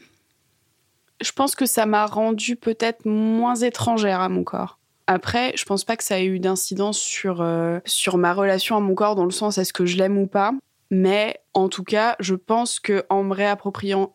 Je 1.22 1.32
pense 1.32 1.56
que 1.56 1.66
ça 1.66 1.86
m'a 1.86 2.06
rendu 2.06 2.56
peut-être 2.56 3.06
moins 3.06 3.56
étrangère 3.56 4.20
à 4.20 4.30
mon 4.30 4.44
corps. 4.44 4.80
Après, 5.08 5.54
je 5.56 5.66
pense 5.66 5.84
pas 5.84 5.98
que 5.98 6.04
ça 6.04 6.20
ait 6.20 6.26
eu 6.26 6.40
d'incidence 6.40 6.98
sur, 6.98 7.42
euh, 7.42 7.80
sur 7.86 8.18
ma 8.18 8.34
relation 8.34 8.78
à 8.78 8.80
mon 8.80 8.96
corps 8.96 9.16
dans 9.16 9.26
le 9.26 9.32
sens 9.32 9.58
est-ce 9.58 9.74
que 9.74 9.86
je 9.86 9.98
l'aime 9.98 10.18
ou 10.18 10.28
pas. 10.28 10.52
Mais 10.94 11.40
en 11.54 11.70
tout 11.70 11.86
cas, 11.86 12.18
je 12.20 12.36
pense 12.36 12.82
que 12.82 13.06
en 13.10 13.24
me 13.24 13.34
réappropriant, 13.34 14.14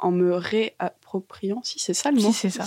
en, 0.00 0.10
me 0.10 0.34
réappropriant, 0.34 1.60
si 1.62 1.78
c'est 1.78 1.94
ça 1.94 2.10
le 2.10 2.20
mot, 2.20 2.32
si 2.32 2.50
c'est 2.50 2.50
ça, 2.50 2.64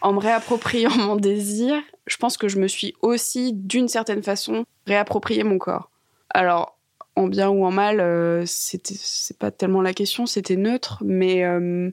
en 0.00 0.12
me 0.12 0.20
réappropriant 0.20 0.90
mon 0.96 1.16
désir, 1.16 1.82
je 2.06 2.16
pense 2.16 2.36
que 2.36 2.46
je 2.46 2.58
me 2.58 2.68
suis 2.68 2.94
aussi, 3.02 3.52
d'une 3.52 3.88
certaine 3.88 4.22
façon, 4.22 4.64
réapproprié 4.86 5.42
mon 5.42 5.58
corps. 5.58 5.90
Alors, 6.30 6.78
en 7.16 7.26
bien 7.26 7.48
ou 7.48 7.64
en 7.64 7.72
mal, 7.72 7.98
euh, 7.98 8.44
c'était, 8.46 8.94
c'est 8.96 9.36
pas 9.36 9.50
tellement 9.50 9.82
la 9.82 9.92
question, 9.92 10.26
c'était 10.26 10.56
neutre, 10.56 11.02
mais 11.04 11.44
euh, 11.44 11.90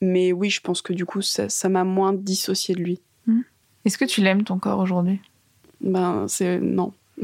mais 0.00 0.32
oui, 0.32 0.50
je 0.50 0.60
pense 0.60 0.82
que 0.82 0.92
du 0.92 1.06
coup, 1.06 1.22
ça, 1.22 1.68
m'a 1.68 1.84
moins 1.84 2.12
dissocié 2.12 2.74
de 2.74 2.80
lui. 2.80 3.00
Hmm. 3.28 3.42
Est-ce 3.84 3.96
que 3.96 4.04
tu 4.04 4.20
l'aimes 4.20 4.42
ton 4.42 4.58
corps 4.58 4.80
aujourd'hui? 4.80 5.20
Ben, 5.80 6.26
c'est 6.26 6.58
non. 6.58 6.92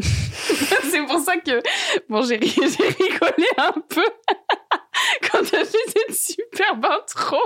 c'est 0.91 1.05
pour 1.07 1.21
ça 1.21 1.37
que 1.37 1.63
bon, 2.09 2.23
j'ai 2.23 2.37
rigolé 2.39 3.49
un 3.57 3.73
peu 3.73 4.05
quand 5.31 5.39
t'as 5.51 5.65
fait 5.65 6.07
cette 6.07 6.15
superbe 6.15 6.85
intro. 6.85 7.39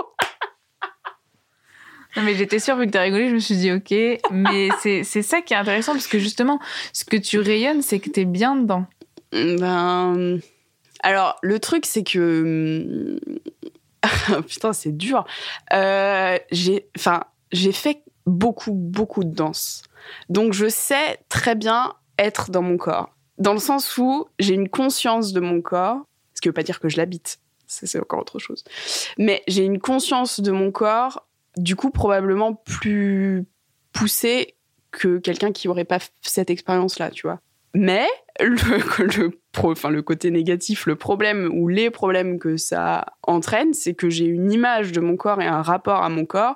Non, 2.15 2.21
mais 2.21 2.35
j'étais 2.35 2.59
sûre, 2.59 2.75
vu 2.75 2.85
que 2.85 2.91
t'as 2.91 3.01
rigolé, 3.01 3.29
je 3.29 3.33
me 3.33 3.39
suis 3.39 3.55
dit 3.55 3.71
ok. 3.71 3.91
Mais 4.31 4.69
c'est 4.79 5.03
ça 5.03 5.41
qui 5.41 5.53
est 5.53 5.57
intéressant 5.57 5.93
parce 5.93 6.07
que 6.07 6.19
justement, 6.19 6.59
ce 6.93 7.05
que 7.05 7.17
tu 7.17 7.39
rayonnes, 7.39 7.81
c'est 7.81 7.99
que 7.99 8.09
t'es 8.09 8.25
bien 8.25 8.55
dedans. 8.55 8.85
Ben. 9.31 10.39
Alors, 11.01 11.37
le 11.41 11.59
truc, 11.59 11.85
c'est 11.85 12.03
que. 12.03 13.19
Putain, 14.47 14.73
c'est 14.73 14.95
dur. 14.95 15.25
Euh, 15.73 16.37
j'ai 16.51 16.87
enfin, 16.97 17.23
j'ai 17.51 17.71
fait 17.71 18.03
beaucoup, 18.25 18.73
beaucoup 18.73 19.23
de 19.23 19.33
danse. 19.33 19.83
Donc, 20.29 20.53
je 20.53 20.67
sais 20.69 21.19
très 21.29 21.55
bien 21.55 21.93
être 22.19 22.51
dans 22.51 22.61
mon 22.61 22.77
corps. 22.77 23.09
Dans 23.43 23.51
le 23.51 23.59
sens 23.59 23.97
où 23.97 24.25
j'ai 24.39 24.53
une 24.53 24.69
conscience 24.69 25.33
de 25.33 25.41
mon 25.41 25.61
corps, 25.61 25.99
ce 26.33 26.39
qui 26.39 26.47
veut 26.47 26.53
pas 26.53 26.63
dire 26.63 26.79
que 26.79 26.87
je 26.87 26.95
l'habite, 26.95 27.39
c'est 27.67 27.99
encore 27.99 28.21
autre 28.21 28.39
chose. 28.39 28.63
Mais 29.17 29.43
j'ai 29.49 29.65
une 29.65 29.79
conscience 29.79 30.39
de 30.39 30.49
mon 30.53 30.71
corps, 30.71 31.27
du 31.57 31.75
coup 31.75 31.89
probablement 31.89 32.53
plus 32.53 33.43
poussée 33.91 34.55
que 34.91 35.17
quelqu'un 35.17 35.51
qui 35.51 35.67
aurait 35.67 35.83
pas 35.83 35.99
cette 36.21 36.49
expérience-là, 36.49 37.11
tu 37.11 37.27
vois. 37.27 37.41
Mais 37.73 38.07
le, 38.39 39.33
enfin, 39.57 39.89
le 39.89 40.01
côté 40.01 40.31
négatif, 40.31 40.85
le 40.85 40.95
problème 40.95 41.51
ou 41.53 41.67
les 41.67 41.89
problèmes 41.89 42.39
que 42.39 42.55
ça 42.55 43.07
entraîne, 43.23 43.73
c'est 43.73 43.93
que 43.93 44.09
j'ai 44.09 44.25
une 44.25 44.53
image 44.53 44.93
de 44.93 45.01
mon 45.01 45.17
corps 45.17 45.41
et 45.41 45.47
un 45.47 45.63
rapport 45.63 46.01
à 46.01 46.07
mon 46.07 46.25
corps 46.25 46.55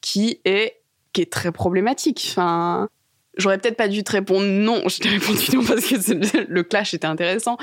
qui 0.00 0.40
est 0.44 0.80
qui 1.12 1.22
est 1.22 1.32
très 1.32 1.52
problématique. 1.52 2.34
J'aurais 3.36 3.58
peut-être 3.58 3.76
pas 3.76 3.88
dû 3.88 4.02
te 4.02 4.12
répondre 4.12 4.46
non. 4.46 4.88
Je 4.88 4.98
t'ai 4.98 5.10
répondu 5.10 5.56
non 5.56 5.64
parce 5.64 5.86
que 5.86 6.46
le 6.48 6.62
clash 6.62 6.94
était 6.94 7.06
intéressant. 7.06 7.58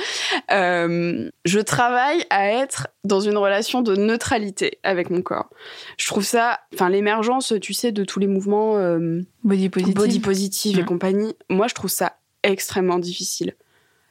Euh, 0.52 1.30
je 1.46 1.60
travaille 1.60 2.24
à 2.30 2.48
être 2.50 2.90
dans 3.04 3.20
une 3.20 3.38
relation 3.38 3.82
de 3.82 3.96
neutralité 3.96 4.80
avec 4.84 5.10
mon 5.10 5.22
corps. 5.22 5.50
Je 5.98 6.06
trouve 6.06 6.24
ça, 6.24 6.60
enfin 6.74 6.90
l'émergence, 6.90 7.54
tu 7.62 7.74
sais, 7.74 7.92
de 7.92 8.04
tous 8.04 8.20
les 8.20 8.28
mouvements 8.28 8.78
euh, 8.78 9.22
body 9.44 9.70
positive, 9.70 9.96
body 9.96 10.20
positive 10.20 10.80
et 10.80 10.86
compagnie. 10.86 11.34
Moi, 11.50 11.68
je 11.68 11.74
trouve 11.74 11.90
ça 11.90 12.18
extrêmement 12.44 13.00
difficile. 13.00 13.56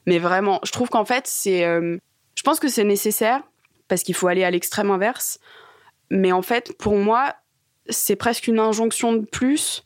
Mais 0.06 0.18
vraiment, 0.18 0.58
je 0.64 0.72
trouve 0.72 0.88
qu'en 0.88 1.04
fait, 1.04 1.26
c'est, 1.26 1.64
euh, 1.64 1.96
je 2.34 2.42
pense 2.42 2.58
que 2.58 2.68
c'est 2.68 2.84
nécessaire 2.84 3.40
parce 3.86 4.02
qu'il 4.02 4.16
faut 4.16 4.26
aller 4.26 4.42
à 4.42 4.50
l'extrême 4.50 4.90
inverse. 4.90 5.38
Mais 6.10 6.32
en 6.32 6.42
fait, 6.42 6.76
pour 6.76 6.96
moi, 6.96 7.36
c'est 7.88 8.16
presque 8.16 8.48
une 8.48 8.58
injonction 8.58 9.12
de 9.12 9.24
plus 9.24 9.84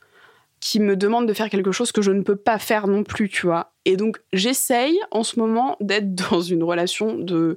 qui 0.66 0.80
me 0.80 0.96
demande 0.96 1.28
de 1.28 1.32
faire 1.32 1.48
quelque 1.48 1.70
chose 1.70 1.92
que 1.92 2.02
je 2.02 2.10
ne 2.10 2.22
peux 2.22 2.34
pas 2.34 2.58
faire 2.58 2.88
non 2.88 3.04
plus, 3.04 3.28
tu 3.28 3.46
vois. 3.46 3.72
Et 3.84 3.96
donc, 3.96 4.20
j'essaye 4.32 4.98
en 5.12 5.22
ce 5.22 5.38
moment 5.38 5.76
d'être 5.80 6.12
dans 6.30 6.40
une 6.40 6.64
relation 6.64 7.14
de 7.14 7.56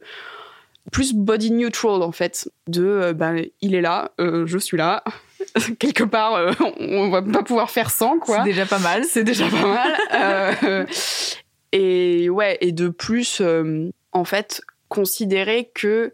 plus 0.91 1.15
body 1.15 1.49
neutral, 1.49 2.03
en 2.03 2.11
fait. 2.11 2.51
De, 2.67 2.85
euh, 2.85 3.13
ben, 3.13 3.43
il 3.61 3.73
est 3.73 3.81
là, 3.81 4.11
euh, 4.19 4.45
je 4.45 4.59
suis 4.59 4.77
là. 4.77 5.03
Quelque 5.79 6.03
part, 6.03 6.35
euh, 6.35 6.51
on 6.79 7.09
va 7.09 7.23
pas 7.23 7.41
pouvoir 7.41 7.71
faire 7.71 7.89
sans, 7.89 8.19
quoi. 8.19 8.37
C'est 8.37 8.43
déjà 8.43 8.67
pas 8.67 8.77
mal. 8.77 9.03
C'est 9.05 9.23
déjà 9.23 9.47
pas 9.49 9.95
mal. 10.11 10.87
et 11.71 12.29
ouais, 12.29 12.59
et 12.61 12.71
de 12.71 12.89
plus, 12.89 13.41
en 14.11 14.23
fait, 14.23 14.61
considérer 14.87 15.71
que, 15.73 16.13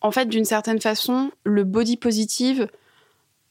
en 0.00 0.10
fait, 0.10 0.24
d'une 0.24 0.46
certaine 0.46 0.80
façon, 0.80 1.32
le 1.44 1.64
body 1.64 1.98
positive, 1.98 2.66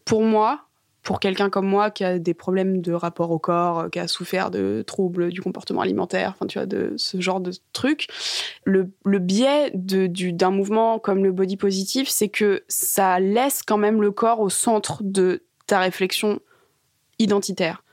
pour 0.06 0.24
moi, 0.24 0.65
pour 1.06 1.20
quelqu'un 1.20 1.52
comme 1.52 1.68
moi 1.68 1.92
qui 1.92 2.04
a 2.04 2.18
des 2.18 2.34
problèmes 2.34 2.82
de 2.82 2.92
rapport 2.92 3.30
au 3.30 3.38
corps, 3.38 3.90
qui 3.92 4.00
a 4.00 4.08
souffert 4.08 4.50
de 4.50 4.84
troubles 4.86 5.30
du 5.32 5.40
comportement 5.40 5.82
alimentaire, 5.82 6.34
enfin 6.36 6.48
tu 6.48 6.58
vois, 6.58 6.66
de 6.66 6.96
ce 6.98 7.22
genre 7.22 7.40
de 7.40 7.52
trucs, 7.74 8.08
le, 8.64 8.92
le 9.06 9.20
biais 9.20 9.72
d'un 9.74 10.50
mouvement 10.50 10.98
comme 10.98 11.24
le 11.24 11.32
body 11.32 11.58
positive, 11.58 12.10
c'est 12.10 12.30
que 12.30 12.64
ça 12.68 13.20
laisse 13.20 13.62
quand 13.62 13.78
même 13.78 14.02
le 14.02 14.10
corps 14.12 14.40
au 14.40 14.50
centre 14.50 15.04
de 15.04 15.44
ta 15.68 15.80
réflexion 15.80 16.40
identitaire. 17.20 17.84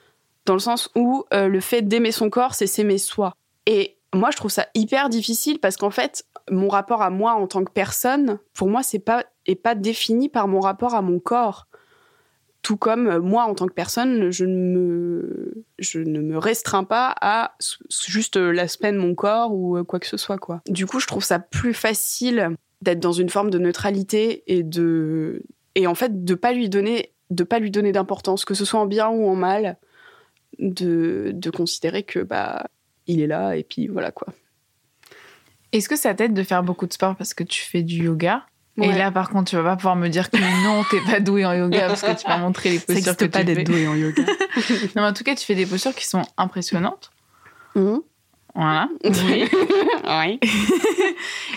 Dans 0.46 0.54
le 0.54 0.60
sens 0.60 0.90
où 0.96 1.24
euh, 1.34 1.48
le 1.48 1.60
fait 1.60 1.82
d'aimer 1.82 2.12
son 2.12 2.30
corps, 2.30 2.54
c'est 2.54 2.66
s'aimer 2.66 2.98
soi. 2.98 3.36
Et 3.66 3.98
moi, 4.14 4.30
je 4.30 4.38
trouve 4.38 4.50
ça 4.50 4.68
hyper 4.74 5.10
difficile 5.10 5.60
parce 5.60 5.76
qu'en 5.76 5.90
fait, 5.90 6.24
mon 6.50 6.68
rapport 6.68 7.02
à 7.02 7.10
moi 7.10 7.34
en 7.34 7.46
tant 7.46 7.62
que 7.62 7.72
personne, 7.72 8.38
pour 8.54 8.68
moi, 8.68 8.82
c'est 8.82 8.98
pas 8.98 9.24
est 9.44 9.54
pas 9.54 9.74
défini 9.74 10.28
par 10.28 10.48
mon 10.48 10.60
rapport 10.60 10.94
à 10.94 11.02
mon 11.02 11.18
corps. 11.18 11.66
Tout 12.62 12.76
comme 12.76 13.08
euh, 13.08 13.20
moi, 13.20 13.44
en 13.44 13.54
tant 13.54 13.66
que 13.66 13.72
personne, 13.72 14.30
je 14.30 14.44
ne 14.44 14.56
me, 14.56 15.64
je 15.78 15.98
ne 15.98 16.20
me 16.20 16.38
restreins 16.38 16.84
pas 16.84 17.14
à 17.20 17.56
juste 18.06 18.36
l'aspect 18.36 18.92
de 18.92 18.98
mon 18.98 19.14
corps 19.14 19.52
ou 19.52 19.76
euh, 19.76 19.84
quoi 19.84 19.98
que 19.98 20.06
ce 20.06 20.16
soit, 20.16 20.38
quoi. 20.38 20.62
Du 20.68 20.86
coup, 20.86 21.00
je 21.00 21.06
trouve 21.06 21.24
ça 21.24 21.38
plus 21.38 21.74
facile 21.74 22.56
d'être 22.80 23.00
dans 23.00 23.12
une 23.12 23.28
forme 23.28 23.50
de 23.50 23.58
neutralité 23.58 24.44
et 24.46 24.62
de, 24.62 25.42
et 25.74 25.86
en 25.86 25.94
fait, 25.94 26.24
de 26.24 26.34
pas 26.34 26.52
lui 26.52 26.68
donner, 26.68 27.12
de 27.30 27.44
pas 27.44 27.58
lui 27.58 27.70
donner 27.70 27.92
d'importance, 27.92 28.44
que 28.44 28.54
ce 28.54 28.64
soit 28.64 28.80
en 28.80 28.86
bien 28.86 29.08
ou 29.08 29.28
en 29.28 29.34
mal, 29.34 29.76
de, 30.58 31.32
de 31.34 31.50
considérer 31.50 32.02
que, 32.02 32.20
bah, 32.20 32.66
il 33.06 33.20
est 33.20 33.26
là 33.26 33.56
et 33.56 33.64
puis 33.64 33.88
voilà, 33.88 34.12
quoi. 34.12 34.28
Est-ce 35.72 35.88
que 35.88 35.96
ça 35.96 36.14
t'aide 36.14 36.34
de 36.34 36.42
faire 36.42 36.62
beaucoup 36.62 36.86
de 36.86 36.92
sport 36.92 37.16
parce 37.16 37.34
que 37.34 37.44
tu 37.44 37.62
fais 37.62 37.82
du 37.82 38.04
yoga? 38.04 38.44
Et 38.80 38.92
là, 38.92 39.10
par 39.10 39.30
contre, 39.30 39.50
tu 39.50 39.56
vas 39.56 39.62
pas 39.62 39.76
pouvoir 39.76 39.96
me 39.96 40.08
dire 40.08 40.30
que 40.30 40.38
non, 40.64 40.82
t'es 40.90 41.00
pas 41.00 41.20
doué 41.20 41.44
en 41.44 41.52
yoga 41.52 41.88
parce 41.88 42.02
que 42.02 42.18
tu 42.18 42.26
vas 42.26 42.38
montrer 42.38 42.70
les 42.70 42.78
postures 42.78 43.16
que 43.16 43.24
pas 43.26 43.44
d'être 43.44 43.66
doué 43.66 43.86
en 43.86 43.94
yoga. 43.94 44.22
non, 44.96 45.02
mais 45.02 45.02
en 45.02 45.12
tout 45.12 45.24
cas, 45.24 45.34
tu 45.34 45.44
fais 45.44 45.54
des 45.54 45.66
postures 45.66 45.94
qui 45.94 46.06
sont 46.06 46.22
impressionnantes. 46.36 47.10
Mmh. 47.74 47.98
Voilà. 48.54 48.88
Oui. 49.04 49.48
oui. 50.04 50.40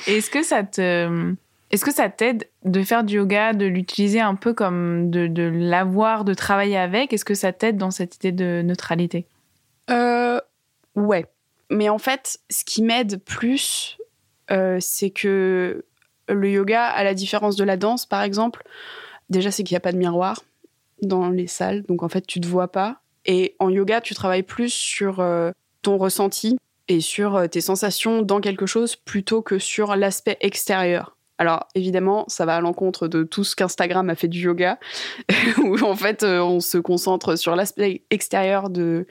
Est-ce 0.07 0.29
que 0.29 0.43
ça 0.43 0.63
te, 0.63 1.33
est-ce 1.71 1.83
que 1.83 1.93
ça 1.93 2.09
t'aide 2.09 2.47
de 2.63 2.83
faire 2.83 3.03
du 3.03 3.15
yoga, 3.15 3.53
de 3.53 3.65
l'utiliser 3.65 4.21
un 4.21 4.35
peu 4.35 4.53
comme 4.53 5.09
de, 5.09 5.27
de 5.27 5.43
l'avoir, 5.43 6.23
de 6.25 6.33
travailler 6.33 6.77
avec? 6.77 7.11
Est-ce 7.11 7.25
que 7.25 7.33
ça 7.33 7.51
t'aide 7.51 7.77
dans 7.77 7.91
cette 7.91 8.15
idée 8.15 8.31
de 8.31 8.61
neutralité? 8.63 9.25
Euh, 9.89 10.39
Ouais. 10.95 11.25
Mais 11.69 11.89
en 11.89 11.97
fait, 11.97 12.39
ce 12.49 12.63
qui 12.63 12.81
m'aide 12.81 13.23
plus, 13.23 13.97
euh, 14.51 14.77
c'est 14.79 15.09
que 15.09 15.85
le 16.27 16.49
yoga, 16.49 16.85
à 16.85 17.03
la 17.03 17.13
différence 17.13 17.55
de 17.55 17.63
la 17.63 17.77
danse, 17.77 18.05
par 18.05 18.21
exemple, 18.21 18.63
déjà, 19.29 19.51
c'est 19.51 19.63
qu'il 19.63 19.73
n'y 19.73 19.77
a 19.77 19.81
pas 19.81 19.91
de 19.91 19.97
miroir 19.97 20.43
dans 21.01 21.29
les 21.29 21.47
salles. 21.47 21.83
Donc, 21.83 22.03
en 22.03 22.09
fait, 22.09 22.25
tu 22.25 22.39
te 22.39 22.47
vois 22.47 22.71
pas. 22.71 23.01
Et 23.25 23.55
en 23.59 23.69
yoga, 23.69 24.01
tu 24.01 24.13
travailles 24.13 24.43
plus 24.43 24.73
sur 24.73 25.19
euh, 25.19 25.51
ton 25.81 25.97
ressenti 25.97 26.57
et 26.87 27.01
sur 27.01 27.35
euh, 27.35 27.47
tes 27.47 27.61
sensations 27.61 28.21
dans 28.21 28.39
quelque 28.39 28.65
chose 28.65 28.95
plutôt 28.95 29.41
que 29.41 29.59
sur 29.59 29.95
l'aspect 29.95 30.37
extérieur. 30.41 31.15
Alors 31.37 31.67
évidemment, 31.75 32.25
ça 32.29 32.45
va 32.45 32.55
à 32.55 32.61
l'encontre 32.61 33.07
de 33.07 33.23
tout 33.23 33.43
ce 33.43 33.55
qu'Instagram 33.55 34.09
a 34.09 34.15
fait 34.15 34.29
du 34.29 34.39
yoga, 34.39 34.79
où 35.63 35.77
en 35.83 35.95
fait 35.95 36.23
euh, 36.23 36.39
on 36.41 36.61
se 36.61 36.77
concentre 36.77 37.35
sur 37.35 37.55
l'aspect 37.55 38.03
extérieur 38.09 38.69
de 38.69 39.05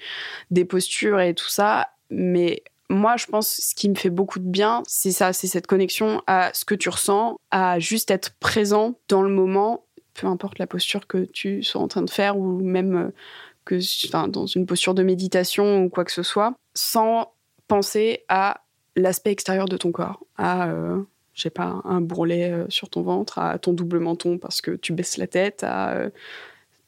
des 0.51 0.65
postures 0.65 1.21
et 1.21 1.35
tout 1.35 1.49
ça, 1.49 1.89
mais 2.09 2.63
moi, 2.95 3.17
je 3.17 3.27
pense 3.27 3.49
ce 3.49 3.75
qui 3.75 3.89
me 3.89 3.95
fait 3.95 4.11
beaucoup 4.11 4.39
de 4.39 4.49
bien, 4.49 4.83
c'est 4.87 5.13
ça, 5.13 5.33
c'est 5.33 5.47
cette 5.47 5.67
connexion 5.67 6.23
à 6.27 6.51
ce 6.55 6.65
que 6.65 6.75
tu 6.75 6.89
ressens, 6.89 7.39
à 7.51 7.79
juste 7.79 8.11
être 8.11 8.35
présent 8.41 8.95
dans 9.09 9.23
le 9.23 9.29
moment, 9.29 9.85
peu 10.15 10.27
importe 10.27 10.59
la 10.59 10.67
posture 10.67 11.07
que 11.07 11.25
tu 11.25 11.63
sois 11.63 11.81
en 11.81 11.89
train 11.89 12.03
de 12.03 12.11
faire 12.11 12.39
ou 12.39 12.61
même 12.61 12.97
euh, 12.97 13.11
que 13.65 13.79
enfin, 14.07 14.29
dans 14.29 14.47
une 14.47 14.67
posture 14.67 14.95
de 14.95 15.03
méditation 15.03 15.85
ou 15.85 15.89
quoi 15.89 16.05
que 16.05 16.13
ce 16.13 16.23
soit, 16.23 16.55
sans 16.75 17.33
penser 17.69 18.25
à 18.29 18.61
l'aspect 18.97 19.33
extérieur 19.33 19.67
de 19.67 19.77
ton 19.77 19.91
corps, 19.91 20.21
à 20.37 20.69
euh, 20.69 21.03
je 21.33 21.43
sais 21.43 21.51
pas, 21.51 21.81
un 21.85 22.01
bourrelet 22.01 22.53
euh, 22.53 22.67
sur 22.69 22.89
ton 22.91 23.03
ventre, 23.03 23.39
à 23.39 23.59
ton 23.59 23.73
double 23.73 23.99
menton 23.99 24.39
parce 24.39 24.61
que 24.61 24.71
tu 24.71 24.93
baisses 24.93 25.17
la 25.17 25.27
tête, 25.27 25.65
à 25.65 25.99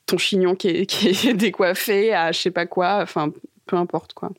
ton 0.07 0.19
chignon 0.19 0.55
qui 0.55 0.69
est, 0.69 0.87
qui 0.87 1.09
est 1.09 1.35
décoiffé, 1.35 2.15
à 2.15 2.33
je 2.33 2.41
sais 2.41 2.51
pas 2.51 2.67
quoi, 2.67 3.01
enfin 3.03 3.33
peu 3.67 3.77
importe 3.77 4.15
quoi. 4.15 4.31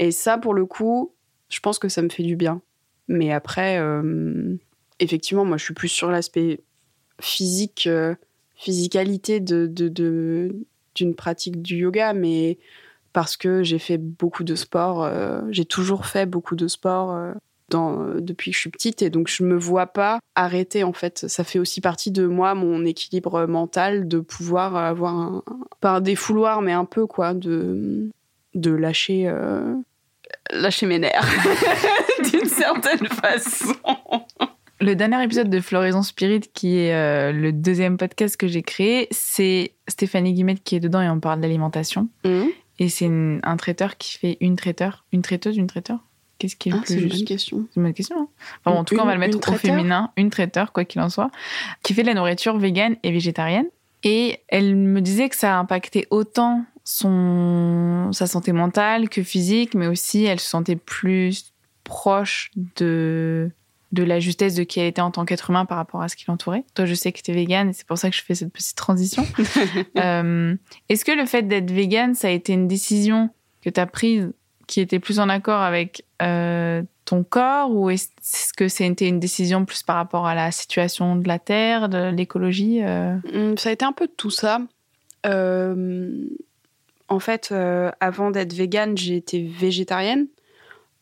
Et 0.00 0.12
ça, 0.12 0.38
pour 0.38 0.54
le 0.54 0.64
coup, 0.64 1.12
je 1.50 1.60
pense 1.60 1.78
que 1.78 1.90
ça 1.90 2.00
me 2.00 2.08
fait 2.08 2.22
du 2.22 2.34
bien. 2.34 2.62
Mais 3.06 3.32
après, 3.32 3.78
euh, 3.78 4.56
effectivement, 4.98 5.44
moi, 5.44 5.58
je 5.58 5.64
suis 5.64 5.74
plus 5.74 5.88
sur 5.88 6.10
l'aspect 6.10 6.62
physique, 7.20 7.86
euh, 7.86 8.14
physicalité 8.56 9.40
de, 9.40 9.66
d'une 10.94 11.14
pratique 11.14 11.60
du 11.60 11.76
yoga, 11.76 12.14
mais 12.14 12.58
parce 13.12 13.36
que 13.36 13.62
j'ai 13.62 13.78
fait 13.78 13.98
beaucoup 13.98 14.42
de 14.42 14.54
sport, 14.54 15.04
euh, 15.04 15.42
j'ai 15.50 15.66
toujours 15.66 16.06
fait 16.06 16.24
beaucoup 16.24 16.56
de 16.56 16.66
sport 16.66 17.34
depuis 17.70 18.50
que 18.50 18.56
je 18.56 18.60
suis 18.60 18.70
petite, 18.70 19.02
et 19.02 19.10
donc 19.10 19.28
je 19.28 19.44
me 19.44 19.56
vois 19.56 19.86
pas 19.86 20.18
arrêter 20.34 20.82
en 20.82 20.92
fait. 20.92 21.28
Ça 21.28 21.44
fait 21.44 21.58
aussi 21.58 21.80
partie 21.80 22.10
de 22.10 22.26
moi, 22.26 22.54
mon 22.54 22.86
équilibre 22.86 23.46
mental, 23.46 24.08
de 24.08 24.18
pouvoir 24.18 24.76
avoir 24.76 25.14
un, 25.14 25.42
pas 25.80 25.90
un 25.90 26.00
défouloir, 26.00 26.62
mais 26.62 26.72
un 26.72 26.86
peu 26.86 27.06
quoi, 27.06 27.34
de 27.34 28.08
de 28.54 28.70
lâcher 28.72 29.32
lâcher 30.52 30.86
mes 30.86 30.98
nerfs 30.98 31.28
d'une 32.30 32.48
certaine 32.48 33.06
façon. 33.06 33.74
Le 34.80 34.94
dernier 34.94 35.22
épisode 35.22 35.50
de 35.50 35.60
Floraison 35.60 36.02
Spirit, 36.02 36.42
qui 36.54 36.78
est 36.78 36.94
euh, 36.94 37.32
le 37.32 37.52
deuxième 37.52 37.98
podcast 37.98 38.36
que 38.36 38.48
j'ai 38.48 38.62
créé, 38.62 39.08
c'est 39.10 39.72
Stéphanie 39.88 40.32
Guimette 40.32 40.62
qui 40.64 40.76
est 40.76 40.80
dedans 40.80 41.02
et 41.02 41.08
on 41.08 41.20
parle 41.20 41.40
d'alimentation. 41.40 42.08
Mmh. 42.24 42.44
Et 42.78 42.88
c'est 42.88 43.10
un 43.42 43.56
traiteur 43.56 43.98
qui 43.98 44.16
fait 44.16 44.38
une 44.40 44.56
traiteur, 44.56 45.04
une 45.12 45.20
traiteuse, 45.20 45.58
une 45.58 45.66
traiteur? 45.66 45.98
Qu'est-ce 46.38 46.56
qui 46.56 46.70
est 46.70 46.72
le 46.72 46.78
ah, 46.78 46.82
plus 46.82 46.98
juste 46.98 47.12
C'est 47.12 47.20
une 47.20 47.26
question. 47.26 47.66
C'est 47.68 47.76
une 47.76 47.82
bonne 47.82 47.92
question. 47.92 48.16
Hein. 48.18 48.28
Enfin, 48.64 48.78
en 48.78 48.84
tout 48.84 48.96
cas, 48.96 49.02
on 49.02 49.06
va 49.06 49.12
le 49.12 49.20
mettre 49.20 49.36
au 49.36 49.52
féminin, 49.52 50.10
une 50.16 50.30
traiteur, 50.30 50.72
quoi 50.72 50.86
qu'il 50.86 51.02
en 51.02 51.10
soit, 51.10 51.30
qui 51.82 51.92
fait 51.92 52.00
de 52.00 52.06
la 52.06 52.14
nourriture 52.14 52.56
végane 52.56 52.96
et 53.02 53.12
végétarienne. 53.12 53.66
Et 54.02 54.38
elle 54.48 54.76
me 54.76 55.02
disait 55.02 55.28
que 55.28 55.36
ça 55.36 55.54
a 55.54 55.58
impacté 55.58 56.06
autant 56.08 56.64
son, 56.90 58.10
sa 58.12 58.26
santé 58.26 58.52
mentale 58.52 59.08
que 59.08 59.22
physique, 59.22 59.74
mais 59.74 59.86
aussi 59.86 60.24
elle 60.24 60.40
se 60.40 60.48
sentait 60.48 60.76
plus 60.76 61.52
proche 61.84 62.50
de, 62.76 63.50
de 63.92 64.02
la 64.02 64.18
justesse 64.18 64.56
de 64.56 64.64
qui 64.64 64.80
elle 64.80 64.88
était 64.88 65.00
en 65.00 65.12
tant 65.12 65.24
qu'être 65.24 65.50
humain 65.50 65.66
par 65.66 65.78
rapport 65.78 66.02
à 66.02 66.08
ce 66.08 66.16
qui 66.16 66.24
l'entourait. 66.26 66.64
Toi, 66.74 66.86
je 66.86 66.94
sais 66.94 67.12
que 67.12 67.20
tu 67.22 67.30
es 67.30 67.34
végane 67.34 67.70
et 67.70 67.72
c'est 67.72 67.86
pour 67.86 67.96
ça 67.96 68.10
que 68.10 68.16
je 68.16 68.22
fais 68.22 68.34
cette 68.34 68.52
petite 68.52 68.76
transition. 68.76 69.24
Euh, 69.96 70.54
est-ce 70.88 71.04
que 71.04 71.12
le 71.12 71.26
fait 71.26 71.42
d'être 71.42 71.70
végane, 71.70 72.14
ça 72.14 72.28
a 72.28 72.30
été 72.30 72.52
une 72.52 72.68
décision 72.68 73.30
que 73.62 73.70
tu 73.70 73.78
as 73.78 73.86
prise 73.86 74.32
qui 74.66 74.80
était 74.80 74.98
plus 74.98 75.20
en 75.20 75.28
accord 75.28 75.60
avec 75.60 76.04
euh, 76.22 76.82
ton 77.04 77.22
corps 77.22 77.70
ou 77.70 77.90
est-ce 77.90 78.52
que 78.56 78.68
c'était 78.68 79.08
une 79.08 79.20
décision 79.20 79.64
plus 79.64 79.82
par 79.82 79.96
rapport 79.96 80.26
à 80.26 80.34
la 80.34 80.50
situation 80.52 81.16
de 81.16 81.28
la 81.28 81.38
Terre, 81.38 81.88
de 81.88 82.10
l'écologie 82.10 82.82
euh? 82.82 83.16
mmh, 83.32 83.58
Ça 83.58 83.68
a 83.68 83.72
été 83.72 83.84
un 83.84 83.92
peu 83.92 84.06
de 84.06 84.12
tout 84.16 84.30
ça. 84.30 84.60
En 87.10 87.18
fait, 87.18 87.48
euh, 87.50 87.90
avant 87.98 88.30
d'être 88.30 88.52
végane, 88.52 88.96
j'ai 88.96 89.16
été 89.16 89.42
végétarienne 89.42 90.28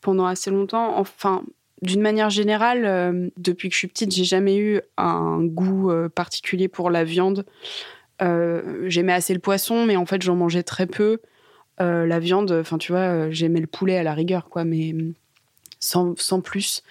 pendant 0.01 0.25
assez 0.25 0.49
longtemps. 0.49 0.97
Enfin, 0.97 1.43
d'une 1.83 2.01
manière 2.01 2.31
générale, 2.31 2.83
euh, 2.83 3.29
depuis 3.37 3.69
que 3.69 3.73
je 3.75 3.77
suis 3.77 3.87
petite, 3.87 4.11
j'ai 4.11 4.23
jamais 4.23 4.57
eu 4.57 4.81
un 4.97 5.43
goût 5.43 5.91
euh, 5.91 6.09
particulier 6.09 6.67
pour 6.67 6.89
la 6.89 7.03
viande. 7.03 7.45
j'aimais 8.19 9.13
assez 9.13 9.35
le 9.35 9.39
poisson, 9.39 9.85
mais 9.85 9.95
en 9.95 10.05
fait, 10.07 10.23
j'en 10.23 10.35
mangeais 10.35 10.63
très 10.63 10.87
peu. 10.87 11.19
la 11.77 12.19
viande, 12.19 12.51
enfin, 12.51 12.79
tu 12.79 12.91
vois, 12.91 13.29
j'aimais 13.29 13.61
le 13.61 13.67
poulet 13.67 13.97
à 13.97 14.03
la 14.03 14.13
rigueur, 14.13 14.49
quoi, 14.49 14.65
mais 14.65 14.93
sans, 15.79 16.15
sans 16.17 16.41
plus. 16.41 16.83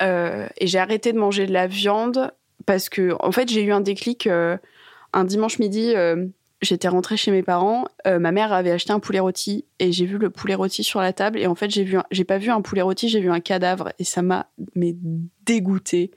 et 0.00 0.66
j'ai 0.66 0.78
arrêté 0.78 1.12
de 1.12 1.18
manger 1.18 1.46
de 1.46 1.52
la 1.52 1.66
viande 1.66 2.30
parce 2.66 2.88
que, 2.90 3.16
en 3.20 3.32
fait, 3.32 3.48
j'ai 3.48 3.64
eu 3.64 3.72
un 3.72 3.80
déclic 3.80 4.28
un 5.12 5.24
dimanche 5.24 5.58
midi 5.58 5.94
j'étais 6.62 6.88
rentrée 6.88 7.16
chez 7.16 7.30
mes 7.30 7.42
parents, 7.42 7.86
ma 8.06 8.32
mère 8.32 8.52
avait 8.52 8.70
acheté 8.70 8.92
un 8.92 9.00
poulet 9.00 9.20
rôti 9.20 9.64
et 9.78 9.92
j'ai 9.92 10.04
vu 10.06 10.18
le 10.18 10.30
poulet 10.30 10.54
rôti 10.54 10.84
sur 10.84 11.00
la 11.00 11.12
table 11.12 11.38
et 11.38 11.46
en 11.46 11.54
fait 11.54 11.70
j'ai 11.70 11.84
vu, 11.84 11.98
pas 12.26 12.38
vu 12.38 12.50
un 12.50 12.60
poulet 12.60 12.82
rôti, 12.82 13.08
j'ai 13.08 13.20
vu 13.20 13.30
un 13.30 13.40
cadavre 13.40 13.92
et 13.98 14.04
ça 14.04 14.22
m'a 14.22 14.50
dégoûté. 15.44 16.10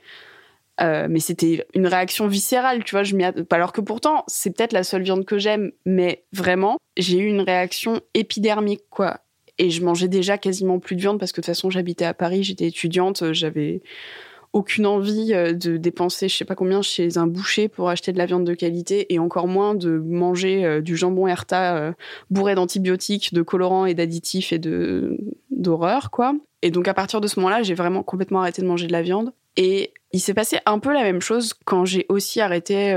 mais 0.79 1.19
c'était 1.19 1.65
une 1.73 1.87
réaction 1.87 2.27
viscérale, 2.27 2.83
tu 2.83 2.91
vois. 2.91 3.03
Je 3.03 3.15
m'y 3.15 3.23
alors 3.23 3.71
que 3.71 3.81
pourtant 3.81 4.23
c'est 4.27 4.55
peut-être 4.55 4.73
la 4.73 4.83
seule 4.83 5.03
viande 5.03 5.25
que 5.25 5.37
j'aime, 5.37 5.71
mais 5.85 6.25
vraiment 6.33 6.77
j'ai 6.97 7.19
eu 7.19 7.27
une 7.27 7.41
réaction 7.41 8.01
épidermique 8.13 8.83
quoi. 8.89 9.21
Et 9.59 9.69
je 9.69 9.83
mangeais 9.83 10.07
déjà 10.07 10.37
quasiment 10.37 10.79
plus 10.79 10.95
de 10.95 11.01
viande 11.01 11.19
parce 11.19 11.31
que 11.31 11.39
de 11.39 11.45
toute 11.45 11.53
façon 11.53 11.69
j'habitais 11.69 12.05
à 12.05 12.13
Paris, 12.13 12.43
j'étais 12.43 12.67
étudiante, 12.67 13.33
j'avais 13.33 13.83
aucune 14.53 14.85
envie 14.85 15.33
euh, 15.33 15.53
de 15.53 15.77
dépenser 15.77 16.29
je 16.29 16.37
sais 16.37 16.45
pas 16.45 16.55
combien 16.55 16.81
chez 16.81 17.17
un 17.17 17.27
boucher 17.27 17.67
pour 17.67 17.89
acheter 17.89 18.13
de 18.13 18.17
la 18.19 18.27
viande 18.27 18.45
de 18.45 18.53
qualité 18.53 19.11
et 19.13 19.19
encore 19.19 19.47
moins 19.47 19.73
de 19.73 19.97
manger 19.97 20.63
euh, 20.63 20.81
du 20.81 20.95
jambon 20.95 21.27
Herta 21.27 21.75
euh, 21.75 21.91
bourré 22.29 22.55
d'antibiotiques, 22.55 23.33
de 23.33 23.41
colorants 23.41 23.87
et 23.87 23.95
d'additifs 23.95 24.53
et 24.53 24.59
de 24.59 25.17
d'horreur 25.49 26.11
quoi. 26.11 26.35
Et 26.61 26.71
donc 26.71 26.87
à 26.87 26.93
partir 26.93 27.19
de 27.19 27.27
ce 27.27 27.39
moment-là, 27.39 27.63
j'ai 27.63 27.73
vraiment 27.73 28.03
complètement 28.03 28.41
arrêté 28.41 28.61
de 28.61 28.67
manger 28.67 28.87
de 28.87 28.91
la 28.91 29.01
viande 29.01 29.33
et 29.57 29.93
il 30.13 30.19
s'est 30.19 30.33
passé 30.33 30.59
un 30.65 30.79
peu 30.79 30.93
la 30.93 31.03
même 31.03 31.21
chose 31.21 31.53
quand 31.65 31.85
j'ai 31.85 32.05
aussi 32.09 32.39
arrêté 32.39 32.93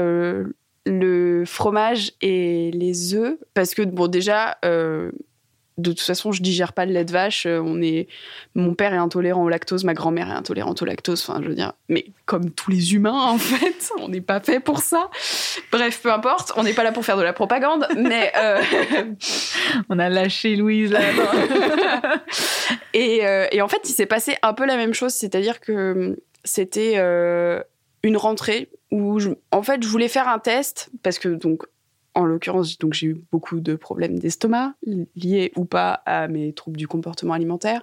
le 0.86 1.44
fromage 1.44 2.12
et 2.20 2.70
les 2.72 3.14
œufs 3.14 3.38
parce 3.54 3.74
que 3.74 3.82
bon 3.82 4.06
déjà 4.06 4.58
de 5.78 5.90
toute 5.90 6.00
façon, 6.00 6.32
je 6.32 6.40
digère 6.40 6.72
pas 6.72 6.86
le 6.86 6.92
lait 6.92 7.04
de 7.04 7.12
vache. 7.12 7.44
Euh, 7.44 7.60
on 7.62 7.82
est, 7.82 8.08
mon 8.54 8.74
père 8.74 8.94
est 8.94 8.98
intolérant 8.98 9.44
au 9.44 9.48
lactose, 9.48 9.84
ma 9.84 9.92
grand-mère 9.92 10.28
est 10.28 10.34
intolérante 10.34 10.80
au 10.80 10.86
lactose. 10.86 11.22
Enfin, 11.28 11.40
je 11.42 11.48
veux 11.48 11.54
dire, 11.54 11.74
mais 11.88 12.06
comme 12.24 12.50
tous 12.50 12.70
les 12.70 12.94
humains, 12.94 13.20
en 13.20 13.38
fait, 13.38 13.90
on 13.98 14.08
n'est 14.08 14.22
pas 14.22 14.40
fait 14.40 14.58
pour 14.58 14.80
ça. 14.80 15.10
Bref, 15.70 16.00
peu 16.02 16.10
importe, 16.10 16.52
on 16.56 16.62
n'est 16.62 16.72
pas 16.72 16.84
là 16.84 16.92
pour 16.92 17.04
faire 17.04 17.18
de 17.18 17.22
la 17.22 17.34
propagande, 17.34 17.86
mais 17.96 18.32
euh, 18.38 18.62
on 19.90 19.98
a 19.98 20.08
lâché 20.08 20.56
Louise 20.56 20.92
là. 20.92 21.00
et, 22.94 23.26
euh, 23.26 23.46
et 23.52 23.60
en 23.60 23.68
fait, 23.68 23.82
il 23.84 23.92
s'est 23.92 24.06
passé 24.06 24.36
un 24.42 24.54
peu 24.54 24.64
la 24.64 24.76
même 24.76 24.94
chose, 24.94 25.12
c'est-à-dire 25.12 25.60
que 25.60 26.18
c'était 26.44 26.96
une 28.02 28.16
rentrée 28.16 28.70
où, 28.92 29.18
en 29.50 29.62
fait, 29.62 29.82
je 29.82 29.88
voulais 29.88 30.08
faire 30.08 30.28
un 30.28 30.38
test 30.38 30.90
parce 31.02 31.18
que 31.18 31.28
donc 31.28 31.64
en 32.16 32.24
l'occurrence, 32.24 32.78
donc 32.78 32.94
j'ai 32.94 33.08
eu 33.08 33.20
beaucoup 33.30 33.60
de 33.60 33.76
problèmes 33.76 34.18
d'estomac 34.18 34.72
liés 35.16 35.52
ou 35.54 35.66
pas 35.66 36.02
à 36.06 36.28
mes 36.28 36.54
troubles 36.54 36.78
du 36.78 36.88
comportement 36.88 37.34
alimentaire. 37.34 37.82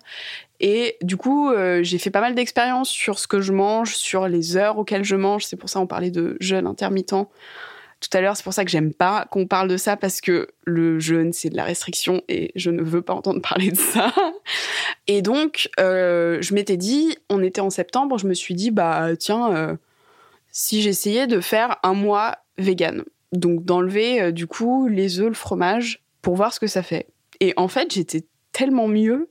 Et 0.60 0.98
du 1.04 1.18
coup, 1.18 1.52
euh, 1.52 1.84
j'ai 1.84 2.00
fait 2.00 2.10
pas 2.10 2.20
mal 2.20 2.34
d'expériences 2.34 2.90
sur 2.90 3.20
ce 3.20 3.28
que 3.28 3.42
je 3.42 3.54
mange, 3.54 3.96
sur 3.96 4.28
les 4.28 4.58
heures 4.58 4.80
auxquelles 4.80 5.04
je 5.04 5.16
mange. 5.16 5.46
C'est 5.46 5.56
pour 5.56 5.70
ça 5.70 5.80
qu'on 5.80 5.88
parlait 5.88 6.10
de 6.10 6.36
jeûne 6.40 6.66
intermittent 6.66 7.14
tout 8.00 8.18
à 8.18 8.22
l'heure. 8.22 8.36
C'est 8.36 8.44
pour 8.44 8.54
ça 8.54 8.66
que 8.66 8.72
j'aime 8.72 8.92
pas 8.92 9.28
qu'on 9.30 9.46
parle 9.46 9.68
de 9.68 9.78
ça 9.78 9.98
parce 9.98 10.20
que 10.20 10.48
le 10.66 11.00
jeûne 11.00 11.32
c'est 11.32 11.50
de 11.50 11.56
la 11.56 11.64
restriction 11.64 12.24
et 12.28 12.52
je 12.56 12.72
ne 12.72 12.82
veux 12.82 13.04
pas 13.04 13.14
entendre 13.14 13.42
parler 13.48 13.70
de 13.70 13.78
ça. 13.78 14.12
Et 15.06 15.22
donc, 15.22 15.70
euh, 15.80 16.40
je 16.42 16.56
m'étais 16.56 16.78
dit, 16.78 17.16
on 17.30 17.44
était 17.44 17.62
en 17.62 17.70
septembre, 17.70 18.18
je 18.18 18.26
me 18.26 18.34
suis 18.34 18.56
dit 18.56 18.72
bah 18.72 19.16
tiens, 19.16 19.54
euh, 19.54 19.76
si 20.52 20.82
j'essayais 20.82 21.28
de 21.28 21.40
faire 21.40 21.78
un 21.84 21.94
mois 21.94 22.38
vegan 22.58 23.04
donc 23.34 23.66
d'enlever 23.66 24.22
euh, 24.22 24.32
du 24.32 24.48
coup 24.48 24.88
les 24.88 25.20
œufs, 25.20 25.28
le 25.28 25.34
fromage 25.34 26.04
pour 26.22 26.36
voir 26.36 26.54
ce 26.54 26.60
que 26.60 26.68
ça 26.68 26.84
fait. 26.84 27.08
Et 27.40 27.54
en 27.58 27.68
fait, 27.68 27.94
j'étais 27.94 28.26
tellement 28.52 28.88
mieux, 28.88 29.30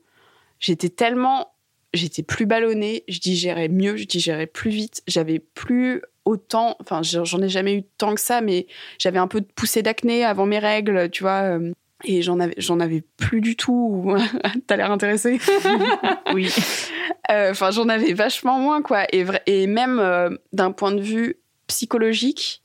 j'étais 0.61 0.91
tellement 0.91 1.49
j'étais 1.95 2.23
plus 2.23 2.47
ballonnée, 2.47 3.05
je 3.09 3.21
digérais 3.21 3.69
mieux, 3.69 3.97
je 3.97 4.05
digérais 4.05 4.47
plus 4.47 4.71
vite, 4.71 5.03
j'avais 5.07 5.39
plus 5.39 6.03
autant, 6.25 6.77
enfin 6.81 7.03
j'en 7.03 7.43
ai 7.43 7.49
jamais 7.49 7.75
eu 7.75 7.83
tant 7.99 8.15
que 8.15 8.21
ça, 8.21 8.41
mais 8.41 8.67
j'avais 8.99 9.19
un 9.19 9.29
peu 9.29 9.41
de 9.41 9.47
poussée 9.55 9.83
d'acné 9.83 10.25
avant 10.25 10.47
mes 10.47 10.59
règles, 10.59 11.11
tu 11.11 11.23
vois, 11.23 11.59
euh, 11.59 11.73
et 12.05 12.23
j'en 12.23 12.41
avais 12.41 12.55
j'en 12.57 12.81
avais 12.81 13.03
plus 13.19 13.41
du 13.41 13.57
tout. 13.57 14.17
T'as 14.67 14.77
l'air 14.77 14.91
intéressée 14.91 15.39
Oui. 16.35 16.49
Euh, 17.31 17.51
enfin 17.51 17.71
j'en 17.71 17.89
avais 17.89 18.15
vachement 18.15 18.59
moins 18.59 18.83
quoi, 18.83 19.05
et, 19.13 19.25
et 19.47 19.67
même 19.67 20.39
d'un 20.53 20.73
point 20.73 20.93
de 20.93 21.03
vue 21.03 21.37
psychologique, 21.67 22.63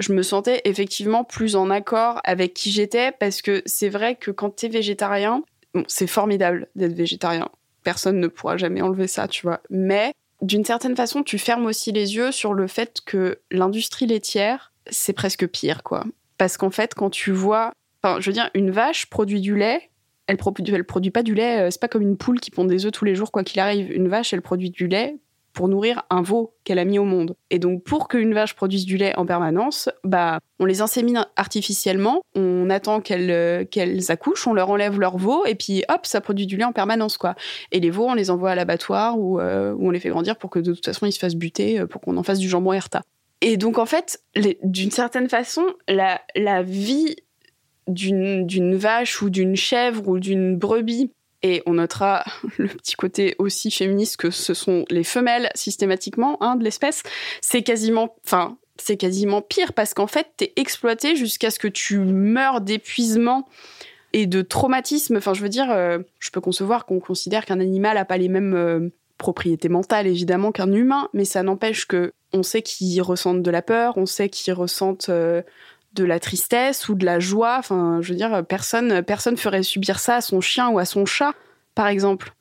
je 0.00 0.12
me 0.12 0.22
sentais 0.22 0.62
effectivement 0.64 1.24
plus 1.24 1.56
en 1.56 1.70
accord 1.70 2.20
avec 2.24 2.54
qui 2.54 2.70
j'étais 2.70 3.12
parce 3.12 3.42
que 3.42 3.62
c'est 3.66 3.88
vrai 3.88 4.16
que 4.16 4.30
quand 4.30 4.56
tu 4.56 4.66
es 4.66 4.68
végétarien, 4.68 5.42
c'est 5.86 6.06
formidable 6.06 6.68
d'être 6.74 6.94
végétarien. 6.94 7.48
Personne 7.84 8.18
ne 8.18 8.26
pourra 8.26 8.56
jamais 8.56 8.82
enlever 8.82 9.06
ça, 9.06 9.28
tu 9.28 9.42
vois. 9.42 9.60
Mais 9.70 10.12
d'une 10.42 10.64
certaine 10.64 10.96
façon, 10.96 11.22
tu 11.22 11.38
fermes 11.38 11.66
aussi 11.66 11.92
les 11.92 12.16
yeux 12.16 12.32
sur 12.32 12.54
le 12.54 12.66
fait 12.66 13.00
que 13.04 13.38
l'industrie 13.50 14.06
laitière, 14.06 14.72
c'est 14.90 15.12
presque 15.12 15.46
pire, 15.46 15.82
quoi. 15.82 16.04
Parce 16.38 16.56
qu'en 16.56 16.70
fait, 16.70 16.94
quand 16.94 17.10
tu 17.10 17.30
vois, 17.32 17.72
enfin, 18.02 18.20
je 18.20 18.26
veux 18.26 18.32
dire, 18.32 18.50
une 18.54 18.70
vache 18.70 19.06
produit 19.06 19.40
du 19.40 19.56
lait, 19.56 19.90
elle 20.26 20.38
produit, 20.38 20.64
elle 20.72 20.84
produit 20.84 21.10
pas 21.10 21.22
du 21.22 21.34
lait, 21.34 21.60
euh, 21.60 21.70
c'est 21.70 21.80
pas 21.80 21.88
comme 21.88 22.02
une 22.02 22.16
poule 22.16 22.40
qui 22.40 22.50
pond 22.50 22.64
des 22.64 22.86
œufs 22.86 22.92
tous 22.92 23.04
les 23.04 23.14
jours, 23.14 23.32
quoi 23.32 23.44
qu'il 23.44 23.60
arrive. 23.60 23.92
Une 23.92 24.08
vache, 24.08 24.32
elle 24.32 24.42
produit 24.42 24.70
du 24.70 24.86
lait 24.86 25.16
pour 25.52 25.68
nourrir 25.68 26.02
un 26.10 26.22
veau 26.22 26.54
qu'elle 26.64 26.78
a 26.78 26.84
mis 26.84 26.98
au 26.98 27.04
monde. 27.04 27.34
Et 27.50 27.58
donc, 27.58 27.82
pour 27.82 28.08
qu'une 28.08 28.34
vache 28.34 28.54
produise 28.54 28.84
du 28.84 28.96
lait 28.96 29.16
en 29.16 29.26
permanence, 29.26 29.88
bah, 30.04 30.38
on 30.58 30.64
les 30.64 30.80
insémine 30.80 31.26
artificiellement, 31.36 32.22
on 32.34 32.70
attend 32.70 33.00
qu'elles 33.00 33.66
qu'elles 33.68 34.10
accouchent, 34.10 34.46
on 34.46 34.54
leur 34.54 34.70
enlève 34.70 34.98
leur 35.00 35.16
veau, 35.16 35.44
et 35.46 35.54
puis 35.54 35.82
hop, 35.88 36.06
ça 36.06 36.20
produit 36.20 36.46
du 36.46 36.56
lait 36.56 36.64
en 36.64 36.72
permanence, 36.72 37.16
quoi. 37.16 37.34
Et 37.72 37.80
les 37.80 37.90
veaux, 37.90 38.06
on 38.06 38.14
les 38.14 38.30
envoie 38.30 38.50
à 38.50 38.54
l'abattoir 38.54 39.18
ou 39.18 39.40
euh, 39.40 39.74
on 39.80 39.90
les 39.90 40.00
fait 40.00 40.10
grandir 40.10 40.36
pour 40.36 40.50
que 40.50 40.58
de 40.58 40.72
toute 40.72 40.86
façon 40.86 41.06
ils 41.06 41.12
se 41.12 41.18
fassent 41.18 41.34
buter, 41.36 41.80
euh, 41.80 41.86
pour 41.86 42.00
qu'on 42.00 42.16
en 42.16 42.22
fasse 42.22 42.38
du 42.38 42.48
jambon 42.48 42.72
Herta. 42.72 43.02
Et 43.40 43.56
donc, 43.56 43.78
en 43.78 43.86
fait, 43.86 44.22
d'une 44.62 44.90
certaine 44.90 45.28
façon, 45.28 45.64
la, 45.88 46.20
la 46.36 46.62
vie 46.62 47.16
d'une 47.88 48.76
vache 48.76 49.22
ou 49.22 49.30
d'une 49.30 49.56
chèvre 49.56 50.06
ou 50.08 50.18
d'une 50.18 50.56
brebis 50.56 51.10
et 51.42 51.62
on 51.66 51.74
notera 51.74 52.24
le 52.58 52.68
petit 52.68 52.96
côté 52.96 53.34
aussi 53.38 53.70
féministe 53.70 54.16
que 54.16 54.30
ce 54.30 54.54
sont 54.54 54.84
les 54.90 55.04
femelles 55.04 55.50
systématiquement 55.54 56.42
hein, 56.42 56.56
de 56.56 56.64
l'espèce. 56.64 57.02
C'est 57.40 57.62
quasiment, 57.62 58.16
enfin, 58.24 58.58
c'est 58.76 58.96
quasiment 58.96 59.42
pire 59.42 59.72
parce 59.72 59.94
qu'en 59.94 60.06
fait, 60.06 60.28
t'es 60.36 60.52
exploité 60.56 61.16
jusqu'à 61.16 61.50
ce 61.50 61.58
que 61.58 61.68
tu 61.68 61.98
meurs 61.98 62.60
d'épuisement 62.60 63.48
et 64.12 64.26
de 64.26 64.42
traumatisme. 64.42 65.16
Enfin, 65.16 65.34
je 65.34 65.42
veux 65.42 65.48
dire, 65.48 65.70
euh, 65.70 65.98
je 66.18 66.30
peux 66.30 66.40
concevoir 66.40 66.86
qu'on 66.86 67.00
considère 67.00 67.44
qu'un 67.44 67.60
animal 67.60 67.96
a 67.96 68.04
pas 68.04 68.18
les 68.18 68.28
mêmes 68.28 68.54
euh, 68.54 68.88
propriétés 69.18 69.68
mentales 69.68 70.06
évidemment 70.06 70.50
qu'un 70.50 70.72
humain, 70.72 71.08
mais 71.12 71.24
ça 71.24 71.42
n'empêche 71.42 71.86
que 71.86 72.12
on 72.32 72.42
sait 72.42 72.62
qu'ils 72.62 73.02
ressentent 73.02 73.42
de 73.42 73.50
la 73.50 73.62
peur, 73.62 73.96
on 73.96 74.06
sait 74.06 74.28
qu'ils 74.28 74.54
ressentent 74.54 75.10
euh, 75.10 75.42
de 75.94 76.04
la 76.04 76.20
tristesse 76.20 76.88
ou 76.88 76.94
de 76.94 77.04
la 77.04 77.18
joie. 77.18 77.56
Enfin, 77.58 77.98
je 78.00 78.10
veux 78.10 78.16
dire, 78.16 78.44
personne, 78.48 79.02
personne 79.02 79.36
ferait 79.36 79.62
subir 79.62 79.98
ça 79.98 80.16
à 80.16 80.20
son 80.20 80.40
chien 80.40 80.68
ou 80.68 80.78
à 80.78 80.84
son 80.84 81.06
chat, 81.06 81.34
par 81.74 81.88
exemple. 81.88 82.34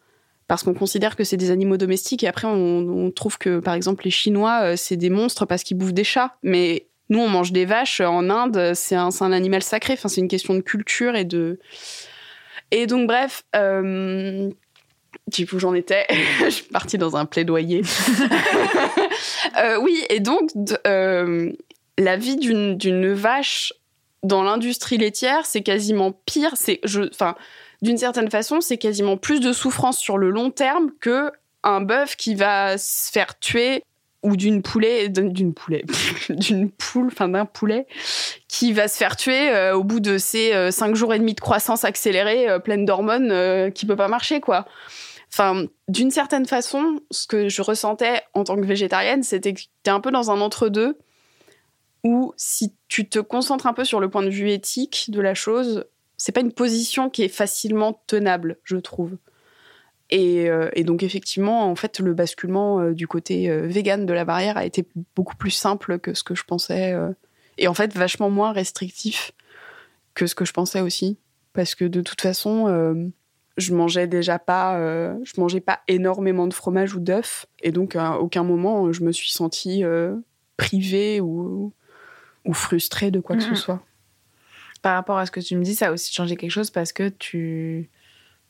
Parce 0.47 0.63
qu'on 0.63 0.73
considère 0.73 1.15
que 1.15 1.23
c'est 1.23 1.37
des 1.37 1.51
animaux 1.51 1.77
domestiques 1.77 2.23
et 2.23 2.27
après 2.27 2.47
on, 2.47 3.11
trouve 3.11 3.37
que, 3.37 3.59
par 3.59 3.75
exemple, 3.75 4.05
les 4.05 4.11
Chinois, 4.11 4.61
euh, 4.63 4.75
c'est 4.75 4.97
des 4.97 5.11
monstres 5.11 5.45
parce 5.45 5.63
qu'ils 5.63 5.77
bouffent 5.77 5.93
des 5.93 6.03
chats. 6.03 6.35
Mais 6.41 6.87
nous, 7.09 7.19
on 7.19 7.29
mange 7.29 7.51
des 7.51 7.65
vaches. 7.65 8.01
En 8.01 8.29
Inde, 8.29 8.73
c'est 8.73 8.95
un, 8.95 9.09
un, 9.19 9.31
animal 9.31 9.61
sacré. 9.61 9.93
Enfin, 9.93 10.09
c'est 10.09 10.21
une 10.21 10.27
question 10.27 10.55
de 10.55 10.61
culture 10.61 11.15
et 11.15 11.25
de. 11.25 11.59
Et 12.71 12.87
donc, 12.87 13.07
bref. 13.07 13.43
Euh, 13.55 14.49
du 15.27 15.47
coup, 15.47 15.59
j'en 15.59 15.73
étais. 15.73 16.05
je 16.43 16.49
suis 16.49 16.65
partie 16.65 16.97
dans 16.97 17.15
un 17.15 17.25
plaidoyer. 17.25 17.81
euh, 19.59 19.77
oui, 19.81 20.03
et 20.09 20.19
donc, 20.19 20.49
euh, 20.87 21.51
la 21.99 22.15
vie 22.15 22.37
d'une 22.37 23.13
vache 23.13 23.73
dans 24.23 24.41
l'industrie 24.41 24.97
laitière, 24.97 25.45
c'est 25.45 25.61
quasiment 25.61 26.11
pire. 26.25 26.53
C'est, 26.55 26.81
enfin, 27.11 27.35
d'une 27.81 27.97
certaine 27.97 28.29
façon, 28.31 28.61
c'est 28.61 28.77
quasiment 28.77 29.17
plus 29.17 29.39
de 29.39 29.53
souffrance 29.53 29.97
sur 29.97 30.17
le 30.17 30.29
long 30.29 30.49
terme 30.49 30.91
que 30.99 31.31
un 31.63 31.81
bœuf 31.81 32.15
qui 32.15 32.35
va 32.35 32.77
se 32.77 33.11
faire 33.11 33.37
tuer 33.39 33.83
ou 34.23 34.35
d'une 34.35 34.61
poulet, 34.61 35.07
d'une 35.09 35.53
poulet, 35.53 35.83
d'une 36.29 36.71
poule, 36.71 37.07
enfin 37.07 37.29
d'un 37.29 37.45
poulet, 37.45 37.85
qui 38.47 38.73
va 38.73 38.87
se 38.87 38.97
faire 38.97 39.15
tuer 39.15 39.49
euh, 39.49 39.75
au 39.75 39.83
bout 39.83 39.99
de 39.99 40.17
ces 40.17 40.53
euh, 40.53 40.71
cinq 40.71 40.95
jours 40.95 41.13
et 41.13 41.19
demi 41.19 41.33
de 41.33 41.39
croissance 41.39 41.85
accélérée, 41.85 42.49
euh, 42.49 42.59
pleine 42.59 42.85
d'hormones, 42.85 43.71
qui 43.73 43.85
peut 43.85 43.95
pas 43.95 44.09
marcher, 44.09 44.41
quoi. 44.41 44.65
Enfin, 45.31 45.65
d'une 45.87 46.11
certaine 46.11 46.45
façon, 46.45 46.99
ce 47.11 47.27
que 47.27 47.49
je 47.49 47.61
ressentais 47.61 48.21
en 48.33 48.43
tant 48.43 48.55
que 48.55 48.65
végétarienne, 48.65 49.23
c'était 49.23 49.53
que 49.53 49.61
t'es 49.83 49.91
un 49.91 49.99
peu 49.99 50.11
dans 50.11 50.31
un 50.31 50.41
entre-deux 50.41 50.97
ou 52.03 52.33
si 52.37 52.73
tu 52.87 53.07
te 53.07 53.19
concentres 53.19 53.67
un 53.67 53.73
peu 53.73 53.83
sur 53.83 53.99
le 53.99 54.09
point 54.09 54.23
de 54.23 54.29
vue 54.29 54.51
éthique 54.51 55.07
de 55.09 55.21
la 55.21 55.33
chose, 55.33 55.85
c'est 56.17 56.31
pas 56.31 56.41
une 56.41 56.51
position 56.51 57.09
qui 57.09 57.23
est 57.23 57.29
facilement 57.29 58.01
tenable, 58.07 58.57
je 58.63 58.77
trouve. 58.77 59.17
Et, 60.09 60.49
euh, 60.49 60.69
donc 60.77 61.03
effectivement, 61.03 61.69
en 61.69 61.75
fait, 61.75 61.99
le 61.99 62.13
basculement 62.13 62.79
euh, 62.79 62.93
du 62.93 63.07
côté 63.07 63.49
euh, 63.49 63.67
vegan 63.67 64.05
de 64.05 64.13
la 64.13 64.25
barrière 64.25 64.57
a 64.57 64.65
été 64.65 64.85
beaucoup 65.15 65.35
plus 65.35 65.51
simple 65.51 65.99
que 65.99 66.13
ce 66.13 66.23
que 66.23 66.35
je 66.35 66.43
pensais, 66.43 66.95
et 67.57 67.67
en 67.67 67.73
fait 67.73 67.93
vachement 67.93 68.29
moins 68.29 68.51
restrictif 68.51 69.31
que 70.13 70.25
ce 70.27 70.35
que 70.35 70.45
je 70.45 70.53
pensais 70.53 70.81
aussi, 70.81 71.17
parce 71.53 71.75
que 71.75 71.85
de 71.85 72.01
toute 72.01 72.21
façon, 72.21 73.11
je 73.57 73.73
mangeais 73.73 74.07
déjà 74.07 74.39
pas, 74.39 74.77
je 75.23 75.39
mangeais 75.39 75.59
pas 75.59 75.81
énormément 75.87 76.47
de 76.47 76.53
fromage 76.53 76.95
ou 76.95 76.99
d'œufs, 76.99 77.45
et 77.61 77.71
donc 77.71 77.95
à 77.95 78.19
aucun 78.19 78.43
moment 78.43 78.91
je 78.91 79.03
me 79.03 79.11
suis 79.11 79.31
sentie 79.31 79.83
privée 80.57 81.21
ou 81.21 81.73
ou 82.45 82.53
frustré 82.53 83.11
de 83.11 83.19
quoi 83.19 83.35
que 83.35 83.43
ce 83.43 83.55
soit. 83.55 83.81
par 84.81 84.95
rapport 84.95 85.17
à 85.17 85.25
ce 85.25 85.31
que 85.31 85.39
tu 85.39 85.55
me 85.55 85.63
dis, 85.63 85.75
ça 85.75 85.87
a 85.87 85.91
aussi 85.91 86.13
changé 86.13 86.35
quelque 86.35 86.51
chose 86.51 86.71
parce 86.71 86.93
que 86.93 87.09
tu, 87.09 87.89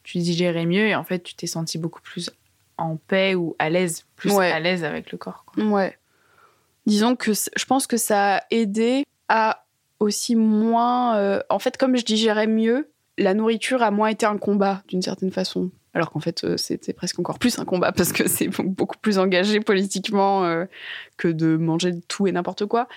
tu 0.03 0.19
digérais 0.19 0.65
mieux 0.65 0.87
et 0.87 0.95
en 0.95 1.03
fait, 1.03 1.19
tu 1.19 1.35
t'es 1.35 1.47
senti 1.47 1.77
beaucoup 1.77 2.01
plus 2.01 2.29
en 2.77 2.95
paix 2.95 3.35
ou 3.35 3.55
à 3.59 3.69
l'aise, 3.69 4.05
plus 4.15 4.37
à 4.37 4.59
l'aise 4.59 4.83
avec 4.83 5.11
le 5.11 5.17
corps. 5.17 5.43
Quoi. 5.45 5.63
Ouais. 5.63 5.97
Disons 6.85 7.15
que 7.15 7.33
je 7.33 7.65
pense 7.65 7.87
que 7.87 7.97
ça 7.97 8.37
a 8.37 8.41
aidé 8.51 9.03
à 9.27 9.65
aussi 9.99 10.35
moins. 10.35 11.17
Euh, 11.17 11.41
en 11.49 11.59
fait, 11.59 11.77
comme 11.77 11.97
je 11.97 12.05
digérais 12.05 12.47
mieux, 12.47 12.89
la 13.17 13.33
nourriture 13.33 13.83
a 13.83 13.91
moins 13.91 14.07
été 14.07 14.25
un 14.25 14.37
combat 14.37 14.81
d'une 14.87 15.01
certaine 15.01 15.31
façon. 15.31 15.71
Alors 15.99 16.11
qu'en 16.11 16.21
fait, 16.21 16.45
euh, 16.45 16.55
c'était 16.55 16.93
presque 16.93 17.19
encore 17.19 17.39
plus 17.39 17.59
un 17.59 17.65
combat 17.65 17.91
parce 17.91 18.13
que 18.13 18.25
c'est 18.29 18.47
beaucoup 18.47 18.97
plus 18.97 19.17
engagé 19.17 19.59
politiquement 19.59 20.45
euh, 20.45 20.63
que 21.17 21.27
de 21.27 21.57
manger 21.57 21.99
tout 22.07 22.25
et 22.25 22.31
n'importe 22.31 22.65
quoi. 22.67 22.87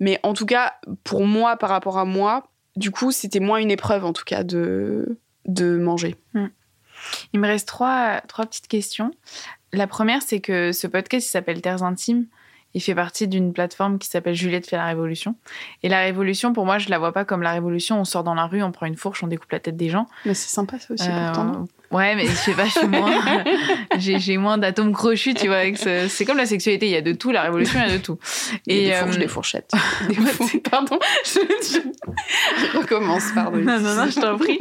Mais 0.00 0.18
en 0.24 0.34
tout 0.34 0.44
cas, 0.44 0.74
pour 1.04 1.24
moi, 1.24 1.56
par 1.56 1.70
rapport 1.70 1.98
à 1.98 2.04
moi, 2.04 2.50
du 2.74 2.90
coup, 2.90 3.12
c'était 3.12 3.38
moins 3.38 3.58
une 3.58 3.70
épreuve 3.70 4.04
en 4.04 4.12
tout 4.12 4.24
cas 4.24 4.42
de, 4.42 5.20
de 5.46 5.76
manger. 5.78 6.16
Hmm. 6.34 6.48
Il 7.32 7.38
me 7.38 7.46
reste 7.46 7.68
trois, 7.68 8.22
trois 8.22 8.44
petites 8.44 8.66
questions. 8.66 9.12
La 9.72 9.86
première, 9.86 10.22
c'est 10.22 10.40
que 10.40 10.72
ce 10.72 10.88
podcast, 10.88 11.30
s'appelle 11.30 11.62
Terres 11.62 11.84
Intimes. 11.84 12.26
Il 12.74 12.82
fait 12.82 12.94
partie 12.94 13.28
d'une 13.28 13.52
plateforme 13.52 13.98
qui 13.98 14.08
s'appelle 14.08 14.34
Juliette 14.34 14.68
fait 14.68 14.76
la 14.76 14.86
révolution. 14.86 15.36
Et 15.82 15.88
la 15.88 16.00
révolution, 16.00 16.52
pour 16.52 16.66
moi, 16.66 16.78
je 16.78 16.90
la 16.90 16.98
vois 16.98 17.12
pas 17.12 17.24
comme 17.24 17.40
la 17.40 17.52
révolution. 17.52 17.98
On 17.98 18.04
sort 18.04 18.24
dans 18.24 18.34
la 18.34 18.46
rue, 18.46 18.62
on 18.62 18.72
prend 18.72 18.86
une 18.86 18.96
fourche, 18.96 19.22
on 19.22 19.26
découpe 19.26 19.50
la 19.52 19.60
tête 19.60 19.76
des 19.76 19.88
gens. 19.88 20.06
Mais 20.26 20.34
c'est 20.34 20.50
sympa 20.50 20.78
ça 20.78 20.92
aussi, 20.92 21.08
euh, 21.08 21.32
pourtant. 21.32 21.64
Ouais, 21.90 22.14
mais 22.14 22.26
je 22.26 22.32
sais 22.32 22.52
pas, 22.52 22.66
je 22.66 22.84
moins, 22.84 23.44
j'ai, 24.18 24.36
moins 24.36 24.58
d'atomes 24.58 24.92
crochus, 24.92 25.32
tu 25.32 25.46
vois. 25.46 25.62
c'est 25.74 26.24
comme 26.26 26.36
la 26.36 26.44
sexualité, 26.44 26.86
il 26.86 26.92
y 26.92 26.96
a 26.96 27.00
de 27.00 27.12
tout. 27.12 27.30
La 27.30 27.40
révolution, 27.40 27.80
il 27.82 27.88
y 27.88 27.94
a 27.94 27.96
de 27.96 28.02
tout. 28.02 28.18
Et, 28.66 28.88
des 28.88 28.92
fourches, 28.92 29.16
euh, 29.16 29.18
des 29.18 29.28
fourchettes. 29.28 29.72
pardon, 30.70 30.98
je, 31.24 32.76
recommence, 32.76 33.32
pardon. 33.34 33.56
Non, 33.56 33.80
non, 33.80 33.94
non, 33.94 34.06
je 34.06 34.20
t'en 34.20 34.36
prie. 34.36 34.58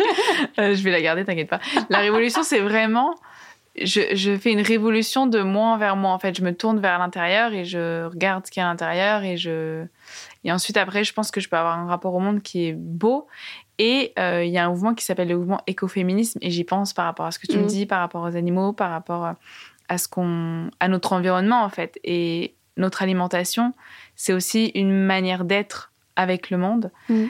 Euh, 0.58 0.74
je 0.74 0.82
vais 0.84 0.91
la 0.91 1.01
garder, 1.01 1.26
t'inquiète 1.26 1.49
pas. 1.49 1.60
La 1.89 1.99
révolution, 1.99 2.43
c'est 2.43 2.62
vraiment 2.62 3.14
je, 3.84 4.38
fais 4.38 4.52
une 4.52 4.62
révolution 4.62 5.28
de 5.28 5.42
moi 5.42 5.78
vers 5.78 5.96
moi. 5.96 6.12
En 6.12 6.20
fait, 6.20 6.36
je 6.36 6.44
me 6.44 6.54
tourne 6.54 6.80
vers 6.80 7.00
l'intérieur 7.00 7.54
et 7.54 7.66
je 7.66 8.06
regarde 8.06 8.46
ce 8.46 8.52
qu'il 8.52 8.62
y 8.62 8.64
a 8.64 8.68
à 8.68 8.72
l'intérieur 8.72 9.24
et 9.24 9.38
je 9.38 9.86
et 10.44 10.52
ensuite 10.52 10.78
après, 10.78 11.04
je 11.04 11.14
pense 11.14 11.32
que 11.32 11.42
je 11.42 11.50
peux 11.50 11.58
avoir 11.58 11.78
un 11.78 11.88
rapport 11.88 12.14
au 12.14 12.20
monde 12.20 12.42
qui 12.42 12.68
est 12.68 12.74
beau. 12.74 13.28
Et 13.80 14.14
euh, 14.18 14.44
il 14.44 14.52
y 14.52 14.58
a 14.58 14.66
un 14.66 14.70
mouvement 14.70 14.94
qui 14.94 15.04
s'appelle 15.04 15.28
le 15.28 15.38
mouvement 15.38 15.62
écoféminisme 15.68 16.40
et 16.42 16.50
j'y 16.50 16.64
pense 16.64 16.94
par 16.94 17.06
rapport 17.06 17.26
à 17.26 17.32
ce 17.32 17.40
que 17.40 17.48
tu 17.48 17.58
me 17.58 17.64
mm. 17.64 17.68
dis, 17.68 17.86
par 17.86 18.00
rapport 18.00 18.24
aux 18.24 18.36
animaux, 18.36 18.74
par 18.74 18.90
rapport 18.90 19.34
à 19.90 19.98
ce 19.98 20.08
qu'on, 20.08 20.70
à 20.80 20.88
notre 20.88 21.14
environnement 21.14 21.64
en 21.64 21.70
fait. 21.70 22.00
Et 22.04 22.56
notre 22.78 23.04
alimentation, 23.04 23.74
c'est 24.16 24.34
aussi 24.34 24.72
une 24.74 25.06
manière 25.06 25.44
d'être 25.44 25.92
avec 26.16 26.50
le 26.50 26.58
monde. 26.58 26.92
Mm. 27.10 27.26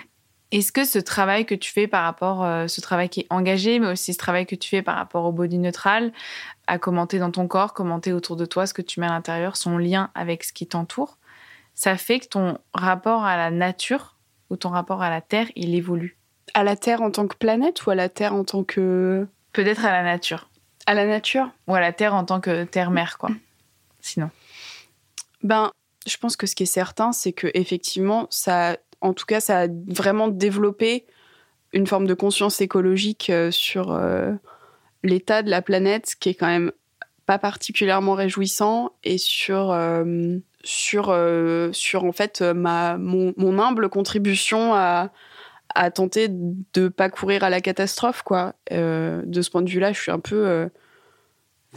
Est-ce 0.52 0.72
que 0.72 0.86
ce 0.86 1.00
travail 1.00 1.46
que 1.46 1.56
tu 1.56 1.72
fais 1.72 1.88
par 1.88 2.04
rapport, 2.04 2.44
euh, 2.44 2.68
ce 2.68 2.80
travail 2.80 3.10
qui 3.10 3.22
est 3.22 3.28
engagé, 3.30 3.80
mais 3.80 3.88
aussi 3.88 4.14
ce 4.14 4.18
travail 4.18 4.46
que 4.46 4.56
tu 4.56 4.70
fais 4.70 4.82
par 4.82 4.96
rapport 4.96 5.26
au 5.26 5.32
body 5.34 5.58
neutral, 5.58 6.14
à 6.68 6.78
commenter 6.78 7.20
dans 7.20 7.32
ton 7.32 7.48
corps, 7.48 7.74
commenter 7.74 8.14
autour 8.14 8.38
de 8.38 8.46
toi 8.46 8.66
ce 8.66 8.74
que 8.74 8.82
tu 8.82 9.00
mets 9.00 9.08
à 9.08 9.10
l'intérieur, 9.10 9.58
son 9.58 9.78
lien 9.78 10.10
avec 10.16 10.46
ce 10.46 10.54
qui 10.54 10.66
t'entoure, 10.66 11.18
ça 11.76 11.98
fait 11.98 12.20
que 12.20 12.28
ton 12.28 12.58
rapport 12.74 13.24
à 13.24 13.36
la 13.36 13.52
nature 13.52 14.16
ou 14.50 14.56
ton 14.56 14.70
rapport 14.70 15.02
à 15.02 15.10
la 15.10 15.22
Terre, 15.22 15.48
il 15.56 15.76
évolue? 15.76 16.18
À 16.54 16.64
la 16.64 16.76
Terre 16.78 17.02
en 17.02 17.12
tant 17.12 17.28
que 17.28 17.36
planète 17.36 17.86
ou 17.86 17.92
à 17.92 17.96
la 17.96 18.10
Terre 18.10 18.34
en 18.34 18.46
tant 18.46 18.64
que... 18.64 19.28
Peut-être 19.52 19.86
à 19.86 19.92
la 19.92 20.04
nature. 20.04 20.50
À 20.86 20.94
la 20.94 21.06
nature 21.06 21.52
Ou 21.68 21.76
à 21.76 21.82
la 21.82 21.92
Terre 21.92 22.16
en 22.16 22.24
tant 22.24 22.40
que 22.40 22.64
Terre-mère, 22.64 23.18
quoi. 23.18 23.30
Sinon. 24.00 24.30
Ben, 25.44 25.72
je 26.08 26.18
pense 26.18 26.38
que 26.38 26.48
ce 26.48 26.56
qui 26.56 26.64
est 26.64 26.66
certain, 26.66 27.12
c'est 27.12 27.34
que 27.34 27.48
effectivement, 27.54 28.28
ça 28.30 28.78
en 29.02 29.14
tout 29.14 29.26
cas, 29.26 29.40
ça 29.40 29.62
a 29.62 29.68
vraiment 29.88 30.28
développé 30.28 31.06
une 31.74 31.88
forme 31.88 32.08
de 32.08 32.14
conscience 32.14 32.62
écologique 32.62 33.30
euh, 33.30 33.52
sur 33.52 33.92
euh, 33.92 34.34
l'état 35.04 35.44
de 35.44 35.50
la 35.50 35.62
planète, 35.62 36.16
qui 36.20 36.30
est 36.30 36.34
quand 36.34 36.48
même 36.48 36.72
pas 37.26 37.38
particulièrement 37.38 38.14
réjouissant, 38.14 38.94
et 39.04 39.18
sur 39.18 39.72
euh, 39.72 40.38
sur 40.64 41.16
sur 41.74 42.04
en 42.04 42.12
fait 42.12 42.42
ma 42.42 42.98
mon, 42.98 43.60
humble 43.60 43.90
contribution 43.90 44.74
à 44.74 45.12
à 45.76 45.92
tenter 45.92 46.30
de 46.30 46.88
pas 46.88 47.10
courir 47.10 47.44
à 47.44 47.50
la 47.50 47.62
catastrophe 47.62 48.24
quoi. 48.24 48.54
de 48.72 49.42
ce 49.42 49.50
point 49.50 49.62
de 49.62 49.70
vue-là, 49.70 49.94
je 49.94 50.02
suis 50.02 50.12
un 50.12 50.20
peu 50.20 50.70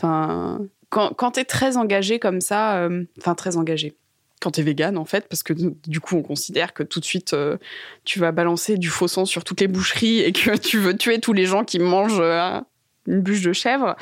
quand, 0.01 0.69
quand 0.89 1.33
tu 1.33 1.41
es 1.41 1.45
très 1.45 1.77
engagé 1.77 2.19
comme 2.19 2.41
ça, 2.41 2.89
enfin 3.19 3.35
très 3.35 3.57
engagé 3.57 3.97
quand 4.41 4.53
tu 4.53 4.61
es 4.61 4.63
vegan 4.63 4.97
en 4.97 5.05
fait 5.05 5.29
parce 5.29 5.43
que 5.43 5.53
du 5.53 6.01
coup 6.01 6.17
on 6.17 6.23
considère 6.23 6.73
que 6.73 6.83
tout 6.83 6.99
de 6.99 7.05
suite 7.05 7.35
euh, 7.35 7.59
tu 8.05 8.19
vas 8.19 8.33
balancer 8.33 8.77
du 8.77 8.89
faux 8.89 9.09
sang 9.09 9.25
sur 9.25 9.45
toutes 9.45 9.61
les 9.61 9.69
boucheries 9.69 10.21
et 10.21 10.33
que 10.33 10.57
tu 10.57 10.79
veux 10.79 10.97
tuer 10.97 11.21
tous 11.21 11.33
les 11.33 11.47
gens 11.47 11.65
qui 11.65 11.79
mangent 11.79 12.21
euh, 12.21 12.61
une 13.07 13.23
bûche 13.23 13.43
de 13.43 13.53
chèvre. 13.53 13.97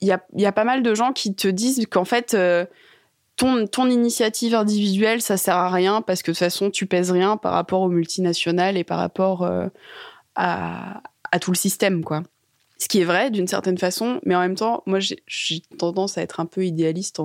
Il 0.00 0.08
y 0.08 0.12
a, 0.12 0.24
y 0.36 0.46
a, 0.46 0.52
pas 0.52 0.64
mal 0.64 0.82
de 0.82 0.94
gens 0.94 1.12
qui 1.12 1.34
te 1.34 1.48
disent 1.48 1.86
qu'en 1.90 2.04
fait 2.04 2.34
euh, 2.34 2.64
ton, 3.36 3.66
ton 3.66 3.88
initiative 3.88 4.54
individuelle 4.54 5.20
ça 5.20 5.36
sert 5.36 5.56
à 5.56 5.70
rien 5.70 6.02
parce 6.02 6.22
que 6.22 6.30
de 6.30 6.34
toute 6.34 6.40
façon 6.40 6.70
tu 6.70 6.86
pèses 6.86 7.10
rien 7.10 7.36
par 7.36 7.52
rapport 7.52 7.82
aux 7.82 7.88
multinationales 7.88 8.76
et 8.76 8.84
par 8.84 8.98
rapport 8.98 9.48
à, 10.34 11.02
à 11.30 11.38
tout 11.38 11.50
le 11.50 11.56
système 11.56 12.04
quoi. 12.04 12.22
Ce 12.78 12.88
qui 12.88 13.00
est 13.00 13.04
vrai 13.04 13.30
d'une 13.30 13.46
certaine 13.46 13.78
façon, 13.78 14.20
mais 14.24 14.34
en 14.34 14.40
même 14.40 14.56
temps, 14.56 14.82
moi 14.86 14.98
j'ai 14.98 15.60
tendance 15.78 16.18
à 16.18 16.22
être 16.22 16.40
un 16.40 16.46
peu 16.46 16.66
idéaliste 16.66 17.20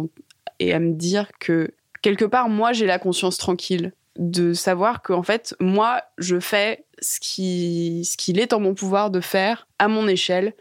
et 0.60 0.74
à 0.74 0.80
me 0.80 0.94
dire 0.94 1.32
que 1.40 1.74
quelque 2.02 2.26
part, 2.26 2.50
moi, 2.50 2.74
j'ai 2.74 2.86
la 2.86 3.00
conscience 3.00 3.38
tranquille 3.38 3.94
de 4.18 4.54
savoir 4.54 5.02
qu'en 5.02 5.24
fait, 5.24 5.56
moi, 5.60 6.02
je 6.18 6.40
fais 6.40 6.86
ce 7.02 7.20
qui 7.20 8.04
ce 8.06 8.18
qu'il 8.18 8.40
est 8.40 8.54
en 8.54 8.60
mon 8.60 8.74
pouvoir 8.74 9.12
de 9.12 9.22
faire 9.22 9.68
à 9.80 9.88
mon 9.88 10.08
échelle 10.08 10.54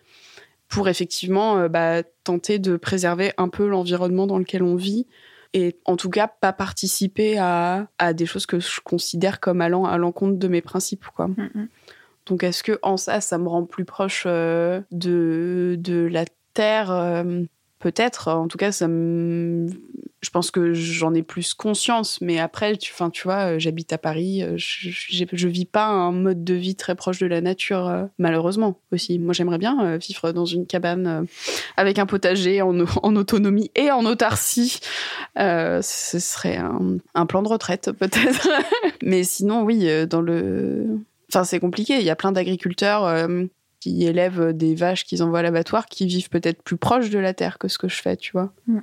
pour 0.69 0.89
effectivement 0.89 1.59
euh, 1.59 1.69
bah, 1.69 2.03
tenter 2.25 2.59
de 2.59 2.77
préserver 2.77 3.33
un 3.37 3.49
peu 3.49 3.67
l'environnement 3.67 4.27
dans 4.27 4.39
lequel 4.39 4.63
on 4.63 4.77
vit 4.77 5.07
et 5.55 5.77
en 5.87 5.97
tout 5.97 6.11
cas 6.11 6.29
pas 6.29 6.53
participer 6.53 7.39
à, 7.39 7.89
à 7.99 8.13
des 8.13 8.27
choses 8.27 8.47
que 8.47 8.61
je 8.61 8.81
considère 8.83 9.41
comme 9.41 9.61
allant 9.61 9.87
à 9.87 9.97
l'encontre 9.97 10.39
de 10.39 10.49
mes 10.49 10.61
principes 10.61 11.07
quoi. 11.15 11.29
Mm, 11.29 11.51
mm. 11.55 11.69
Donc 12.27 12.43
est-ce 12.45 12.63
que 12.63 12.79
en 12.83 12.97
ça 12.97 13.21
ça 13.21 13.39
me 13.39 13.49
rend 13.49 13.65
plus 13.65 13.87
proche 13.87 14.25
euh, 14.27 14.83
de 14.91 15.77
de 15.79 16.07
la 16.07 16.27
terre 16.53 16.91
euh, 16.91 17.43
peut-être 17.79 18.29
en 18.29 18.49
tout 18.49 18.59
cas 18.59 18.73
je 20.21 20.31
pense 20.31 20.51
que 20.51 20.73
j'en 20.73 21.15
ai 21.15 21.23
plus 21.23 21.55
conscience, 21.55 22.21
mais 22.21 22.41
après, 22.41 22.77
tu, 22.77 22.93
tu 23.13 23.23
vois, 23.23 23.55
euh, 23.55 23.59
j'habite 23.59 23.93
à 23.93 23.99
Paris, 23.99 24.43
euh, 24.43 24.55
je, 24.57 24.91
je, 24.91 25.49
vis 25.49 25.65
pas 25.65 25.87
un 25.87 26.11
mode 26.11 26.43
de 26.43 26.55
vie 26.55 26.75
très 26.75 26.97
proche 26.97 27.21
de 27.21 27.27
la 27.27 27.41
nature, 27.41 27.87
euh, 27.87 28.05
malheureusement 28.19 28.81
aussi. 28.93 29.19
Moi, 29.21 29.33
j'aimerais 29.33 29.59
bien 29.59 29.97
vivre 29.97 30.33
dans 30.33 30.45
une 30.45 30.67
cabane 30.67 31.27
avec 31.77 31.99
un 31.99 32.07
potager 32.07 32.63
en, 32.63 33.17
autonomie 33.17 33.71
et 33.77 33.91
en 33.91 34.05
autarcie. 34.07 34.81
ce 35.37 35.81
serait 35.83 36.59
un, 37.15 37.27
plan 37.27 37.43
de 37.43 37.49
retraite, 37.49 37.93
peut-être. 37.93 38.49
mais 39.03 39.23
sinon, 39.23 39.63
oui, 39.63 39.89
dans 40.09 40.21
le. 40.21 40.99
Enfin, 41.31 41.45
c'est 41.45 41.61
compliqué. 41.61 41.99
Il 41.99 42.05
y 42.05 42.11
a 42.11 42.17
plein 42.17 42.33
d'agriculteurs 42.33 43.29
qui 43.81 44.05
élèvent 44.05 44.53
des 44.53 44.75
vaches 44.75 45.05
qu'ils 45.05 45.23
envoient 45.23 45.41
à 45.41 45.43
l'abattoir 45.43 45.87
qui 45.87 46.07
vivent 46.07 46.31
peut-être 46.31 46.63
plus 46.63 46.77
proche 46.77 47.11
de 47.11 47.19
la 47.19 47.35
terre 47.35 47.59
que 47.59 47.69
ce 47.69 47.79
que 47.79 47.89
je 47.89 48.01
fais, 48.01 48.17
tu 48.17 48.33
vois. 48.33 48.53
Mm. 48.67 48.81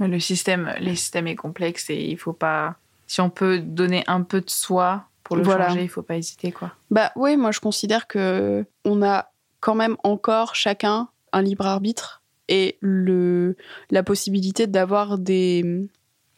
Le 0.00 0.20
système, 0.20 0.72
les 0.78 0.94
systèmes 0.94 1.26
est 1.26 1.36
complexe 1.36 1.90
et 1.90 2.02
il 2.02 2.18
faut 2.18 2.32
pas. 2.32 2.76
Si 3.06 3.20
on 3.20 3.30
peut 3.30 3.58
donner 3.58 4.04
un 4.06 4.22
peu 4.22 4.40
de 4.40 4.50
soi 4.50 5.06
pour 5.24 5.36
le 5.36 5.44
changer, 5.44 5.82
il 5.82 5.88
faut 5.88 6.02
pas 6.02 6.16
hésiter, 6.16 6.52
quoi. 6.52 6.72
Bah 6.90 7.12
oui, 7.16 7.36
moi 7.36 7.50
je 7.50 7.60
considère 7.60 8.06
que 8.06 8.64
on 8.84 9.02
a 9.02 9.30
quand 9.60 9.74
même 9.74 9.96
encore 10.04 10.54
chacun 10.54 11.08
un 11.32 11.42
libre 11.42 11.66
arbitre 11.66 12.22
et 12.48 12.78
le 12.80 13.56
la 13.90 14.02
possibilité 14.02 14.66
d'avoir 14.66 15.18
des 15.18 15.88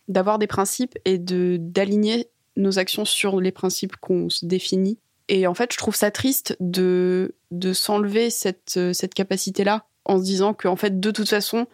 d'avoir 0.09 0.39
des 0.39 0.47
principes 0.47 0.97
et 1.05 1.19
de 1.19 1.57
d'aligner 1.61 2.29
nos 2.57 2.79
actions 2.79 3.05
sur 3.05 3.41
les 3.41 3.53
principes 3.53 3.97
qu'on 3.97 4.31
se 4.31 4.47
définit. 4.47 4.99
Et 5.29 5.47
en 5.47 5.55
fait, 5.55 5.73
je 5.73 5.79
trouve 5.79 5.95
ça 5.95 6.11
triste 6.11 6.57
de 6.61 7.35
de 7.51 7.73
s'enlever 7.73 8.31
cette 8.31 8.79
cette 8.93 9.15
capacité 9.15 9.65
là 9.65 9.85
en 10.09 10.19
se 10.19 10.25
disant 10.25 10.55
qu'en 10.55 10.77
fait, 10.77 10.99
de 10.99 11.11
toute 11.11 11.29
façon, 11.29 11.67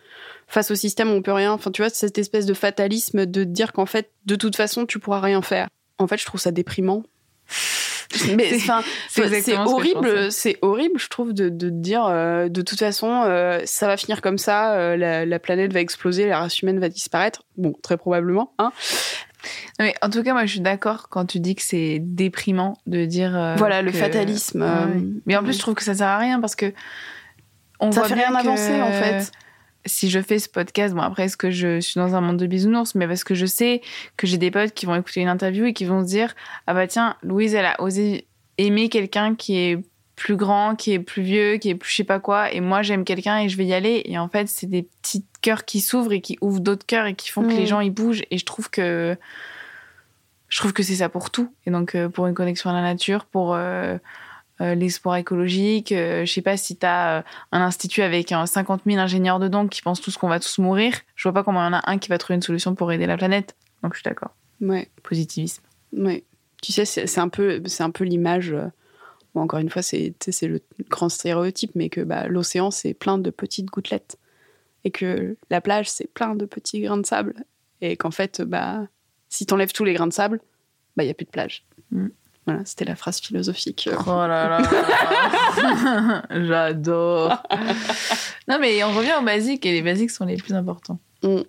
face 0.49 0.71
au 0.71 0.75
système, 0.75 1.11
on 1.11 1.23
peut 1.23 1.33
rien. 1.33 1.53
Enfin, 1.53 1.71
tu 1.71 1.83
vois, 1.83 1.89
cette 1.89 2.19
espèce 2.19 2.47
de 2.47 2.55
fatalisme 2.55 3.27
de 3.27 3.45
dire 3.45 3.73
qu'en 3.73 3.87
fait, 3.87 4.11
de 4.27 4.37
toute 4.37 4.57
façon, 4.57 4.85
tu 4.85 4.99
pourras 4.99 5.21
rien 5.21 5.41
faire. 5.41 5.69
En 5.99 6.07
fait, 6.07 6.19
je 6.19 6.27
trouve 6.27 6.41
ça 6.41 6.51
déprimant. 6.51 7.05
Mais 8.37 8.55
enfin, 8.55 8.83
c'est 9.09 9.57
horrible, 9.57 10.31
c'est 10.31 10.59
horrible, 10.63 11.01
je 11.01 11.09
trouve, 11.09 11.33
de, 11.33 11.49
de 11.49 11.69
dire 11.69 12.07
euh, 12.07 12.49
de 12.49 12.63
toute 12.63 12.79
façon, 12.79 13.23
euh, 13.25 13.61
ça 13.65 13.87
va 13.87 13.97
finir 13.97 14.21
comme 14.21 14.39
ça, 14.39 14.75
euh, 14.75 14.97
la, 14.97 15.27
la, 15.27 15.39
planète 15.41 15.73
va 15.73 15.81
exploser, 15.81 16.27
la 16.27 16.39
race 16.39 16.61
humaine 16.61 16.79
va 16.79 16.89
disparaître. 16.89 17.43
Bon, 17.57 17.73
très 17.83 17.97
probablement. 17.97 18.53
Hein. 18.59 18.73
Mais 19.79 19.95
en 20.03 20.11
tout 20.11 20.23
cas, 20.23 20.33
moi, 20.33 20.47
je 20.47 20.53
suis 20.53 20.61
d'accord 20.61 21.09
quand 21.09 21.27
tu 21.27 21.41
dis 21.41 21.55
que 21.55 21.63
c'est 21.63 21.99
déprimant 22.01 22.79
de 22.87 23.05
dire. 23.05 23.55
voilà, 23.57 23.83
le 23.83 23.93
fatalisme. 23.93 24.67
Mais 25.27 25.37
en 25.37 25.43
plus, 25.43 25.55
je 25.55 25.59
trouve 25.59 25.75
que 25.75 25.85
ça 25.85 25.95
sert 25.95 26.09
à 26.09 26.19
rien 26.19 26.41
parce 26.41 26.57
que 26.57 26.73
on 27.81 27.93
ça 27.93 28.05
fait 28.05 28.15
rien 28.15 28.35
avancer 28.35 28.81
en 28.81 28.93
fait. 28.93 29.31
Si 29.87 30.09
je 30.09 30.21
fais 30.21 30.39
ce 30.39 30.49
podcast, 30.49 30.95
bon 30.95 31.03
après 31.03 31.25
est-ce 31.25 31.37
que 31.37 31.51
je 31.51 31.79
suis 31.81 32.01
dans 32.01 32.15
un 32.15 32.23
monde 32.23 32.39
de 32.39 32.47
bisounours, 32.47 32.95
mais 32.95 33.07
parce 33.07 33.23
que 33.23 33.35
je 33.35 33.45
sais 33.45 33.83
que 34.17 34.27
j'ai 34.27 34.39
des 34.39 34.51
potes 34.51 34.73
qui 34.73 34.87
vont 34.87 34.95
écouter 34.95 35.21
une 35.21 35.29
interview 35.29 35.67
et 35.67 35.75
qui 35.75 35.85
vont 35.85 36.03
se 36.03 36.07
dire 36.07 36.35
ah 36.67 36.73
bah 36.73 36.87
tiens 36.87 37.17
Louise 37.23 37.55
elle 37.55 37.67
a 37.67 37.79
osé 37.83 38.27
aimer 38.57 38.89
quelqu'un 38.89 39.35
qui 39.35 39.59
est 39.59 39.79
plus 40.17 40.37
grand, 40.37 40.77
qui 40.77 40.93
est 40.93 40.99
plus 41.01 41.23
vieux, 41.23 41.57
qui 41.57 41.71
est 41.71 41.75
plus 41.75 41.91
je 41.91 41.97
sais 41.97 42.05
pas 42.05 42.21
quoi. 42.21 42.53
Et 42.53 42.61
moi, 42.61 42.83
j'aime 42.83 43.05
quelqu'un 43.05 43.39
et 43.39 43.49
je 43.49 43.57
vais 43.57 43.65
y 43.67 43.75
aller. 43.75 44.03
Et 44.05 44.19
en 44.19 44.29
fait, 44.29 44.49
c'est 44.49 44.67
des 44.67 44.83
petits 45.03 45.25
cœurs 45.43 45.65
qui 45.65 45.81
s'ouvrent 45.81 46.13
et 46.13 46.21
qui 46.21 46.39
ouvrent 46.41 46.61
d'autres 46.61 46.87
cœurs 46.87 47.07
et 47.07 47.15
qui 47.15 47.31
font 47.31 47.43
que 47.43 47.53
les 47.55 47.65
Mm. 47.65 47.67
gens 47.67 47.81
ils 47.81 47.91
bougent. 47.91 48.23
Et 48.31 48.39
je 48.39 48.45
trouve 48.45 48.71
que 48.71 49.17
je 50.49 50.59
trouve 50.59 50.73
que 50.73 50.83
c'est 50.83 50.97
ça 50.97 51.09
pour 51.09 51.31
tout. 51.31 51.53
Et 51.67 51.71
donc 51.71 51.95
euh, 51.95 52.09
pour 52.09 52.27
une 52.27 52.35
connexion 52.35 52.71
à 52.71 52.73
la 52.73 52.83
nature, 52.83 53.25
pour 53.25 53.55
euh, 53.55 53.99
euh, 54.61 54.75
les 54.77 54.89
sports 54.89 55.17
écologiques, 55.17 55.91
euh, 55.91 56.25
je 56.25 56.33
sais 56.33 56.43
pas 56.43 56.57
si 56.57 56.77
t'as 56.77 57.19
euh, 57.19 57.23
un 57.51 57.61
institut 57.61 58.03
avec 58.03 58.31
euh, 58.31 58.47
50 58.47 58.83
000 58.87 58.99
ingénieurs 58.99 59.41
dedans 59.41 59.67
qui 59.67 59.83
pensent 59.83 60.01
tous 60.01 60.17
qu'on 60.17 60.29
va 60.29 60.39
tous 60.39 60.59
mourir. 60.59 60.95
Je 61.17 61.25
vois 61.25 61.33
pas 61.33 61.43
comment 61.43 61.61
il 61.63 61.65
y 61.65 61.69
en 61.69 61.73
a 61.79 61.83
un 61.91 61.99
qui 61.99 62.09
va 62.09 62.19
trouver 62.19 62.37
une 62.37 62.43
solution 62.43 62.75
pour 62.77 62.93
aider 62.93 63.07
la 63.07 63.17
planète. 63.17 63.57
Donc 63.83 63.95
je 63.95 63.99
suis 64.01 64.05
d'accord. 64.09 64.31
Ouais, 64.61 64.89
Positivisme. 65.03 65.63
ouais. 65.93 66.23
Tu 66.63 66.73
sais, 66.73 66.85
c'est 66.87 67.07
c'est 67.09 67.21
un 67.21 67.29
peu, 67.29 67.61
c'est 67.67 67.83
un 67.83 67.91
peu 67.91 68.05
l'image. 68.05 68.55
Bon, 69.35 69.43
encore 69.43 69.59
une 69.59 69.71
fois, 69.71 69.83
c'est 69.83 70.15
le 70.43 70.61
grand 70.89 71.09
stéréotype, 71.09 71.73
mais 71.75 71.89
que 71.89 72.01
bah, 72.01 72.29
l'océan 72.29 72.71
c'est 72.71 72.95
plein 72.95 73.19
de 73.19 73.31
petites 73.31 73.67
gouttelettes 73.67 74.19
et 74.85 74.91
que 74.91 75.37
la 75.51 75.61
plage 75.61 75.89
c'est 75.89 76.13
plein 76.13 76.35
de 76.35 76.45
petits 76.45 76.81
grains 76.81 76.99
de 76.99 77.07
sable 77.07 77.35
et 77.81 77.97
qu'en 77.97 78.11
fait, 78.11 78.43
bah, 78.43 78.87
si 79.29 79.47
t'enlèves 79.47 79.73
tous 79.73 79.85
les 79.85 79.95
grains 79.95 80.07
de 80.07 80.13
sable, 80.13 80.41
bah 80.97 81.05
il 81.05 81.09
y 81.09 81.11
a 81.11 81.15
plus 81.15 81.27
de 81.27 81.31
plage. 81.31 81.67
Mm. 81.91 82.09
Voilà, 82.47 82.65
c'était 82.67 82.85
la 82.85 82.95
phrase 82.95 83.21
philosophique. 83.21 83.89
Oh 84.07 84.11
là 84.11 84.61
là 84.61 86.23
J'adore 86.31 87.43
Non 88.49 88.59
mais 88.61 88.85
on 88.85 88.93
revient 88.93 89.15
aux 89.19 89.25
basiques 89.25 89.65
et 89.65 89.73
les 89.73 89.81
basiques 89.81 90.11
sont 90.11 90.27
les 90.27 90.37
plus 90.37 90.53
importants. 90.53 91.01
Mm. 91.23 91.41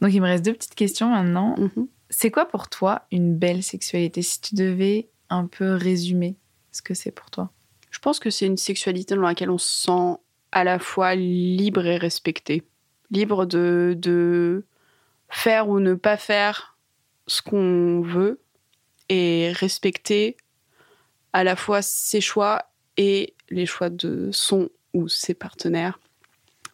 Donc 0.00 0.12
il 0.12 0.20
me 0.20 0.26
reste 0.26 0.44
deux 0.44 0.52
petites 0.52 0.74
questions 0.74 1.08
maintenant. 1.08 1.54
Mhm. 1.58 1.88
C'est 2.10 2.30
quoi 2.30 2.44
pour 2.44 2.68
toi 2.68 3.02
une 3.10 3.34
belle 3.34 3.62
sexualité? 3.62 4.20
Si 4.20 4.40
tu 4.40 4.54
devais 4.54 5.08
un 5.30 5.46
peu 5.46 5.74
résumer 5.74 6.36
ce 6.74 6.82
que 6.82 6.92
c'est 6.92 7.12
pour 7.12 7.30
toi. 7.30 7.50
Je 7.90 8.00
pense 8.00 8.18
que 8.18 8.28
c'est 8.28 8.46
une 8.46 8.56
sexualité 8.56 9.14
dans 9.14 9.22
laquelle 9.22 9.50
on 9.50 9.58
se 9.58 9.86
sent 9.86 10.20
à 10.52 10.64
la 10.64 10.78
fois 10.78 11.14
libre 11.14 11.86
et 11.86 11.96
respecté. 11.96 12.64
Libre 13.10 13.46
de, 13.46 13.94
de 13.96 14.64
faire 15.28 15.68
ou 15.68 15.78
ne 15.78 15.94
pas 15.94 16.16
faire 16.16 16.76
ce 17.28 17.40
qu'on 17.40 18.02
veut 18.02 18.40
et 19.08 19.52
respecter 19.52 20.36
à 21.32 21.44
la 21.44 21.56
fois 21.56 21.82
ses 21.82 22.20
choix 22.20 22.70
et 22.96 23.34
les 23.50 23.66
choix 23.66 23.90
de 23.90 24.30
son 24.32 24.68
ou 24.92 25.08
ses 25.08 25.34
partenaires, 25.34 26.00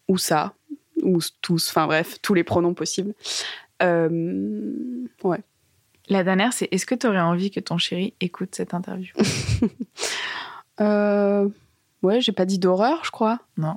ou 0.09 0.19
ça, 0.19 0.55
ou 1.03 1.19
tous, 1.41 1.69
enfin 1.69 1.87
bref, 1.87 2.19
tous 2.23 2.35
les 2.35 2.45
pronoms 2.45 2.75
possibles. 2.75 3.15
Euh, 3.83 5.07
ouais. 5.23 5.43
La 6.11 6.25
dernière, 6.25 6.53
c'est 6.53 6.69
est-ce 6.73 6.85
que 6.87 6.95
tu 6.95 7.07
aurais 7.07 7.21
envie 7.21 7.51
que 7.51 7.61
ton 7.61 7.79
chéri 7.79 8.15
écoute 8.21 8.55
cette 8.55 8.75
interview? 8.75 9.13
Euh, 10.81 11.47
ouais, 12.03 12.23
j'ai 12.23 12.33
pas 12.33 12.47
dit 12.47 12.59
d'horreur, 12.59 13.05
je 13.05 13.11
crois. 13.11 13.39
Non. 13.59 13.77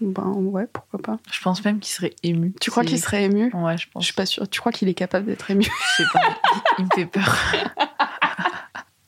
Ben 0.00 0.26
ouais, 0.26 0.66
pourquoi 0.72 0.98
pas. 1.00 1.18
Je 1.30 1.40
pense 1.40 1.64
même 1.64 1.78
qu'il 1.78 1.92
serait 1.92 2.14
ému. 2.24 2.52
Tu 2.60 2.72
crois 2.72 2.82
qu'il 2.84 2.98
serait 2.98 3.24
ému? 3.26 3.48
Ouais, 3.54 3.78
je 3.78 3.84
Je 3.84 3.90
pense. 3.92 4.04
suis 4.06 4.14
pas 4.14 4.26
sûre. 4.26 4.48
Tu 4.50 4.58
crois 4.58 4.72
qu'il 4.72 4.88
est 4.88 4.94
capable 4.94 5.26
d'être 5.26 5.48
ému? 5.52 5.62
Je 5.62 6.02
sais 6.02 6.08
pas. 6.12 6.20
Il 6.78 6.84
me 6.86 6.90
fait 6.92 7.06
peur. 7.06 7.38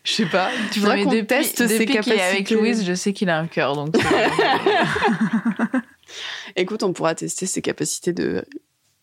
Je 0.05 0.13
sais 0.13 0.27
pas. 0.27 0.51
Tu 0.73 0.79
voudrais 0.81 0.97
mais 0.99 1.07
depuis, 1.07 1.27
teste 1.27 1.67
ses 1.67 1.87
capacités. 1.87 2.17
est 2.19 2.23
avec 2.23 2.51
Louise, 2.51 2.85
je 2.85 2.93
sais 2.95 3.13
qu'il 3.13 3.31
a 3.31 3.39
un 3.39 3.47
cœur, 3.49 3.75
donc. 3.75 3.95
euh, 3.97 5.79
Écoute, 6.57 6.83
on 6.83 6.93
pourra 6.93 7.15
tester 7.15 7.47
ses 7.47 7.63
capacités 7.63 8.13
de, 8.13 8.45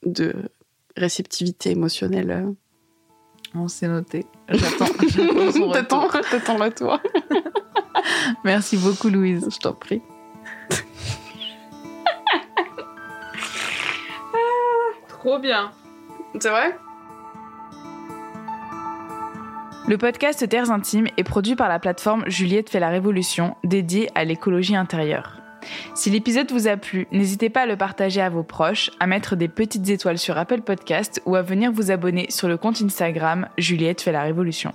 de 0.06 0.34
réceptivité 0.98 1.72
émotionnelle. 1.72 2.54
On 3.56 3.68
s'est 3.68 3.88
noté. 3.88 4.26
J'attends. 4.50 4.86
j'attends 5.08 5.52
son 5.52 5.72
T'attends, 5.72 6.08
t'attends 6.08 6.58
le 6.58 6.72
tour. 6.72 7.00
Merci 8.44 8.78
beaucoup, 8.78 9.10
Louise. 9.10 9.48
Je 9.52 9.58
t'en 9.58 9.74
prie. 9.74 10.02
Trop 15.08 15.40
bien. 15.40 15.72
C'est 16.40 16.50
vrai? 16.50 16.78
Le 19.88 19.98
podcast 19.98 20.48
Terres 20.48 20.70
Intimes 20.70 21.08
est 21.18 21.24
produit 21.24 21.56
par 21.56 21.68
la 21.68 21.80
plateforme 21.80 22.24
Juliette 22.28 22.70
fait 22.70 22.80
la 22.80 22.90
révolution, 22.90 23.56
dédiée 23.64 24.10
à 24.14 24.24
l'écologie 24.24 24.76
intérieure. 24.76 25.39
Si 25.96 26.10
l'épisode 26.10 26.52
vous 26.52 26.68
a 26.68 26.78
plu, 26.78 27.08
n'hésitez 27.12 27.50
pas 27.50 27.62
à 27.62 27.66
le 27.66 27.78
partager 27.78 28.22
à 28.22 28.30
vos 28.30 28.44
proches, 28.44 28.92
à 29.00 29.08
mettre 29.08 29.36
des 29.36 29.48
petites 29.48 29.90
étoiles 29.90 30.18
sur 30.18 30.38
Apple 30.38 30.62
Podcast 30.62 31.22
ou 31.26 31.36
à 31.36 31.42
venir 31.42 31.72
vous 31.72 31.92
abonner 31.92 32.28
sur 32.30 32.48
le 32.48 32.58
compte 32.58 32.82
Instagram 32.82 33.48
Juliette 33.58 34.02
fait 34.02 34.12
la 34.12 34.24
révolution. 34.24 34.74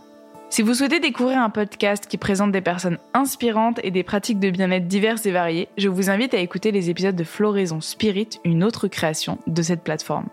Si 0.50 0.62
vous 0.62 0.74
souhaitez 0.74 1.00
découvrir 1.00 1.38
un 1.38 1.50
podcast 1.50 2.06
qui 2.06 2.16
présente 2.16 2.52
des 2.52 2.60
personnes 2.60 2.98
inspirantes 3.12 3.80
et 3.82 3.90
des 3.90 4.04
pratiques 4.04 4.38
de 4.38 4.50
bien-être 4.50 4.86
diverses 4.86 5.26
et 5.26 5.32
variées, 5.32 5.68
je 5.76 5.88
vous 5.88 6.10
invite 6.10 6.32
à 6.32 6.38
écouter 6.38 6.70
les 6.70 6.90
épisodes 6.90 7.16
de 7.16 7.24
Floraison 7.24 7.80
Spirit, 7.80 8.28
une 8.44 8.62
autre 8.62 8.86
création 8.86 9.38
de 9.48 9.62
cette 9.62 9.82
plateforme. 9.82 10.28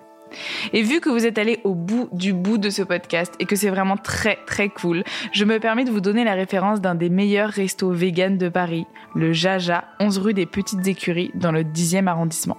Et 0.73 0.81
vu 0.81 0.99
que 0.99 1.09
vous 1.09 1.25
êtes 1.25 1.37
allé 1.37 1.59
au 1.63 1.75
bout 1.75 2.09
du 2.11 2.33
bout 2.33 2.57
de 2.57 2.69
ce 2.69 2.81
podcast 2.81 3.33
et 3.39 3.45
que 3.45 3.55
c'est 3.55 3.69
vraiment 3.69 3.97
très 3.97 4.37
très 4.45 4.69
cool, 4.69 5.03
je 5.31 5.45
me 5.45 5.59
permets 5.59 5.85
de 5.85 5.91
vous 5.91 6.01
donner 6.01 6.23
la 6.23 6.33
référence 6.33 6.81
d'un 6.81 6.95
des 6.95 7.09
meilleurs 7.09 7.49
restos 7.49 7.91
vegan 7.91 8.37
de 8.37 8.49
Paris, 8.49 8.85
le 9.15 9.33
Jaja, 9.33 9.85
11 9.99 10.17
rue 10.19 10.33
des 10.33 10.45
Petites 10.45 10.87
Écuries, 10.87 11.31
dans 11.35 11.51
le 11.51 11.63
10e 11.63 12.07
arrondissement. 12.07 12.57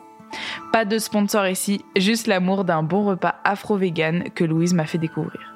Pas 0.73 0.85
de 0.85 0.99
sponsor 0.99 1.47
ici, 1.47 1.85
juste 1.97 2.27
l'amour 2.27 2.65
d'un 2.65 2.83
bon 2.83 3.05
repas 3.05 3.35
afro-vegan 3.45 4.25
que 4.35 4.45
Louise 4.45 4.75
m'a 4.75 4.87
fait 4.87 4.99
découvrir. 4.99 5.53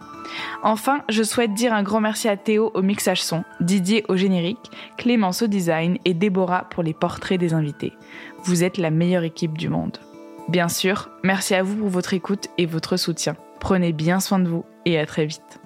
Enfin, 0.63 1.01
je 1.09 1.23
souhaite 1.23 1.55
dire 1.55 1.73
un 1.73 1.83
grand 1.83 2.01
merci 2.01 2.29
à 2.29 2.37
Théo 2.37 2.71
au 2.75 2.83
mixage 2.83 3.23
son, 3.23 3.45
Didier 3.61 4.05
au 4.09 4.17
générique, 4.17 4.71
Clémence 4.97 5.43
au 5.43 5.47
design 5.47 5.99
et 6.05 6.15
Déborah 6.15 6.67
pour 6.71 6.83
les 6.83 6.95
portraits 6.95 7.41
des 7.41 7.55
invités. 7.55 7.93
Vous 8.45 8.65
êtes 8.65 8.79
la 8.79 8.91
meilleure 8.91 9.25
équipe 9.25 9.57
du 9.57 9.69
monde. 9.69 9.99
Bien 10.49 10.69
sûr, 10.69 11.11
merci 11.25 11.55
à 11.55 11.63
vous 11.63 11.77
pour 11.77 11.89
votre 11.89 12.15
écoute 12.15 12.49
et 12.57 12.67
votre 12.67 12.97
soutien. 12.97 13.37
Prenez 13.59 13.93
bien 13.93 14.21
soin 14.21 14.39
de 14.39 14.49
vous 14.49 14.65
et 14.85 14.99
à 14.99 15.05
très 15.05 15.27
vite. 15.27 15.61